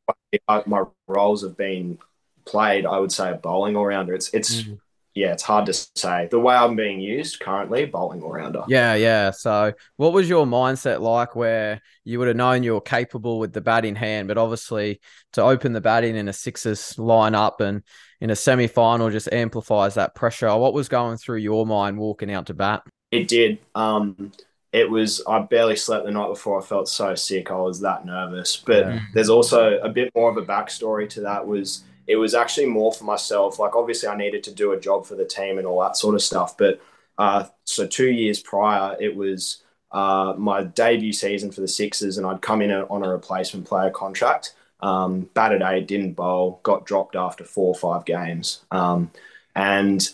my 0.67 0.83
roles 1.07 1.43
have 1.43 1.57
been 1.57 1.99
played, 2.45 2.87
I 2.87 2.99
would 2.99 3.13
say 3.13 3.31
a 3.31 3.37
bowling 3.37 3.77
all 3.77 3.87
rounder. 3.87 4.15
It's 4.15 4.35
it's 4.35 4.63
Mhm. 4.63 4.81
Yeah, 5.15 5.33
it's 5.33 5.43
hard 5.43 5.67
to 5.67 5.73
say. 5.73 6.29
The 6.31 6.39
way 6.39 6.55
I'm 6.55 6.77
being 6.77 7.01
used 7.01 7.41
currently, 7.41 7.87
bowling 7.87 8.23
all 8.23 8.31
rounder. 8.33 8.63
Yeah, 8.69 8.95
yeah. 8.95 9.31
So, 9.31 9.73
what 9.97 10.13
was 10.13 10.29
your 10.29 10.47
mindset 10.47 11.01
like 11.01 11.35
where 11.35 11.81
you 12.05 12.19
would 12.19 12.29
have 12.29 12.37
known 12.37 12.63
you 12.63 12.75
were 12.75 12.81
capable 12.81 13.39
with 13.39 13.53
the 13.53 13.61
bat 13.61 13.85
in 13.85 13.95
hand, 13.97 14.29
but 14.29 14.39
obviously 14.39 15.01
to 15.33 15.43
open 15.43 15.73
the 15.73 15.81
batting 15.81 16.17
in 16.17 16.29
a 16.29 16.33
Sixers 16.33 16.95
lineup 16.95 17.61
and 17.61 17.83
in 18.21 18.31
a 18.31 18.37
semi 18.37 18.67
final 18.67 19.11
just 19.11 19.33
amplifies 19.33 19.95
that 19.95 20.15
pressure? 20.15 20.55
What 20.57 20.75
was 20.75 20.89
going 20.89 21.17
through 21.17 21.39
your 21.39 21.67
mind 21.67 21.99
walking 21.99 22.33
out 22.33 22.47
to 22.47 22.55
bat? 22.55 22.83
It 23.11 23.29
did. 23.29 23.59
Um, 23.75 24.33
it 24.73 24.89
was. 24.91 25.23
I 25.27 25.41
barely 25.41 25.77
slept 25.77 26.05
the 26.05 26.13
night 26.13 26.29
before. 26.29 26.61
I 26.61 26.65
felt 26.65 26.89
so 26.89 27.15
sick. 27.15 27.51
I 27.51 27.57
was 27.57 27.81
that 27.81 28.05
nervous. 28.05 28.57
But 28.57 28.87
Yeah. 28.87 29.01
there's 29.15 29.31
also 29.31 29.79
a 29.79 29.89
bit 29.89 30.13
more 30.15 30.31
of 30.31 30.37
a 30.37 30.43
backstory 30.45 31.09
to 31.11 31.23
that. 31.23 31.47
Was 31.47 31.85
it 32.09 32.17
was 32.17 32.35
actually 32.35 32.67
more 32.67 32.93
for 32.93 33.05
myself. 33.05 33.59
Like 33.59 33.77
obviously, 33.77 34.09
I 34.09 34.17
needed 34.17 34.43
to 34.45 34.55
do 34.55 34.73
a 34.73 34.81
job 34.81 35.07
for 35.07 35.15
the 35.15 35.27
team 35.27 35.59
and 35.59 35.67
all 35.67 35.81
that 35.83 35.97
sort 35.97 36.15
of 36.15 36.23
stuff. 36.23 36.57
But 36.57 36.81
uh, 37.19 37.45
so 37.65 37.87
two 37.87 38.11
years 38.11 38.41
prior, 38.41 38.97
it 38.99 39.15
was 39.15 39.63
uh, 39.93 40.35
my 40.39 40.65
debut 40.65 41.13
season 41.13 41.53
for 41.53 41.61
the 41.61 41.69
Sixers, 41.69 42.17
and 42.17 42.27
I'd 42.27 42.41
come 42.41 42.63
in 42.63 42.73
on 42.73 43.05
a 43.05 43.09
replacement 43.09 43.67
player 43.67 43.91
contract. 43.91 44.55
Um, 44.81 45.29
batted 45.35 45.61
eight, 45.63 45.87
didn't 45.87 46.15
bowl, 46.15 46.61
got 46.63 46.87
dropped 46.87 47.17
after 47.17 47.45
four 47.45 47.69
or 47.69 47.75
five 47.75 48.05
games, 48.05 48.61
um, 48.71 49.11
and 49.55 50.09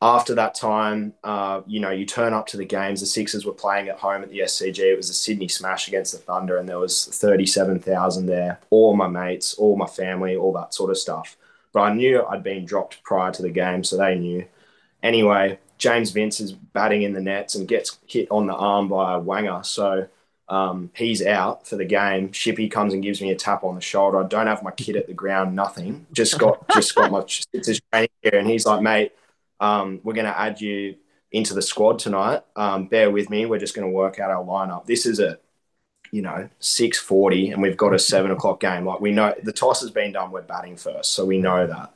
after 0.00 0.34
that 0.34 0.54
time, 0.54 1.14
uh, 1.24 1.62
you 1.66 1.80
know, 1.80 1.90
you 1.90 2.04
turn 2.04 2.32
up 2.32 2.46
to 2.48 2.56
the 2.56 2.64
games. 2.64 3.00
The 3.00 3.06
Sixers 3.06 3.44
were 3.44 3.52
playing 3.52 3.88
at 3.88 3.98
home 3.98 4.22
at 4.22 4.30
the 4.30 4.40
SCG. 4.40 4.78
It 4.78 4.96
was 4.96 5.10
a 5.10 5.14
Sydney 5.14 5.48
Smash 5.48 5.88
against 5.88 6.12
the 6.12 6.18
Thunder, 6.18 6.58
and 6.58 6.68
there 6.68 6.78
was 6.78 7.06
thirty-seven 7.06 7.80
thousand 7.80 8.26
there. 8.26 8.58
All 8.70 8.94
my 8.96 9.08
mates, 9.08 9.54
all 9.54 9.76
my 9.76 9.86
family, 9.86 10.36
all 10.36 10.52
that 10.52 10.74
sort 10.74 10.90
of 10.90 10.98
stuff. 10.98 11.37
But 11.72 11.80
I 11.80 11.94
knew 11.94 12.24
I'd 12.24 12.42
been 12.42 12.64
dropped 12.64 13.02
prior 13.02 13.32
to 13.32 13.42
the 13.42 13.50
game, 13.50 13.84
so 13.84 13.96
they 13.96 14.14
knew. 14.14 14.46
Anyway, 15.02 15.58
James 15.76 16.10
Vince 16.10 16.40
is 16.40 16.52
batting 16.52 17.02
in 17.02 17.12
the 17.12 17.20
nets 17.20 17.54
and 17.54 17.68
gets 17.68 17.98
hit 18.06 18.28
on 18.30 18.46
the 18.46 18.54
arm 18.54 18.88
by 18.88 19.14
a 19.14 19.20
wanger, 19.20 19.64
so 19.64 20.08
um, 20.48 20.90
he's 20.94 21.24
out 21.24 21.66
for 21.66 21.76
the 21.76 21.84
game. 21.84 22.30
Shippy 22.30 22.70
comes 22.70 22.94
and 22.94 23.02
gives 23.02 23.20
me 23.20 23.30
a 23.30 23.36
tap 23.36 23.62
on 23.62 23.74
the 23.74 23.80
shoulder. 23.80 24.18
I 24.18 24.26
don't 24.26 24.46
have 24.46 24.62
my 24.62 24.72
kit 24.72 24.96
at 24.96 25.06
the 25.06 25.14
ground, 25.14 25.54
nothing. 25.54 26.06
Just 26.12 26.38
got 26.38 26.68
just 26.70 26.94
got 26.94 27.12
my 27.12 27.22
Sixers 27.26 27.80
training 27.92 28.10
gear, 28.22 28.38
and 28.38 28.48
he's 28.48 28.66
like, 28.66 28.82
mate 28.82 29.12
um, 29.60 30.00
we're 30.02 30.14
going 30.14 30.26
to 30.26 30.38
add 30.38 30.60
you 30.60 30.96
into 31.32 31.54
the 31.54 31.62
squad 31.62 31.98
tonight. 31.98 32.42
Um, 32.56 32.86
bear 32.86 33.10
with 33.10 33.30
me. 33.30 33.46
We're 33.46 33.58
just 33.58 33.74
going 33.74 33.86
to 33.86 33.92
work 33.92 34.18
out 34.18 34.30
our 34.30 34.44
lineup. 34.44 34.86
This 34.86 35.06
is 35.06 35.20
a, 35.20 35.38
you 36.10 36.22
know, 36.22 36.48
six 36.60 36.98
forty, 36.98 37.50
and 37.50 37.60
we've 37.62 37.76
got 37.76 37.94
a 37.94 37.98
seven 37.98 38.30
o'clock 38.30 38.60
game. 38.60 38.84
Like 38.86 39.00
we 39.00 39.12
know 39.12 39.34
the 39.42 39.52
toss 39.52 39.80
has 39.82 39.90
been 39.90 40.12
done. 40.12 40.30
We're 40.30 40.42
batting 40.42 40.76
first, 40.76 41.12
so 41.12 41.24
we 41.24 41.38
know 41.38 41.66
that. 41.66 41.92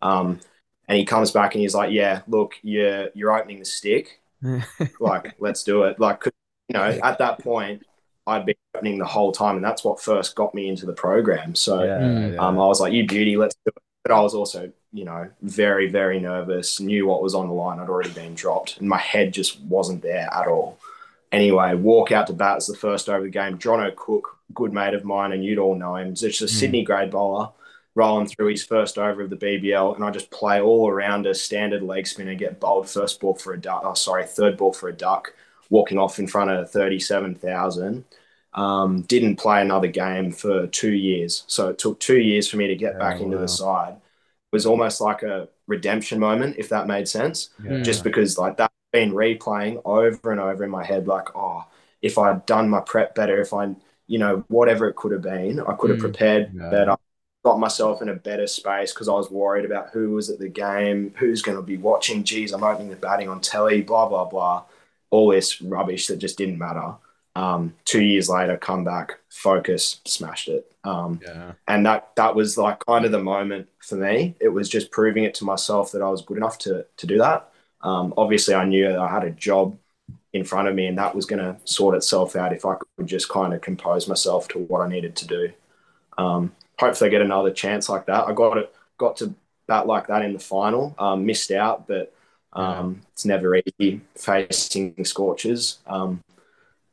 Um, 0.00 0.40
and 0.88 0.98
he 0.98 1.04
comes 1.04 1.30
back 1.30 1.54
and 1.54 1.62
he's 1.62 1.74
like, 1.74 1.92
"Yeah, 1.92 2.22
look, 2.26 2.54
you're 2.62 3.08
you're 3.14 3.36
opening 3.36 3.58
the 3.60 3.64
stick. 3.64 4.20
Like, 5.00 5.34
let's 5.38 5.62
do 5.62 5.84
it. 5.84 6.00
Like, 6.00 6.20
'cause, 6.20 6.32
you 6.68 6.74
know, 6.74 6.98
at 7.02 7.18
that 7.18 7.38
point, 7.38 7.82
I'd 8.26 8.44
been 8.46 8.54
opening 8.74 8.98
the 8.98 9.04
whole 9.04 9.32
time, 9.32 9.56
and 9.56 9.64
that's 9.64 9.84
what 9.84 10.00
first 10.00 10.34
got 10.34 10.54
me 10.54 10.68
into 10.68 10.86
the 10.86 10.92
program. 10.92 11.54
So 11.54 11.78
Mm. 11.78 12.38
um, 12.38 12.58
I 12.58 12.66
was 12.66 12.80
like, 12.80 12.92
"You 12.92 13.06
beauty, 13.06 13.36
let's 13.36 13.54
do 13.64 13.68
it." 13.76 13.82
But 14.04 14.12
I 14.12 14.20
was 14.20 14.34
also, 14.34 14.72
you 14.92 15.04
know, 15.04 15.28
very, 15.42 15.88
very 15.88 16.18
nervous. 16.18 16.80
Knew 16.80 17.06
what 17.06 17.22
was 17.22 17.34
on 17.36 17.46
the 17.46 17.54
line. 17.54 17.78
I'd 17.78 17.88
already 17.88 18.10
been 18.10 18.34
dropped, 18.34 18.78
and 18.78 18.88
my 18.88 18.98
head 18.98 19.32
just 19.32 19.60
wasn't 19.62 20.02
there 20.02 20.28
at 20.32 20.48
all. 20.48 20.78
Anyway, 21.32 21.74
walk 21.74 22.12
out 22.12 22.26
to 22.28 22.32
bat 22.34 22.58
as 22.58 22.66
the 22.66 22.76
first 22.76 23.08
over 23.08 23.24
the 23.24 23.30
game. 23.30 23.58
Jono 23.58 23.94
Cook, 23.96 24.38
good 24.54 24.72
mate 24.72 24.94
of 24.94 25.04
mine, 25.04 25.32
and 25.32 25.44
you'd 25.44 25.58
all 25.58 25.74
know 25.74 25.96
him. 25.96 26.10
He's 26.10 26.20
just 26.20 26.42
a 26.42 26.48
Sydney 26.48 26.84
grade 26.84 27.10
bowler, 27.10 27.48
rolling 27.94 28.26
through 28.26 28.48
his 28.48 28.64
first 28.64 28.98
over 28.98 29.22
of 29.22 29.30
the 29.30 29.36
BBL, 29.36 29.94
and 29.96 30.04
I 30.04 30.10
just 30.10 30.30
play 30.30 30.60
all 30.60 30.88
around 30.90 31.26
a 31.26 31.34
standard 31.34 31.82
leg 31.82 32.06
spin 32.06 32.26
spinner, 32.26 32.34
get 32.38 32.60
bowled 32.60 32.88
first 32.88 33.20
ball 33.20 33.34
for 33.34 33.54
a 33.54 33.60
duck. 33.60 33.82
Oh, 33.84 33.94
sorry, 33.94 34.26
third 34.26 34.56
ball 34.58 34.72
for 34.74 34.88
a 34.90 34.92
duck, 34.92 35.32
walking 35.70 35.98
off 35.98 36.18
in 36.18 36.26
front 36.26 36.50
of 36.50 36.70
thirty-seven 36.70 37.36
thousand 37.36 38.04
um, 38.54 39.02
didn't 39.02 39.36
play 39.36 39.62
another 39.62 39.86
game 39.88 40.30
for 40.30 40.66
two 40.66 40.92
years. 40.92 41.44
So 41.46 41.68
it 41.70 41.78
took 41.78 41.98
two 42.00 42.18
years 42.18 42.48
for 42.48 42.58
me 42.58 42.66
to 42.66 42.76
get 42.76 42.98
back 42.98 43.20
Oh, 43.20 43.24
into 43.24 43.36
wow. 43.36 43.42
the 43.42 43.48
side. 43.48 43.94
It 43.94 44.00
was 44.56 44.66
almost 44.66 45.00
like 45.00 45.22
a 45.22 45.48
redemption 45.66 46.18
moment, 46.20 46.56
if 46.58 46.68
that 46.68 46.86
made 46.86 47.08
sense. 47.08 47.50
Yeah. 47.62 47.80
Just 47.82 48.04
because 48.04 48.36
like 48.38 48.58
that 48.58 48.71
been 48.92 49.12
replaying 49.12 49.80
over 49.84 50.30
and 50.32 50.40
over 50.40 50.64
in 50.64 50.70
my 50.70 50.84
head, 50.84 51.06
like, 51.08 51.34
oh, 51.34 51.64
if 52.02 52.18
I'd 52.18 52.46
done 52.46 52.68
my 52.68 52.80
prep 52.80 53.14
better, 53.14 53.40
if 53.40 53.52
I, 53.54 53.74
you 54.06 54.18
know, 54.18 54.44
whatever 54.48 54.88
it 54.88 54.96
could 54.96 55.12
have 55.12 55.22
been, 55.22 55.60
I 55.60 55.74
could 55.74 55.90
have 55.90 55.98
Mm. 55.98 56.02
prepared 56.02 56.52
Yeah. 56.54 56.68
better, 56.70 56.96
got 57.44 57.58
myself 57.58 58.02
in 58.02 58.08
a 58.08 58.14
better 58.14 58.46
space 58.46 58.92
because 58.92 59.08
I 59.08 59.12
was 59.14 59.30
worried 59.30 59.64
about 59.64 59.90
who 59.90 60.10
was 60.10 60.30
at 60.30 60.38
the 60.38 60.48
game, 60.48 61.14
who's 61.18 61.42
going 61.42 61.56
to 61.56 61.62
be 61.62 61.76
watching. 61.76 62.24
Geez, 62.24 62.52
I'm 62.52 62.62
opening 62.64 62.90
the 62.90 62.96
batting 62.96 63.28
on 63.28 63.40
telly, 63.40 63.82
blah 63.82 64.08
blah 64.08 64.24
blah, 64.26 64.64
all 65.10 65.28
this 65.30 65.60
rubbish 65.62 66.06
that 66.06 66.18
just 66.18 66.38
didn't 66.38 66.58
matter. 66.58 66.94
Um, 67.34 67.74
two 67.84 68.02
years 68.02 68.28
later, 68.28 68.56
come 68.58 68.84
back, 68.84 69.18
focus, 69.30 70.00
smashed 70.04 70.48
it. 70.48 70.70
Um, 70.84 71.20
yeah. 71.22 71.52
and 71.68 71.86
that 71.86 72.10
that 72.16 72.34
was 72.34 72.58
like 72.58 72.84
kind 72.86 73.04
of 73.04 73.12
the 73.12 73.22
moment 73.22 73.68
for 73.80 73.96
me. 73.96 74.34
It 74.40 74.48
was 74.48 74.68
just 74.68 74.90
proving 74.90 75.24
it 75.24 75.34
to 75.34 75.44
myself 75.44 75.92
that 75.92 76.02
I 76.02 76.08
was 76.10 76.22
good 76.22 76.36
enough 76.36 76.58
to 76.60 76.86
to 76.96 77.06
do 77.06 77.18
that. 77.18 77.48
Um, 77.82 78.14
obviously, 78.16 78.54
I 78.54 78.64
knew 78.64 78.96
I 78.96 79.08
had 79.08 79.24
a 79.24 79.30
job 79.30 79.76
in 80.32 80.44
front 80.44 80.68
of 80.68 80.74
me, 80.74 80.86
and 80.86 80.98
that 80.98 81.14
was 81.14 81.26
going 81.26 81.40
to 81.40 81.56
sort 81.64 81.94
itself 81.94 82.36
out 82.36 82.52
if 82.52 82.64
I 82.64 82.76
could 82.96 83.06
just 83.06 83.28
kind 83.28 83.52
of 83.52 83.60
compose 83.60 84.08
myself 84.08 84.48
to 84.48 84.58
what 84.58 84.80
I 84.80 84.88
needed 84.88 85.16
to 85.16 85.26
do. 85.26 85.52
Um, 86.18 86.52
hopefully, 86.78 87.08
I 87.08 87.10
get 87.10 87.22
another 87.22 87.52
chance 87.52 87.88
like 87.88 88.06
that. 88.06 88.26
I 88.26 88.32
got 88.32 88.58
it, 88.58 88.74
got 88.98 89.16
to 89.18 89.34
bat 89.66 89.86
like 89.86 90.06
that 90.06 90.22
in 90.22 90.32
the 90.32 90.38
final. 90.38 90.94
Um, 90.98 91.26
missed 91.26 91.50
out, 91.50 91.86
but 91.86 92.14
um, 92.52 93.00
it's 93.12 93.24
never 93.24 93.56
easy 93.56 94.00
facing 94.16 95.04
Scorchers. 95.04 95.78
Um, 95.86 96.22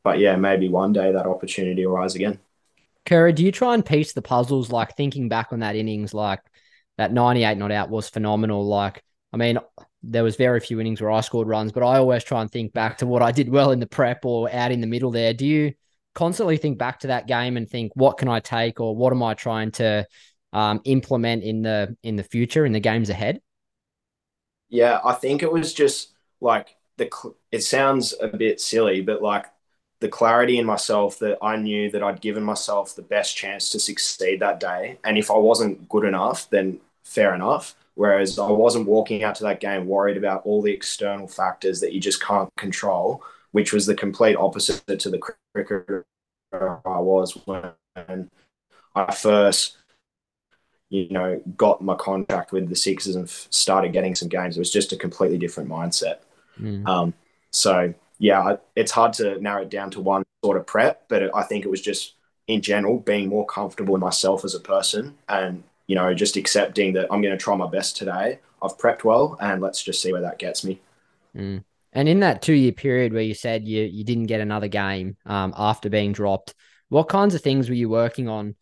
but 0.04 0.20
yeah, 0.20 0.36
maybe 0.36 0.70
one 0.70 0.94
day 0.94 1.12
that 1.12 1.28
opportunity 1.28 1.86
will 1.86 1.96
rise 1.96 2.16
again. 2.16 2.40
Kerry, 3.06 3.34
do 3.34 3.44
you 3.44 3.52
try 3.52 3.74
and 3.74 3.86
piece 3.86 4.14
the 4.14 4.22
puzzles? 4.22 4.72
Like 4.72 4.96
thinking 4.96 5.30
back 5.30 5.52
on 5.52 5.60
that 5.60 5.76
innings, 5.76 6.14
like 6.14 6.42
that 6.98 7.12
98 7.12 7.58
not 7.58 7.72
out 7.72 7.90
was 7.90 8.10
phenomenal. 8.10 8.66
Like, 8.66 9.04
I 9.34 9.38
mean, 9.38 9.60
there 10.04 10.24
was 10.24 10.36
very 10.36 10.60
few 10.60 10.80
innings 10.80 11.02
where 11.02 11.12
I 11.12 11.22
scored 11.22 11.48
runs, 11.48 11.72
but 11.72 11.84
I 11.84 11.98
always 11.98 12.24
try 12.24 12.42
and 12.42 12.52
think 12.52 12.74
back 12.74 12.98
to 13.00 13.06
what 13.08 13.22
I 13.22 13.32
did 13.32 13.50
well 13.50 13.72
in 13.72 13.80
the 13.80 13.88
prep 13.88 14.26
or 14.26 14.52
out 14.54 14.72
in 14.72 14.82
the 14.82 14.88
middle 14.88 15.12
there. 15.12 15.34
Do 15.34 15.46
you 15.46 15.74
constantly 16.16 16.58
think 16.58 16.78
back 16.78 17.00
to 17.02 17.08
that 17.08 17.28
game 17.28 17.58
and 17.58 17.70
think, 17.70 17.92
what 17.96 18.18
can 18.18 18.28
I 18.28 18.40
take 18.40 18.80
or 18.80 18.96
what 18.96 19.14
am 19.14 19.24
I 19.24 19.34
trying 19.34 19.72
to 19.74 20.08
um, 20.54 20.82
implement 20.86 21.44
in 21.44 21.62
the 21.62 21.96
in 22.04 22.16
the 22.16 22.24
future 22.24 22.66
in 22.66 22.72
the 22.72 22.80
games 22.80 23.10
ahead? 23.10 23.42
Yeah, 24.70 25.00
I 25.04 25.14
think 25.14 25.44
it 25.44 25.52
was 25.52 25.74
just 25.74 26.14
like 26.42 26.76
the. 26.98 27.10
It 27.52 27.64
sounds 27.64 28.14
a 28.22 28.28
bit 28.28 28.62
silly, 28.62 29.02
but 29.02 29.22
like 29.22 29.46
the 30.00 30.08
clarity 30.08 30.58
in 30.58 30.66
myself 30.66 31.20
that 31.20 31.38
I 31.42 31.58
knew 31.58 31.90
that 31.92 32.04
I'd 32.04 32.22
given 32.22 32.44
myself 32.44 32.96
the 32.96 33.02
best 33.02 33.36
chance 33.36 33.70
to 33.72 33.80
succeed 33.80 34.40
that 34.40 34.60
day, 34.60 34.98
and 35.04 35.18
if 35.18 35.32
I 35.32 35.38
wasn't 35.38 35.90
good 35.90 36.06
enough, 36.06 36.50
then 36.50 36.80
fair 37.04 37.34
enough. 37.34 37.76
Whereas 38.00 38.40
I 38.40 38.50
wasn't 38.50 38.88
walking 38.88 39.26
out 39.26 39.36
to 39.36 39.44
that 39.44 39.60
game 39.60 39.86
worried 39.86 40.16
about 40.16 40.44
all 40.46 40.62
the 40.62 40.72
external 40.72 41.28
factors 41.28 41.82
that 41.82 41.92
you 41.92 42.00
just 42.00 42.24
can't 42.24 42.50
control, 42.56 43.22
which 43.52 43.74
was 43.74 43.86
the 43.86 43.94
complete 43.94 44.38
opposite 44.38 45.00
to 45.00 45.10
the 45.10 45.20
cricketer 45.54 46.06
I 46.54 47.00
was 47.00 47.38
when 47.44 47.74
I 48.96 49.14
first 49.14 49.76
you 50.90 51.10
know, 51.10 51.42
got 51.58 51.82
my 51.82 51.96
contract 51.96 52.54
with 52.54 52.70
the 52.70 52.76
Sixers 52.78 53.18
and 53.18 53.30
started 53.30 53.92
getting 53.92 54.16
some 54.16 54.30
games. 54.30 54.56
It 54.56 54.62
was 54.62 54.72
just 54.72 54.94
a 54.94 54.96
completely 54.96 55.38
different 55.38 55.70
mindset. 55.70 56.20
Mm. 56.58 56.88
Um, 56.88 57.14
so 57.52 57.94
yeah, 58.18 58.56
it's 58.78 58.94
hard 58.94 59.12
to 59.16 59.42
narrow 59.42 59.64
it 59.64 59.70
down 59.70 59.92
to 59.92 60.00
one 60.00 60.24
sort 60.42 60.56
of 60.56 60.66
prep, 60.66 61.10
but 61.10 61.36
I 61.36 61.44
think 61.44 61.66
it 61.66 61.70
was 61.70 61.82
just 61.82 62.14
in 62.48 62.62
general 62.62 63.00
being 63.00 63.28
more 63.28 63.46
comfortable 63.46 63.96
in 63.96 64.00
myself 64.00 64.46
as 64.46 64.56
a 64.56 64.60
person 64.62 65.18
and 65.28 65.66
you 65.90 65.96
know, 65.96 66.14
just 66.14 66.38
accepting 66.38 66.94
that 66.94 67.08
I'm 67.10 67.20
going 67.20 67.36
to 67.36 67.44
try 67.44 67.56
my 67.56 67.68
best 67.68 67.98
today. 67.98 68.40
I've 68.62 68.78
prepped 68.78 69.04
well, 69.04 69.36
and 69.42 69.60
let's 69.60 69.82
just 69.82 70.04
see 70.04 70.12
where 70.14 70.22
that 70.22 70.38
gets 70.38 70.64
me. 70.64 70.80
Mm. 71.36 71.64
And 71.94 72.08
in 72.08 72.20
that 72.20 72.44
two 72.44 72.54
year 72.54 72.72
period 72.72 73.12
where 73.12 73.24
you 73.24 73.34
said 73.34 73.68
you 73.68 73.82
you 73.86 74.04
didn't 74.04 74.28
get 74.28 74.40
another 74.40 74.68
game 74.68 75.18
um, 75.26 75.52
after 75.58 75.90
being 75.90 76.12
dropped, 76.12 76.54
what 76.90 77.10
kinds 77.10 77.34
of 77.34 77.42
things 77.42 77.70
were 77.70 77.76
you 77.76 77.90
working 77.90 78.30
on? 78.30 78.56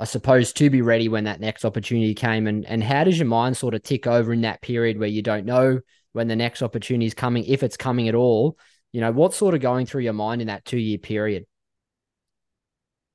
I 0.00 0.06
suppose 0.06 0.52
to 0.54 0.70
be 0.70 0.82
ready 0.82 1.08
when 1.08 1.24
that 1.24 1.38
next 1.38 1.64
opportunity 1.64 2.14
came, 2.14 2.48
and 2.48 2.66
and 2.66 2.82
how 2.82 3.04
does 3.04 3.16
your 3.16 3.28
mind 3.28 3.56
sort 3.56 3.74
of 3.74 3.84
tick 3.84 4.08
over 4.08 4.32
in 4.32 4.40
that 4.40 4.60
period 4.60 4.98
where 4.98 5.08
you 5.08 5.22
don't 5.22 5.46
know 5.46 5.78
when 6.14 6.26
the 6.26 6.34
next 6.34 6.62
opportunity 6.62 7.06
is 7.06 7.14
coming, 7.14 7.44
if 7.44 7.62
it's 7.62 7.76
coming 7.76 8.08
at 8.08 8.16
all? 8.16 8.58
You 8.90 9.02
know, 9.02 9.12
what's 9.12 9.36
sort 9.36 9.54
of 9.54 9.60
going 9.60 9.86
through 9.86 10.02
your 10.02 10.14
mind 10.14 10.40
in 10.40 10.48
that 10.48 10.64
two 10.64 10.78
year 10.78 10.98
period? 10.98 11.46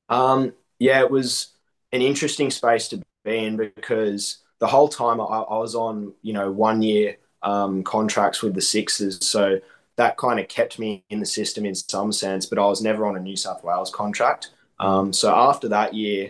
Um, 0.07 0.53
yeah, 0.79 1.01
it 1.01 1.11
was 1.11 1.49
an 1.91 2.01
interesting 2.01 2.49
space 2.49 2.87
to 2.89 3.01
be 3.27 3.45
in 3.45 3.57
because 3.57 4.37
the 4.59 4.67
whole 4.67 4.87
time 4.87 5.21
I, 5.21 5.23
I 5.23 5.57
was 5.57 5.75
on, 5.75 6.13
you 6.21 6.33
know, 6.33 6.51
one 6.51 6.81
year 6.81 7.17
um, 7.43 7.83
contracts 7.83 8.41
with 8.41 8.53
the 8.53 8.61
Sixers. 8.61 9.25
So 9.25 9.59
that 9.97 10.17
kind 10.17 10.39
of 10.39 10.47
kept 10.47 10.79
me 10.79 11.03
in 11.09 11.19
the 11.19 11.25
system 11.25 11.65
in 11.65 11.75
some 11.75 12.11
sense, 12.11 12.45
but 12.45 12.59
I 12.59 12.65
was 12.65 12.81
never 12.81 13.05
on 13.05 13.17
a 13.17 13.19
New 13.19 13.35
South 13.35 13.63
Wales 13.63 13.91
contract. 13.91 14.51
Um, 14.79 15.11
so 15.11 15.33
after 15.35 15.67
that 15.69 15.93
year, 15.93 16.29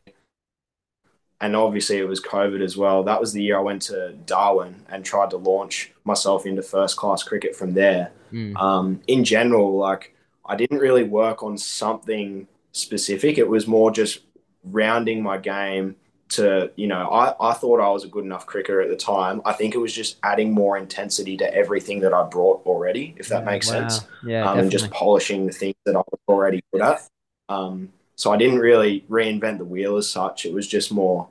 and 1.40 1.56
obviously 1.56 1.98
it 1.98 2.08
was 2.08 2.22
COVID 2.22 2.64
as 2.64 2.78
well, 2.78 3.04
that 3.04 3.20
was 3.20 3.34
the 3.34 3.44
year 3.44 3.58
I 3.58 3.62
went 3.62 3.82
to 3.84 4.14
Darwin 4.26 4.86
and 4.90 5.04
tried 5.04 5.30
to 5.32 5.38
launch 5.38 5.92
myself 6.04 6.46
into 6.46 6.62
first 6.64 6.98
class 6.98 7.24
cricket 7.24 7.56
from 7.56 7.74
there. 7.74 8.12
Mm. 8.32 8.56
Um, 8.58 9.02
in 9.08 9.24
general, 9.24 9.78
like 9.78 10.16
I 10.46 10.56
didn't 10.56 10.80
really 10.80 11.04
work 11.04 11.44
on 11.44 11.58
something 11.58 12.48
specific. 12.72 13.38
It 13.38 13.48
was 13.48 13.68
more 13.68 13.92
just 13.92 14.22
rounding 14.64 15.22
my 15.22 15.38
game 15.38 15.96
to, 16.30 16.72
you 16.76 16.88
know, 16.88 17.10
I, 17.10 17.52
I 17.52 17.54
thought 17.54 17.80
I 17.80 17.90
was 17.90 18.04
a 18.04 18.08
good 18.08 18.26
enough 18.26 18.46
cricketer 18.46 18.82
at 18.82 18.90
the 18.90 18.96
time. 18.96 19.42
I 19.46 19.54
think 19.54 19.76
it 19.76 19.78
was 19.78 19.94
just 19.94 20.18
adding 20.24 20.52
more 20.52 20.78
intensity 20.78 21.38
to 21.38 21.54
everything 21.54 22.02
that 22.02 22.14
I 22.14 22.24
brought 22.24 22.66
already, 22.66 23.16
if 23.18 23.30
that 23.30 23.44
yeah, 23.44 23.52
makes 23.52 23.68
wow. 23.68 23.88
sense. 23.88 24.08
Yeah. 24.26 24.50
Um, 24.50 24.60
and 24.60 24.72
just 24.72 24.92
polishing 24.92 25.46
the 25.46 25.54
things 25.54 25.76
that 25.86 25.96
I 25.96 26.00
was 26.00 26.20
already 26.28 26.62
good 26.72 26.82
at. 26.82 27.08
Um, 27.50 27.94
so 28.16 28.32
I 28.32 28.38
didn't 28.38 28.60
really 28.60 29.06
reinvent 29.10 29.60
the 29.60 29.66
wheel 29.66 29.96
as 29.96 30.10
such. 30.10 30.46
It 30.46 30.54
was 30.54 30.68
just 30.68 30.92
more 30.92 31.30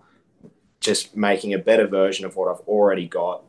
just 0.80 1.16
making 1.16 1.52
a 1.52 1.58
better 1.58 1.86
version 1.86 2.24
of 2.24 2.36
what 2.36 2.48
I've 2.48 2.66
already 2.66 3.08
got. 3.08 3.42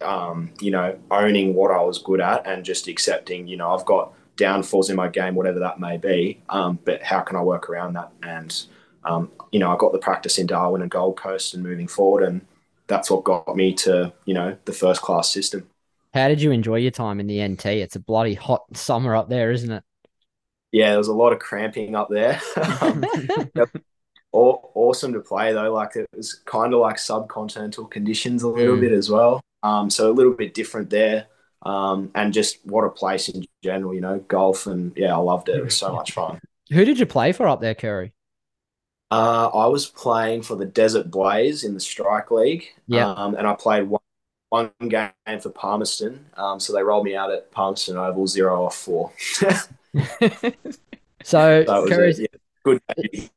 Um, 0.00 0.50
you 0.60 0.72
know, 0.72 0.98
owning 1.12 1.54
what 1.54 1.70
I 1.70 1.80
was 1.80 1.98
good 1.98 2.20
at 2.20 2.44
and 2.44 2.64
just 2.64 2.88
accepting, 2.88 3.46
you 3.46 3.56
know, 3.56 3.72
I've 3.72 3.84
got 3.84 4.12
downfalls 4.36 4.90
in 4.90 4.96
my 4.96 5.06
game, 5.06 5.36
whatever 5.36 5.60
that 5.60 5.78
may 5.78 5.96
be. 5.96 6.42
Um, 6.48 6.80
but 6.84 7.02
how 7.02 7.20
can 7.20 7.36
I 7.36 7.42
work 7.42 7.70
around 7.70 7.92
that? 7.92 8.10
And 8.20 8.66
um, 9.04 9.30
you 9.52 9.58
know, 9.58 9.72
I 9.72 9.76
got 9.76 9.92
the 9.92 9.98
practice 9.98 10.38
in 10.38 10.46
Darwin 10.46 10.82
and 10.82 10.90
Gold 10.90 11.16
Coast 11.16 11.54
and 11.54 11.62
moving 11.62 11.86
forward, 11.86 12.24
and 12.24 12.40
that's 12.86 13.10
what 13.10 13.24
got 13.24 13.54
me 13.54 13.72
to 13.74 14.12
you 14.24 14.34
know 14.34 14.56
the 14.64 14.72
first 14.72 15.02
class 15.02 15.30
system. 15.30 15.68
How 16.14 16.28
did 16.28 16.42
you 16.42 16.50
enjoy 16.50 16.76
your 16.76 16.90
time 16.90 17.20
in 17.20 17.26
the 17.26 17.46
NT? 17.46 17.66
It's 17.66 17.96
a 17.96 18.00
bloody 18.00 18.34
hot 18.34 18.64
summer 18.76 19.16
up 19.16 19.28
there, 19.28 19.50
isn't 19.50 19.70
it? 19.70 19.84
Yeah, 20.70 20.90
there 20.90 20.98
was 20.98 21.08
a 21.08 21.14
lot 21.14 21.32
of 21.32 21.38
cramping 21.38 21.94
up 21.94 22.08
there. 22.10 22.40
um, 22.80 23.04
awesome 24.32 25.12
to 25.12 25.20
play 25.20 25.52
though. 25.52 25.72
Like 25.72 25.96
it 25.96 26.06
was 26.14 26.34
kind 26.34 26.74
of 26.74 26.80
like 26.80 26.96
subcontinental 26.96 27.90
conditions 27.90 28.42
a 28.42 28.48
little 28.48 28.76
mm. 28.76 28.80
bit 28.80 28.92
as 28.92 29.10
well. 29.10 29.40
Um, 29.62 29.90
so 29.90 30.10
a 30.10 30.12
little 30.12 30.32
bit 30.32 30.54
different 30.54 30.90
there. 30.90 31.26
Um, 31.64 32.10
and 32.14 32.32
just 32.32 32.58
what 32.66 32.84
a 32.84 32.90
place 32.90 33.28
in 33.28 33.44
general, 33.62 33.94
you 33.94 34.00
know, 34.00 34.18
golf 34.18 34.66
and 34.66 34.92
yeah, 34.96 35.14
I 35.14 35.18
loved 35.18 35.48
it. 35.48 35.56
It 35.56 35.64
was 35.64 35.76
so 35.76 35.92
much 35.94 36.12
fun. 36.12 36.40
Who 36.72 36.84
did 36.84 36.98
you 36.98 37.06
play 37.06 37.32
for 37.32 37.46
up 37.46 37.60
there, 37.60 37.74
Curry? 37.74 38.12
Uh, 39.12 39.50
I 39.52 39.66
was 39.66 39.84
playing 39.84 40.40
for 40.40 40.56
the 40.56 40.64
Desert 40.64 41.10
Blaze 41.10 41.64
in 41.64 41.74
the 41.74 41.80
Strike 41.80 42.30
League. 42.30 42.68
Yeah. 42.86 43.12
Um, 43.12 43.34
and 43.34 43.46
I 43.46 43.52
played 43.52 43.86
one, 43.86 44.00
one 44.48 44.70
game 44.88 45.10
for 45.38 45.50
Palmerston. 45.50 46.24
Um, 46.38 46.58
so 46.58 46.72
they 46.72 46.82
rolled 46.82 47.04
me 47.04 47.14
out 47.14 47.30
at 47.30 47.50
Palmerston 47.50 47.98
Oval, 47.98 48.26
zero 48.26 48.64
off 48.64 48.74
four. 48.74 49.12
so, 51.22 51.64
Curry, 51.88 52.14
yeah, 52.16 52.26
good 52.64 52.80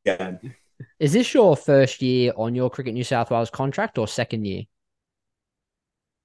game. 0.06 0.56
Is 0.98 1.12
this 1.12 1.34
your 1.34 1.58
first 1.58 2.02
year 2.02 2.32
on 2.38 2.56
your 2.56 2.70
Cricket 2.70 2.94
New 2.94 3.04
South 3.04 3.30
Wales 3.30 3.50
contract 3.50 3.98
or 3.98 4.08
second 4.08 4.46
year? 4.46 4.64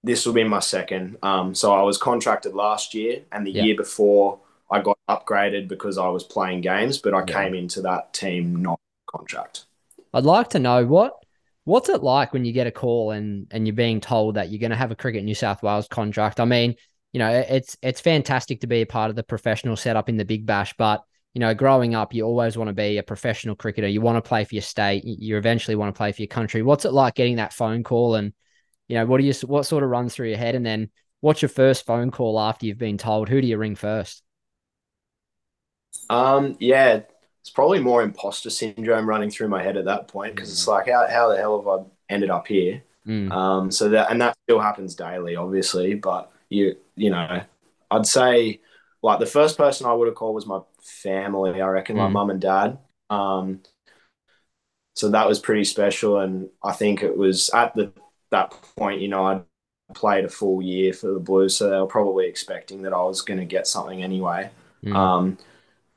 This 0.05 0.27
will 0.27 0.33
be 0.33 0.45
my 0.45 0.61
second. 0.61 1.17
Um, 1.25 1.57
so 1.57 1.73
I 1.73 1.83
was 1.83 1.99
contracted 1.99 2.55
last 2.55 2.95
year, 2.95 3.23
and 3.33 3.45
the 3.45 3.51
year 3.51 3.75
before 3.77 4.39
I 4.71 4.81
got 4.81 4.97
upgraded 5.09 5.67
because 5.67 5.99
I 5.99 6.07
was 6.07 6.23
playing 6.23 6.61
games, 6.61 6.99
but 6.99 7.15
I 7.15 7.25
yeah. 7.27 7.43
came 7.43 7.55
into 7.55 7.83
that 7.83 8.13
team 8.13 8.63
not 8.63 8.79
contract. 9.11 9.67
I'd 10.13 10.25
like 10.25 10.51
to 10.51 10.59
know 10.59 10.87
what 10.87 11.15
what's 11.65 11.89
it 11.89 12.03
like 12.03 12.33
when 12.33 12.45
you 12.45 12.53
get 12.53 12.67
a 12.67 12.73
call 12.73 13.11
and 13.11 13.47
and 13.51 13.67
you're 13.67 13.77
being 13.77 14.01
told 14.01 14.37
that 14.37 14.51
you're 14.51 14.61
going 14.61 14.71
to 14.71 14.77
have 14.77 14.91
a 14.91 14.97
Cricket 14.97 15.25
New 15.25 15.35
South 15.35 15.63
Wales 15.63 15.89
contract. 15.89 16.41
I 16.41 16.45
mean, 16.45 16.75
you 17.13 17.19
know, 17.19 17.31
it's 17.31 17.77
it's 17.83 18.01
fantastic 18.01 18.61
to 18.61 18.67
be 18.67 18.83
a 18.83 18.87
part 18.87 19.11
of 19.11 19.17
the 19.17 19.23
professional 19.23 19.77
setup 19.77 20.09
in 20.09 20.17
the 20.17 20.25
Big 20.25 20.47
Bash, 20.47 20.75
but 20.77 21.03
you 21.35 21.41
know, 21.41 21.55
growing 21.55 21.95
up, 21.95 22.13
you 22.13 22.25
always 22.25 22.57
want 22.57 22.69
to 22.69 22.75
be 22.75 22.99
a 22.99 23.05
professional 23.05 23.55
cricketer. 23.55 23.87
You 23.87 24.01
want 24.01 24.17
to 24.17 24.29
play 24.29 24.45
for 24.45 24.55
your 24.55 24.63
state. 24.63 25.05
You 25.05 25.37
eventually 25.37 25.77
want 25.77 25.95
to 25.95 25.97
play 25.97 26.11
for 26.11 26.23
your 26.23 26.29
country. 26.29 26.63
What's 26.63 26.85
it 26.85 26.93
like 26.93 27.15
getting 27.15 27.37
that 27.37 27.53
phone 27.53 27.85
call? 27.85 28.17
And 28.17 28.33
you 28.89 28.97
know, 28.97 29.07
what 29.07 29.21
do 29.21 29.25
you 29.25 29.33
what 29.47 29.65
sort 29.65 29.85
of 29.85 29.91
runs 29.91 30.15
through 30.15 30.29
your 30.29 30.39
head? 30.39 30.57
And 30.57 30.67
then, 30.67 30.91
what's 31.21 31.43
your 31.43 31.49
first 31.49 31.87
phone 31.87 32.11
call 32.11 32.41
after 32.41 32.67
you've 32.67 32.79
been 32.79 32.99
told? 32.99 33.29
Who 33.29 33.41
do 33.41 33.47
you 33.47 33.59
ring 33.59 33.77
first? 33.77 34.23
Um, 36.09 36.57
yeah, 36.59 37.03
it's 37.41 37.51
probably 37.51 37.81
more 37.81 38.03
imposter 38.03 38.51
syndrome 38.51 39.09
running 39.09 39.31
through 39.31 39.49
my 39.49 39.63
head 39.63 39.77
at 39.77 39.87
that 39.87 40.09
point 40.09 40.35
because 40.35 40.51
mm. 40.51 40.53
it's 40.53 40.69
like, 40.69 40.89
how, 40.89 41.07
how 41.09 41.29
the 41.29 41.37
hell 41.37 41.59
have 41.59 41.69
I 41.69 42.13
ended 42.13 42.31
up 42.31 42.47
here? 42.47 42.83
Mm. 43.07 43.33
Um, 43.33 43.71
so 43.71 43.89
that 43.89 44.11
and 44.11 44.21
that 44.21 44.37
still 44.45 44.61
happens 44.61 44.95
daily, 44.95 45.37
obviously. 45.37 45.95
But 45.95 46.31
you 46.49 46.77
you 46.97 47.11
know, 47.11 47.43
I'd 47.91 48.07
say 48.07 48.61
like 49.03 49.19
the 49.19 49.27
first 49.27 49.57
person 49.57 49.87
I 49.87 49.95
would 49.95 50.07
have 50.07 50.15
called 50.15 50.35
was 50.35 50.47
my 50.47 50.61
family. 50.83 51.61
I 51.61 51.67
reckon 51.67 51.97
mm. 51.97 52.01
my 52.01 52.09
mum 52.09 52.31
and 52.31 52.41
dad. 52.41 52.79
Um, 53.09 53.63
so 54.95 55.09
that 55.11 55.27
was 55.27 55.39
pretty 55.39 55.65
special, 55.65 56.19
and 56.19 56.51
I 56.63 56.73
think 56.73 57.03
it 57.03 57.17
was 57.17 57.51
at 57.55 57.75
the 57.75 57.93
that 58.31 58.51
point, 58.77 59.01
you 59.01 59.09
know, 59.09 59.27
i'd 59.27 59.43
played 59.95 60.25
a 60.25 60.29
full 60.29 60.63
year 60.63 60.93
for 60.93 61.13
the 61.13 61.19
Blues, 61.19 61.57
so 61.57 61.69
they 61.69 61.77
were 61.77 61.87
probably 61.87 62.27
expecting 62.27 62.83
that 62.83 62.93
I 62.93 63.03
was 63.03 63.23
going 63.23 63.41
to 63.41 63.47
get 63.47 63.67
something 63.67 64.03
anyway. 64.03 64.51
Mm. 64.85 64.95
Um, 64.95 65.39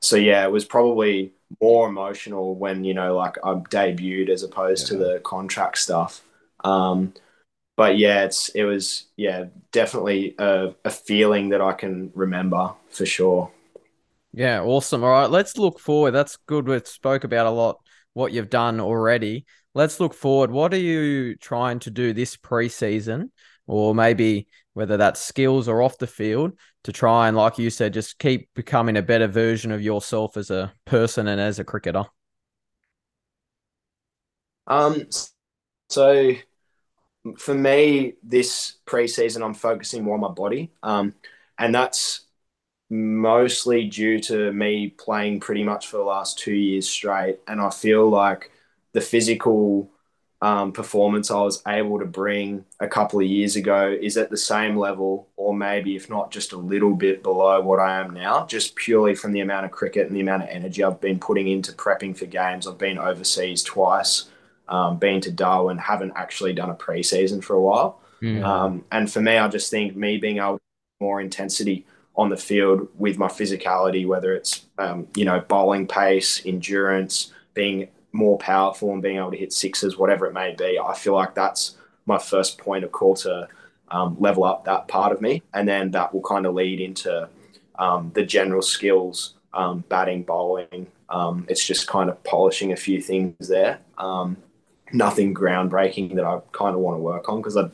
so 0.04 0.18
yeah, 0.18 0.44
it 0.44 0.52
was 0.52 0.66
probably 0.66 1.32
more 1.62 1.88
emotional 1.88 2.56
when 2.56 2.84
you 2.84 2.94
know 2.94 3.16
like 3.16 3.38
I 3.44 3.54
debuted 3.54 4.30
as 4.30 4.44
opposed 4.44 4.92
yeah. 4.92 4.98
to 4.98 5.04
the 5.04 5.20
contract 5.20 5.78
stuff. 5.78 6.22
Um, 6.64 7.14
but 7.78 7.98
yeah, 7.98 8.24
it's 8.24 8.50
it 8.50 8.64
was 8.64 9.06
yeah 9.16 9.46
definitely 9.72 10.36
a, 10.38 10.74
a 10.84 10.90
feeling 10.90 11.50
that 11.50 11.62
I 11.62 11.72
can 11.72 12.12
remember 12.16 12.74
for 12.90 13.06
sure. 13.06 13.52
Yeah, 14.34 14.62
awesome. 14.62 15.04
All 15.04 15.10
right, 15.10 15.30
let's 15.30 15.58
look 15.58 15.80
forward. 15.80 16.12
That's 16.12 16.38
good. 16.48 16.68
We 16.68 16.80
spoke 16.84 17.24
about 17.24 17.46
a 17.46 17.52
lot 17.52 17.80
what 18.14 18.34
you've 18.34 18.50
done 18.50 18.82
already. 18.82 19.46
Let's 19.74 20.00
look 20.00 20.14
forward. 20.14 20.52
What 20.52 20.74
are 20.74 20.78
you 20.78 21.36
trying 21.38 21.80
to 21.80 21.92
do 21.92 22.14
this 22.14 22.36
preseason, 22.36 23.30
or 23.68 23.96
maybe 23.96 24.48
whether 24.74 24.98
that's 24.98 25.22
skills 25.22 25.68
or 25.68 25.82
off 25.82 25.98
the 25.98 26.08
field, 26.08 26.58
to 26.84 26.92
try 26.92 27.28
and, 27.28 27.38
like 27.38 27.58
you 27.58 27.70
said, 27.70 27.94
just 27.94 28.20
keep 28.20 28.54
becoming 28.54 28.98
a 28.98 29.02
better 29.02 29.28
version 29.28 29.72
of 29.72 29.82
yourself 29.82 30.38
as 30.38 30.52
a 30.52 30.74
person 30.86 31.28
and 31.28 31.40
as 31.40 31.60
a 31.60 31.64
cricketer? 31.64 32.06
Um, 34.68 35.08
so 35.90 36.34
for 37.38 37.54
me, 37.54 38.14
this 38.24 38.76
preseason, 38.86 39.44
I'm 39.44 39.54
focusing 39.54 40.04
more 40.04 40.16
on 40.16 40.22
my 40.22 40.30
body, 40.30 40.72
um, 40.84 41.14
and 41.58 41.74
that's 41.74 42.22
mostly 42.90 43.86
due 43.88 44.20
to 44.20 44.52
me 44.52 44.90
playing 44.90 45.40
pretty 45.40 45.64
much 45.64 45.88
for 45.88 45.98
the 45.98 46.04
last 46.04 46.38
two 46.38 46.54
years 46.54 46.88
straight, 46.88 47.40
and 47.48 47.62
I 47.62 47.70
feel 47.70 48.10
like 48.10 48.52
the 48.92 49.02
physical 49.02 49.90
um, 50.44 50.74
performance 50.74 51.32
I 51.32 51.40
was 51.40 51.64
able 51.66 52.00
to 52.00 52.06
bring 52.06 52.66
a 52.82 52.88
couple 52.88 53.22
of 53.22 53.26
years 53.26 53.56
ago 53.56 53.98
is 54.02 54.18
at 54.18 54.30
the 54.30 54.36
same 54.36 54.76
level, 54.76 55.30
or 55.38 55.56
maybe 55.56 55.96
if 55.96 56.10
not 56.10 56.32
just 56.32 56.52
a 56.52 56.58
little 56.58 56.96
bit 56.96 57.24
below 57.24 57.62
what 57.62 57.80
I 57.80 58.02
am 58.02 58.14
now, 58.14 58.46
just 58.46 58.76
purely 58.76 59.16
from 59.16 59.32
the 59.32 59.40
amount 59.40 59.64
of 59.66 59.72
cricket 59.72 60.06
and 60.06 60.14
the 60.14 60.20
amount 60.20 60.44
of 60.44 60.50
energy 60.50 60.84
I've 60.84 61.00
been 61.00 61.18
putting 61.18 61.48
into 61.48 61.72
prepping 61.72 62.18
for 62.18 62.26
games. 62.26 62.68
I've 62.68 62.78
been 62.78 62.98
overseas 62.98 63.64
twice, 63.64 64.26
um, 64.68 64.98
been 64.98 65.22
to 65.22 65.32
Darwin, 65.32 65.78
haven't 65.78 66.12
actually 66.18 66.52
done 66.52 66.70
a 66.70 66.76
preseason 66.76 67.42
for 67.42 67.56
a 67.56 67.62
while. 67.62 68.02
Mm. 68.22 68.44
Um, 68.44 68.86
and 68.92 69.10
for 69.10 69.22
me, 69.22 69.38
I 69.38 69.48
just 69.48 69.72
think 69.72 69.96
me 69.96 70.18
being 70.18 70.40
able 70.40 70.58
to 70.58 70.62
more 71.00 71.22
intensity 71.22 71.86
on 72.18 72.28
the 72.28 72.36
field 72.36 72.90
with 72.98 73.18
my 73.18 73.28
physicality, 73.30 74.06
whether 74.06 74.34
it's 74.34 74.66
um, 74.78 75.08
you 75.16 75.24
know 75.24 75.40
bowling 75.40 75.88
pace, 75.88 76.46
endurance, 76.46 77.32
being 77.54 77.88
more 78.14 78.38
powerful 78.38 78.94
and 78.94 79.02
being 79.02 79.18
able 79.18 79.32
to 79.32 79.38
hit 79.38 79.52
sixes, 79.52 79.98
whatever 79.98 80.26
it 80.26 80.34
may 80.34 80.56
be, 80.56 80.80
I 80.80 80.94
feel 80.96 81.14
like 81.14 81.36
that's 81.36 81.76
my 82.06 82.18
first 82.18 82.58
point 82.58 82.84
of 82.84 82.92
call 82.92 83.16
to 83.16 83.48
um, 83.90 84.16
level 84.20 84.44
up 84.44 84.66
that 84.66 84.88
part 84.88 85.12
of 85.12 85.20
me. 85.20 85.42
And 85.54 85.68
then 85.68 85.92
that 85.92 86.14
will 86.14 86.22
kind 86.22 86.46
of 86.46 86.54
lead 86.54 86.80
into 86.80 87.28
um, 87.76 88.12
the 88.14 88.24
general 88.24 88.62
skills, 88.62 89.34
um, 89.54 89.84
batting, 89.90 90.24
bowling. 90.24 90.88
Um, 91.10 91.46
it's 91.50 91.66
just 91.66 91.88
kind 91.88 92.10
of 92.10 92.24
polishing 92.24 92.72
a 92.72 92.76
few 92.76 93.02
things 93.02 93.48
there. 93.48 93.80
Um, 93.98 94.38
nothing 94.94 95.34
groundbreaking 95.34 96.16
that 96.16 96.26
I 96.26 96.40
kind 96.52 96.76
of 96.76 96.82
want 96.82 96.98
to 96.98 97.02
work 97.02 97.30
on 97.30 97.40
because 97.40 97.58
I 97.58 97.70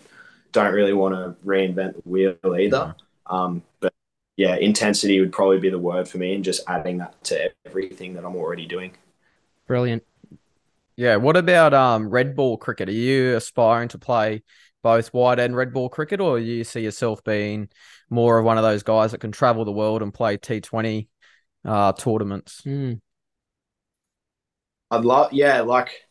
don't 0.51 0.73
really 0.73 0.93
want 0.93 1.15
to 1.15 1.35
reinvent 1.45 1.95
the 1.95 2.09
wheel 2.09 2.35
either. 2.57 2.95
Um, 3.27 3.61
but 3.79 3.93
yeah, 4.37 4.55
intensity 4.55 5.19
would 5.19 5.33
probably 5.33 5.59
be 5.59 5.69
the 5.69 5.77
word 5.77 6.07
for 6.07 6.17
me, 6.17 6.33
and 6.33 6.43
just 6.43 6.61
adding 6.67 6.97
that 6.99 7.21
to 7.25 7.51
everything 7.65 8.13
that 8.13 8.25
I'm 8.25 8.35
already 8.35 8.65
doing. 8.65 8.93
Brilliant. 9.67 10.03
Yeah. 10.99 11.15
What 11.15 11.37
about 11.37 11.73
um 11.73 12.09
red 12.09 12.35
ball 12.35 12.57
cricket? 12.57 12.89
Are 12.89 12.91
you 12.91 13.37
aspiring 13.37 13.87
to 13.89 13.97
play 13.97 14.43
both 14.83 15.07
white 15.13 15.39
and 15.39 15.55
red 15.55 15.71
ball 15.71 15.87
cricket, 15.87 16.19
or 16.19 16.37
you 16.37 16.65
see 16.65 16.81
yourself 16.81 17.23
being 17.23 17.69
more 18.09 18.37
of 18.37 18.43
one 18.43 18.57
of 18.57 18.63
those 18.65 18.83
guys 18.83 19.11
that 19.11 19.21
can 19.21 19.31
travel 19.31 19.63
the 19.63 19.71
world 19.71 20.01
and 20.01 20.13
play 20.13 20.35
T 20.35 20.59
Twenty 20.59 21.07
uh, 21.63 21.93
tournaments? 21.93 22.63
Mm. 22.65 22.99
I'd 24.91 25.05
love, 25.05 25.31
yeah, 25.31 25.61
like 25.61 26.05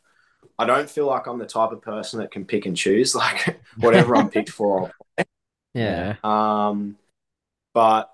I 0.58 0.64
don't 0.64 0.88
feel 0.88 1.06
like 1.06 1.26
I'm 1.26 1.38
the 1.38 1.44
type 1.44 1.72
of 1.72 1.82
person 1.82 2.20
that 2.20 2.30
can 2.30 2.46
pick 2.46 2.64
and 2.64 2.74
choose. 2.74 3.14
Like 3.14 3.60
whatever 3.76 4.16
I'm 4.16 4.30
picked 4.30 4.48
for, 4.48 4.90
Yeah. 5.74 6.16
Um, 6.24 6.96
but 7.74 8.10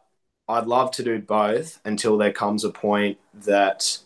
I'd 0.49 0.67
love 0.67 0.91
to 0.93 1.05
do 1.05 1.21
both 1.21 1.79
until 1.85 2.19
there 2.19 2.33
comes 2.33 2.65
a 2.65 2.71
point 2.71 3.19
that 3.45 3.99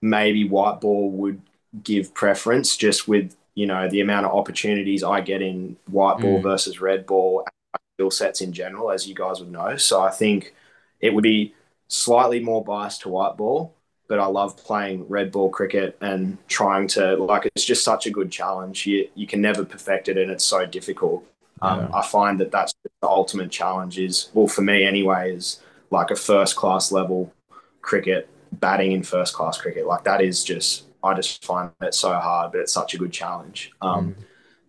maybe 0.00 0.48
white 0.48 0.80
ball 0.80 1.10
would 1.10 1.42
give 1.82 2.14
preference 2.14 2.76
just 2.76 3.06
with 3.08 3.36
you 3.54 3.66
know 3.66 3.88
the 3.88 4.00
amount 4.00 4.26
of 4.26 4.32
opportunities 4.32 5.02
I 5.02 5.20
get 5.20 5.42
in 5.42 5.76
white 5.90 6.18
ball 6.18 6.38
Mm. 6.40 6.42
versus 6.42 6.80
red 6.80 7.06
ball 7.06 7.46
skill 7.94 8.10
sets 8.10 8.40
in 8.40 8.52
general, 8.52 8.90
as 8.90 9.08
you 9.08 9.14
guys 9.14 9.40
would 9.40 9.50
know. 9.50 9.76
So 9.76 10.02
I 10.02 10.10
think 10.10 10.54
it 11.00 11.14
would 11.14 11.22
be 11.22 11.54
slightly 11.88 12.40
more 12.40 12.62
biased 12.64 13.02
to 13.02 13.08
white 13.08 13.36
ball, 13.36 13.74
but 14.08 14.18
I 14.20 14.26
love 14.26 14.56
playing 14.56 15.08
red 15.08 15.32
ball 15.32 15.48
cricket 15.48 15.96
and 16.00 16.36
trying 16.48 16.88
to 16.88 17.16
like 17.16 17.46
it's 17.54 17.64
just 17.64 17.82
such 17.84 18.06
a 18.06 18.10
good 18.10 18.30
challenge. 18.30 18.86
You 18.86 19.08
you 19.14 19.26
can 19.26 19.40
never 19.40 19.64
perfect 19.64 20.08
it, 20.08 20.16
and 20.18 20.30
it's 20.30 20.44
so 20.44 20.66
difficult. 20.66 21.24
Um, 21.62 21.80
Yeah. 21.80 21.90
I 21.94 22.02
find 22.06 22.38
that 22.40 22.50
that's 22.50 22.74
the 23.00 23.08
ultimate 23.08 23.50
challenge. 23.50 23.98
Is 23.98 24.28
well 24.34 24.48
for 24.48 24.62
me 24.62 24.84
anyway. 24.84 25.34
Is 25.34 25.60
like 25.90 26.10
a 26.10 26.16
first 26.16 26.56
class 26.56 26.92
level 26.92 27.32
cricket 27.80 28.28
batting 28.52 28.92
in 28.92 29.02
first 29.02 29.32
class 29.34 29.58
cricket. 29.58 29.86
Like 29.86 30.04
that 30.04 30.20
is 30.20 30.44
just 30.44 30.84
I 31.06 31.14
just 31.14 31.44
find 31.44 31.70
it 31.80 31.94
so 31.94 32.12
hard, 32.12 32.52
but 32.52 32.60
it's 32.60 32.72
such 32.72 32.94
a 32.94 32.98
good 32.98 33.12
challenge. 33.12 33.72
Um, 33.80 34.16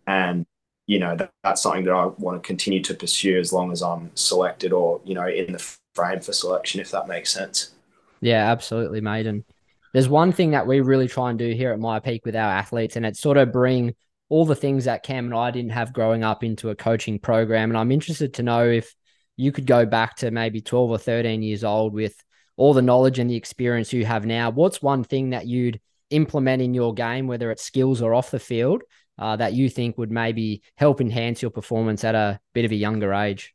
and 0.05 0.45
you 0.85 0.99
know 0.99 1.15
that, 1.15 1.31
that's 1.43 1.61
something 1.61 1.83
that 1.85 1.93
I 1.93 2.05
want 2.05 2.41
to 2.41 2.47
continue 2.47 2.81
to 2.83 2.93
pursue 2.93 3.39
as 3.39 3.51
long 3.51 3.71
as 3.71 3.81
I'm 3.81 4.11
selected 4.15 4.71
or 4.71 5.01
you 5.03 5.15
know 5.15 5.27
in 5.27 5.53
the 5.53 5.77
frame 5.93 6.21
for 6.21 6.33
selection, 6.33 6.79
if 6.79 6.91
that 6.91 7.07
makes 7.07 7.31
sense. 7.31 7.71
Yeah, 8.21 8.51
absolutely, 8.51 9.01
mate. 9.01 9.27
And 9.27 9.43
there's 9.93 10.09
one 10.09 10.31
thing 10.31 10.51
that 10.51 10.67
we 10.67 10.81
really 10.81 11.07
try 11.07 11.29
and 11.29 11.39
do 11.39 11.51
here 11.51 11.71
at 11.71 11.79
myPEAC 11.79 12.21
with 12.23 12.35
our 12.35 12.51
athletes, 12.51 12.95
and 12.95 13.05
it's 13.05 13.19
sort 13.19 13.37
of 13.37 13.51
bring 13.51 13.95
all 14.29 14.45
the 14.45 14.55
things 14.55 14.85
that 14.85 15.03
Cam 15.03 15.25
and 15.25 15.35
I 15.35 15.51
didn't 15.51 15.71
have 15.71 15.93
growing 15.93 16.23
up 16.23 16.43
into 16.43 16.69
a 16.69 16.75
coaching 16.75 17.19
program. 17.19 17.69
And 17.69 17.77
I'm 17.77 17.91
interested 17.91 18.33
to 18.35 18.43
know 18.43 18.67
if 18.67 18.93
you 19.37 19.51
could 19.51 19.65
go 19.65 19.85
back 19.85 20.17
to 20.17 20.31
maybe 20.31 20.61
12 20.61 20.89
or 20.89 20.97
13 20.97 21.41
years 21.41 21.63
old 21.63 21.93
with 21.93 22.15
all 22.57 22.73
the 22.73 22.81
knowledge 22.81 23.19
and 23.19 23.29
the 23.29 23.35
experience 23.35 23.93
you 23.93 24.03
have 24.03 24.25
now. 24.25 24.49
What's 24.49 24.81
one 24.81 25.03
thing 25.03 25.29
that 25.29 25.47
you'd 25.47 25.79
implement 26.09 26.61
in 26.61 26.73
your 26.73 26.93
game, 26.93 27.27
whether 27.27 27.51
it's 27.51 27.63
skills 27.63 28.01
or 28.01 28.13
off 28.13 28.31
the 28.31 28.39
field, 28.39 28.83
uh, 29.19 29.35
that 29.35 29.53
you 29.53 29.69
think 29.69 29.97
would 29.97 30.11
maybe 30.11 30.61
help 30.75 31.01
enhance 31.01 31.41
your 31.41 31.51
performance 31.51 32.03
at 32.03 32.15
a 32.15 32.39
bit 32.53 32.65
of 32.65 32.71
a 32.71 32.75
younger 32.75 33.13
age? 33.13 33.53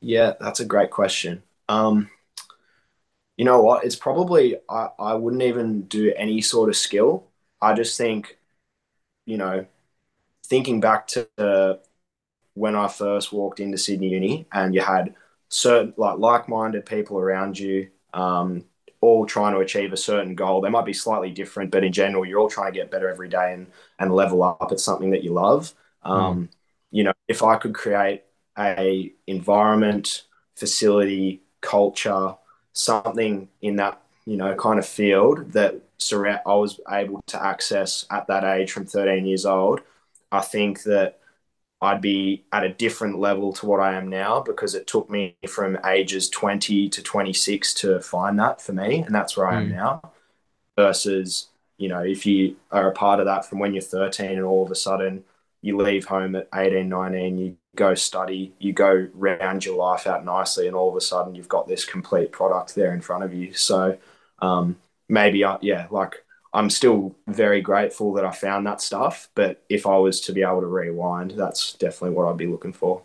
Yeah, 0.00 0.34
that's 0.40 0.60
a 0.60 0.64
great 0.64 0.90
question. 0.90 1.42
Um, 1.68 2.10
you 3.36 3.44
know 3.44 3.62
what? 3.62 3.84
It's 3.84 3.96
probably 3.96 4.56
I, 4.68 4.88
I 4.98 5.14
wouldn't 5.14 5.42
even 5.42 5.82
do 5.82 6.12
any 6.16 6.40
sort 6.40 6.68
of 6.68 6.76
skill. 6.76 7.26
I 7.60 7.74
just 7.74 7.96
think, 7.96 8.38
you 9.26 9.36
know, 9.36 9.66
thinking 10.46 10.80
back 10.80 11.06
to 11.08 11.78
when 12.54 12.74
I 12.74 12.88
first 12.88 13.32
walked 13.32 13.60
into 13.60 13.78
Sydney 13.78 14.08
Uni 14.08 14.46
and 14.52 14.74
you 14.74 14.80
had 14.80 15.14
certain 15.48 15.94
like 15.96 16.18
like-minded 16.18 16.86
people 16.86 17.18
around 17.18 17.58
you, 17.58 17.90
um, 18.12 18.64
all 19.00 19.26
trying 19.26 19.54
to 19.54 19.60
achieve 19.60 19.92
a 19.92 19.96
certain 19.96 20.34
goal. 20.34 20.60
They 20.60 20.70
might 20.70 20.84
be 20.86 20.92
slightly 20.92 21.30
different, 21.30 21.70
but 21.70 21.84
in 21.84 21.92
general, 21.92 22.24
you're 22.24 22.40
all 22.40 22.50
trying 22.50 22.72
to 22.72 22.78
get 22.78 22.90
better 22.90 23.08
every 23.08 23.28
day 23.28 23.52
and 23.54 23.66
and 23.98 24.12
level 24.14 24.42
up 24.42 24.68
at 24.72 24.80
something 24.80 25.10
that 25.10 25.24
you 25.24 25.32
love. 25.32 25.72
Um, 26.02 26.48
You 26.90 27.04
know, 27.04 27.12
if 27.28 27.42
I 27.42 27.56
could 27.56 27.74
create 27.74 28.24
a 28.58 29.12
environment, 29.26 30.24
facility, 30.56 31.42
culture, 31.60 32.34
something 32.72 33.48
in 33.60 33.76
that 33.76 34.00
you 34.26 34.36
know 34.36 34.54
kind 34.54 34.78
of 34.78 34.86
field 34.86 35.52
that 35.52 35.74
surround 35.98 36.40
I 36.46 36.54
was 36.54 36.80
able 36.90 37.20
to 37.28 37.42
access 37.44 38.06
at 38.10 38.26
that 38.28 38.44
age 38.44 38.72
from 38.72 38.86
13 38.86 39.26
years 39.26 39.44
old. 39.46 39.80
I 40.32 40.40
think 40.40 40.82
that 40.84 41.17
I'd 41.80 42.00
be 42.00 42.44
at 42.52 42.64
a 42.64 42.68
different 42.70 43.18
level 43.18 43.52
to 43.54 43.66
what 43.66 43.80
I 43.80 43.94
am 43.94 44.08
now 44.08 44.40
because 44.40 44.74
it 44.74 44.86
took 44.86 45.08
me 45.08 45.36
from 45.48 45.78
ages 45.86 46.28
20 46.28 46.88
to 46.88 47.02
26 47.02 47.72
to 47.74 48.00
find 48.00 48.38
that 48.38 48.60
for 48.60 48.72
me, 48.72 49.00
and 49.02 49.14
that's 49.14 49.36
where 49.36 49.46
I 49.46 49.58
am 49.58 49.68
Mm. 49.68 49.72
now. 49.76 50.02
Versus, 50.76 51.48
you 51.78 51.88
know, 51.88 52.00
if 52.02 52.24
you 52.26 52.56
are 52.70 52.88
a 52.88 52.92
part 52.92 53.20
of 53.20 53.26
that 53.26 53.44
from 53.46 53.58
when 53.58 53.74
you're 53.74 53.82
13 53.82 54.32
and 54.32 54.44
all 54.44 54.64
of 54.64 54.70
a 54.70 54.76
sudden 54.76 55.24
you 55.62 55.76
leave 55.76 56.06
home 56.06 56.36
at 56.36 56.48
18, 56.54 56.88
19, 56.88 57.38
you 57.38 57.56
go 57.76 57.94
study, 57.94 58.54
you 58.60 58.72
go 58.72 59.08
round 59.14 59.64
your 59.64 59.76
life 59.76 60.06
out 60.06 60.24
nicely, 60.24 60.68
and 60.68 60.76
all 60.76 60.88
of 60.90 60.96
a 60.96 61.00
sudden 61.00 61.34
you've 61.34 61.48
got 61.48 61.66
this 61.68 61.84
complete 61.84 62.30
product 62.32 62.74
there 62.76 62.94
in 62.94 63.00
front 63.00 63.24
of 63.24 63.34
you. 63.34 63.52
So 63.54 63.98
um, 64.40 64.76
maybe, 65.08 65.44
I, 65.44 65.58
yeah, 65.62 65.88
like 65.90 66.24
I'm 66.52 66.70
still 66.70 67.16
very 67.26 67.60
grateful 67.60 68.14
that 68.14 68.24
I 68.24 68.30
found 68.32 68.66
that 68.66 68.80
stuff. 68.80 69.28
But 69.34 69.64
if 69.68 69.86
I 69.86 69.96
was 69.98 70.20
to 70.22 70.32
be 70.32 70.42
able 70.42 70.60
to 70.60 70.66
rewind, 70.66 71.32
that's 71.32 71.74
definitely 71.74 72.16
what 72.16 72.28
I'd 72.28 72.36
be 72.36 72.46
looking 72.46 72.72
for. 72.72 73.02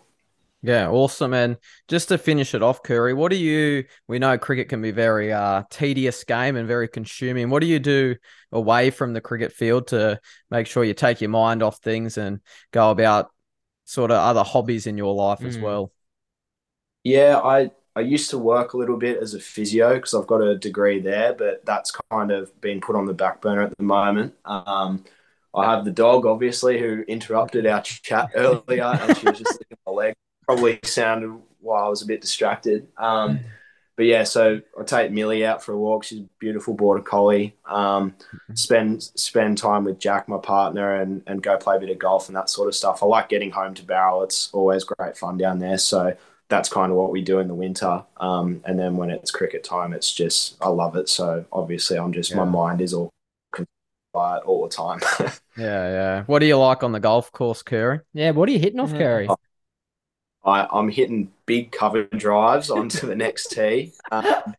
Yeah, 0.65 0.88
awesome. 0.89 1.34
And 1.34 1.58
just 1.89 2.08
to 2.08 2.17
finish 2.17 2.56
it 2.56 2.63
off, 2.63 2.84
Curry, 2.84 3.13
what 3.13 3.32
do 3.32 3.36
you? 3.38 3.84
We 4.08 4.17
know 4.17 4.38
cricket 4.38 4.69
can 4.69 4.82
be 4.82 4.91
very 4.91 5.32
uh, 5.34 5.63
tedious 5.69 6.23
game 6.23 6.56
and 6.56 6.65
very 6.67 6.88
consuming. 6.88 7.49
What 7.49 7.60
do 7.60 7.67
you 7.67 7.79
do 7.79 8.15
away 8.51 8.89
from 8.89 9.12
the 9.12 9.19
cricket 9.19 9.51
field 9.51 9.88
to 9.88 10.21
make 10.49 10.67
sure 10.67 10.86
you 10.86 10.93
take 10.93 11.19
your 11.19 11.32
mind 11.32 11.63
off 11.63 11.79
things 11.79 12.17
and 12.17 12.39
go 12.71 12.91
about 12.91 13.29
sort 13.84 14.12
of 14.12 14.17
other 14.17 14.43
hobbies 14.43 14.88
in 14.88 14.97
your 14.97 15.13
life 15.13 15.43
as 15.43 15.58
Mm. 15.58 15.62
well? 15.62 15.91
Yeah, 17.03 17.39
I 17.43 17.71
I 17.95 18.01
used 18.01 18.29
to 18.32 18.38
work 18.38 18.73
a 18.73 18.77
little 18.77 18.97
bit 18.97 19.21
as 19.21 19.34
a 19.34 19.39
physio 19.39 19.95
because 19.95 20.13
I've 20.13 20.27
got 20.27 20.41
a 20.41 20.58
degree 20.58 20.99
there, 20.99 21.34
but 21.34 21.63
that's 21.65 21.91
kind 22.12 22.32
of 22.32 22.60
been 22.60 22.82
put 22.82 22.95
on 22.95 23.06
the 23.06 23.13
back 23.13 23.41
burner 23.41 23.62
at 23.62 23.77
the 23.77 23.84
moment. 23.84 24.34
Um, 24.45 25.03
I 25.56 25.71
have 25.71 25.86
the 25.86 25.91
dog, 25.91 26.25
obviously, 26.25 26.79
who 26.79 27.03
interrupted 27.08 27.67
our 27.67 27.82
chat 27.82 28.32
earlier, 28.36 28.84
and 28.84 29.17
she 29.17 29.27
was 29.27 29.38
just 29.38 29.60
licking 29.60 29.77
my 29.86 29.91
leg. 29.91 30.15
Probably 30.45 30.79
sounded 30.84 31.39
while 31.60 31.86
I 31.86 31.89
was 31.89 32.01
a 32.01 32.08
bit 32.08 32.21
distracted. 32.21 32.88
Um, 32.97 33.39
but 33.95 34.08
yeah, 34.08 34.23
so 34.23 34.60
I 34.79 34.84
take 34.84 35.12
Millie 35.12 35.45
out 35.45 35.63
for 35.63 35.73
a 35.73 35.77
walk. 35.77 36.03
She's 36.03 36.21
a 36.21 36.25
beautiful 36.39 36.73
border 36.73 37.03
collie. 37.03 37.56
Um, 37.65 38.15
spend 38.56 39.03
spend 39.03 39.60
time 39.60 39.84
with 39.84 39.99
Jack, 39.99 40.27
my 40.27 40.39
partner, 40.39 40.95
and 40.95 41.21
and 41.27 41.43
go 41.43 41.58
play 41.58 41.77
a 41.77 41.79
bit 41.79 41.91
of 41.91 41.99
golf 41.99 42.27
and 42.27 42.36
that 42.36 42.49
sort 42.49 42.67
of 42.67 42.75
stuff. 42.75 43.03
I 43.03 43.06
like 43.06 43.29
getting 43.29 43.51
home 43.51 43.75
to 43.75 43.86
Barrel. 43.86 44.23
It's 44.23 44.49
always 44.51 44.84
great 44.84 45.15
fun 45.15 45.38
down 45.38 45.60
there. 45.60 45.77
So 45.77 46.17
that's 46.53 46.69
kind 46.69 46.91
of 46.91 46.97
what 46.97 47.11
we 47.11 47.21
do 47.21 47.39
in 47.39 47.47
the 47.47 47.55
winter. 47.55 48.03
Um, 48.17 48.61
and 48.65 48.77
then 48.79 48.95
when 48.95 49.09
it's 49.09 49.31
cricket 49.31 49.63
time, 49.63 49.93
it's 49.93 50.13
just 50.13 50.55
I 50.61 50.69
love 50.69 50.95
it. 50.95 51.09
So 51.09 51.45
obviously, 51.51 51.97
I'm 51.97 52.13
just 52.13 52.35
my 52.35 52.45
mind 52.45 52.81
is 52.81 52.93
all 52.93 53.09
consumed 53.51 53.67
by 54.13 54.37
it 54.37 54.43
all 54.45 54.63
the 54.63 54.69
time. 54.69 54.99
Yeah, 55.55 55.89
yeah. 55.89 56.23
What 56.25 56.39
do 56.39 56.45
you 56.47 56.57
like 56.57 56.83
on 56.83 56.91
the 56.93 56.99
golf 56.99 57.31
course, 57.31 57.61
Curry? 57.61 57.99
Yeah, 58.13 58.31
what 58.31 58.49
are 58.49 58.51
you 58.51 58.59
hitting 58.59 58.79
off, 58.79 58.91
Yeah. 58.91 58.97
Curry? 58.97 59.27
I, 60.45 60.67
I'm 60.71 60.89
hitting 60.89 61.31
big 61.45 61.71
cover 61.71 62.03
drives 62.03 62.69
onto 62.69 63.07
the 63.07 63.15
next 63.15 63.51
tee. 63.51 63.93
Um, 64.11 64.55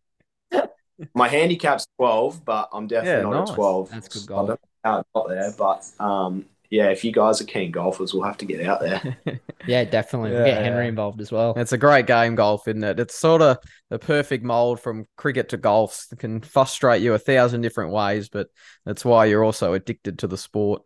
my 1.14 1.28
handicap's 1.28 1.87
12, 1.96 2.44
but 2.44 2.68
I'm 2.72 2.87
definitely 2.87 3.20
Yeah, 3.20 3.22
not 3.22 3.37
nice. 3.37 3.50
at 3.50 3.54
12. 3.54 3.90
That's 3.90 4.09
good 4.09 4.30
I 4.35 4.46
don't 4.46 4.48
know 4.48 4.59
how 4.85 4.98
it 5.00 5.07
got 5.14 5.28
there, 5.28 5.52
but 5.57 5.85
um, 6.00 6.46
yeah, 6.74 6.88
if 6.88 7.04
you 7.04 7.12
guys 7.12 7.40
are 7.40 7.44
keen 7.44 7.70
golfers, 7.70 8.12
we'll 8.12 8.25
have 8.25 8.37
to 8.38 8.44
get 8.44 8.66
out 8.66 8.81
there. 8.81 9.16
Yeah, 9.66 9.85
definitely. 9.85 10.33
We'll 10.33 10.44
get 10.44 10.62
Henry 10.62 10.85
yeah. 10.85 10.90
involved 10.90 11.22
as 11.22 11.33
well. 11.33 11.54
It's 11.56 11.72
a 11.72 11.79
great 11.79 12.06
game, 12.06 12.35
golf, 12.35 12.68
isn't 12.68 12.85
it? 12.85 13.00
It's 13.00 13.18
sort 13.18 13.40
of 13.40 13.56
the 13.88 13.98
perfect 13.98 14.44
mold 14.44 14.79
from 14.79 15.06
cricket 15.16 15.48
to 15.48 15.56
golf. 15.56 16.06
It 16.12 16.18
can 16.18 16.42
frustrate 16.42 17.00
you 17.00 17.14
a 17.14 17.18
thousand 17.18 17.62
different 17.62 17.90
ways, 17.90 18.29
but 18.29 18.48
that's 18.85 19.06
why 19.06 19.25
you're 19.25 19.42
also 19.42 19.72
addicted 19.72 20.18
to 20.18 20.27
the 20.27 20.37
sport. 20.37 20.83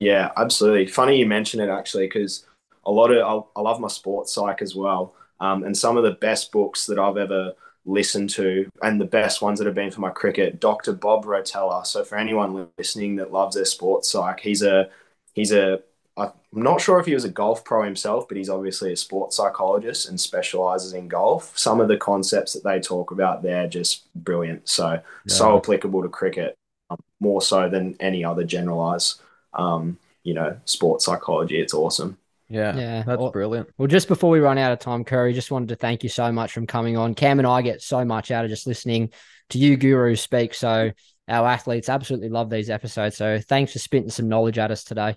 Yeah, 0.00 0.32
absolutely. 0.36 0.86
Funny 0.88 1.16
you 1.16 1.24
mention 1.24 1.60
it 1.60 1.70
actually, 1.70 2.08
because 2.08 2.46
a 2.84 2.92
lot 2.92 3.10
of 3.10 3.46
I, 3.56 3.58
I 3.58 3.62
love 3.62 3.80
my 3.80 3.88
sports 3.88 4.34
psych 4.34 4.60
as 4.60 4.76
well. 4.76 5.14
Um, 5.40 5.62
and 5.62 5.74
some 5.74 5.96
of 5.96 6.02
the 6.02 6.18
best 6.20 6.52
books 6.52 6.84
that 6.86 6.98
I've 6.98 7.16
ever 7.16 7.54
listened 7.84 8.30
to, 8.30 8.68
and 8.82 9.00
the 9.00 9.04
best 9.04 9.42
ones 9.42 9.58
that 9.58 9.66
have 9.66 9.74
been 9.74 9.90
for 9.90 10.00
my 10.00 10.10
cricket, 10.10 10.60
Dr. 10.60 10.92
Bob 10.92 11.24
Rotella. 11.24 11.86
So 11.86 12.04
for 12.04 12.16
anyone 12.18 12.68
listening 12.78 13.16
that 13.16 13.32
loves 13.32 13.56
their 13.56 13.64
sports 13.64 14.10
psych, 14.10 14.40
he's 14.40 14.62
a 14.62 14.90
he's 15.34 15.52
a 15.52 15.80
I'm 16.16 16.32
not 16.52 16.80
sure 16.80 16.98
if 17.00 17.06
he 17.06 17.14
was 17.14 17.24
a 17.24 17.30
golf 17.30 17.64
pro 17.64 17.82
himself, 17.84 18.28
but 18.28 18.36
he's 18.36 18.50
obviously 18.50 18.92
a 18.92 18.96
sports 18.96 19.36
psychologist 19.36 20.08
and 20.08 20.20
specializes 20.20 20.92
in 20.92 21.08
golf. 21.08 21.56
Some 21.58 21.80
of 21.80 21.88
the 21.88 21.96
concepts 21.96 22.52
that 22.52 22.64
they 22.64 22.80
talk 22.80 23.10
about 23.12 23.42
there 23.42 23.66
just 23.68 24.12
brilliant. 24.14 24.68
So 24.68 25.00
so 25.26 25.56
applicable 25.56 26.02
to 26.02 26.08
cricket. 26.08 26.56
um, 26.90 26.98
more 27.20 27.42
so 27.42 27.68
than 27.68 27.96
any 28.00 28.24
other 28.24 28.44
generalized, 28.44 29.20
um, 29.54 29.98
you 30.24 30.34
know, 30.34 30.58
sports 30.64 31.04
psychology. 31.06 31.60
It's 31.60 31.74
awesome. 31.74 32.18
Yeah, 32.50 32.76
Yeah. 32.76 33.02
that's 33.04 33.18
Well- 33.20 33.30
brilliant. 33.30 33.70
Well, 33.78 33.86
just 33.86 34.08
before 34.08 34.28
we 34.28 34.40
run 34.40 34.58
out 34.58 34.72
of 34.72 34.80
time, 34.80 35.04
Curry, 35.04 35.32
just 35.32 35.52
wanted 35.52 35.68
to 35.68 35.76
thank 35.76 36.02
you 36.02 36.08
so 36.08 36.30
much 36.32 36.52
from 36.52 36.66
coming 36.66 36.96
on. 36.96 37.14
Cam 37.14 37.38
and 37.38 37.46
I 37.46 37.62
get 37.62 37.80
so 37.80 38.04
much 38.04 38.30
out 38.30 38.44
of 38.44 38.50
just 38.50 38.66
listening 38.66 39.12
to 39.50 39.58
you 39.58 39.76
Guru, 39.76 40.16
speak. 40.16 40.52
So 40.54 40.90
our 41.28 41.46
athletes 41.46 41.88
absolutely 41.88 42.28
love 42.28 42.50
these 42.50 42.68
episodes. 42.68 43.16
So 43.16 43.38
thanks 43.38 43.72
for 43.72 43.78
spitting 43.78 44.10
some 44.10 44.28
knowledge 44.28 44.58
at 44.58 44.72
us 44.72 44.82
today. 44.82 45.16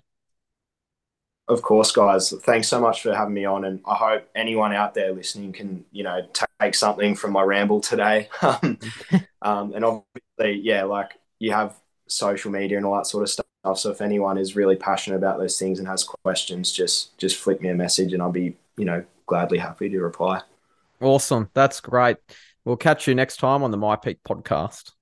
Of 1.48 1.60
course, 1.60 1.92
guys. 1.92 2.32
Thanks 2.42 2.68
so 2.68 2.80
much 2.80 3.02
for 3.02 3.14
having 3.14 3.34
me 3.34 3.44
on, 3.44 3.66
and 3.66 3.80
I 3.84 3.96
hope 3.96 4.26
anyone 4.34 4.72
out 4.72 4.94
there 4.94 5.12
listening 5.12 5.52
can, 5.52 5.84
you 5.90 6.02
know, 6.02 6.22
take 6.60 6.74
something 6.74 7.14
from 7.14 7.32
my 7.32 7.42
ramble 7.42 7.82
today. 7.82 8.30
um, 8.42 8.78
um, 9.42 9.74
and 9.74 9.84
obviously, 9.84 10.62
yeah, 10.62 10.84
like 10.84 11.10
you 11.38 11.52
have 11.52 11.76
social 12.06 12.50
media 12.50 12.78
and 12.78 12.86
all 12.86 12.96
that 12.96 13.06
sort 13.06 13.24
of 13.24 13.28
So 13.72 13.90
if 13.90 14.00
anyone 14.00 14.36
is 14.36 14.56
really 14.56 14.76
passionate 14.76 15.16
about 15.16 15.38
those 15.38 15.58
things 15.58 15.78
and 15.78 15.88
has 15.88 16.04
questions, 16.04 16.70
just 16.70 17.16
just 17.18 17.36
flick 17.36 17.62
me 17.62 17.70
a 17.70 17.74
message, 17.74 18.12
and 18.12 18.22
I'll 18.22 18.32
be, 18.32 18.56
you 18.76 18.84
know, 18.84 19.04
gladly 19.26 19.58
happy 19.58 19.88
to 19.88 20.00
reply. 20.00 20.42
Awesome. 21.00 21.50
That's 21.54 21.80
great. 21.80 22.16
We'll 22.64 22.76
catch 22.76 23.06
you 23.06 23.14
next 23.14 23.38
time 23.38 23.62
on 23.62 23.70
the 23.70 23.76
myPEAC 23.76 24.18
podcast. 24.26 24.93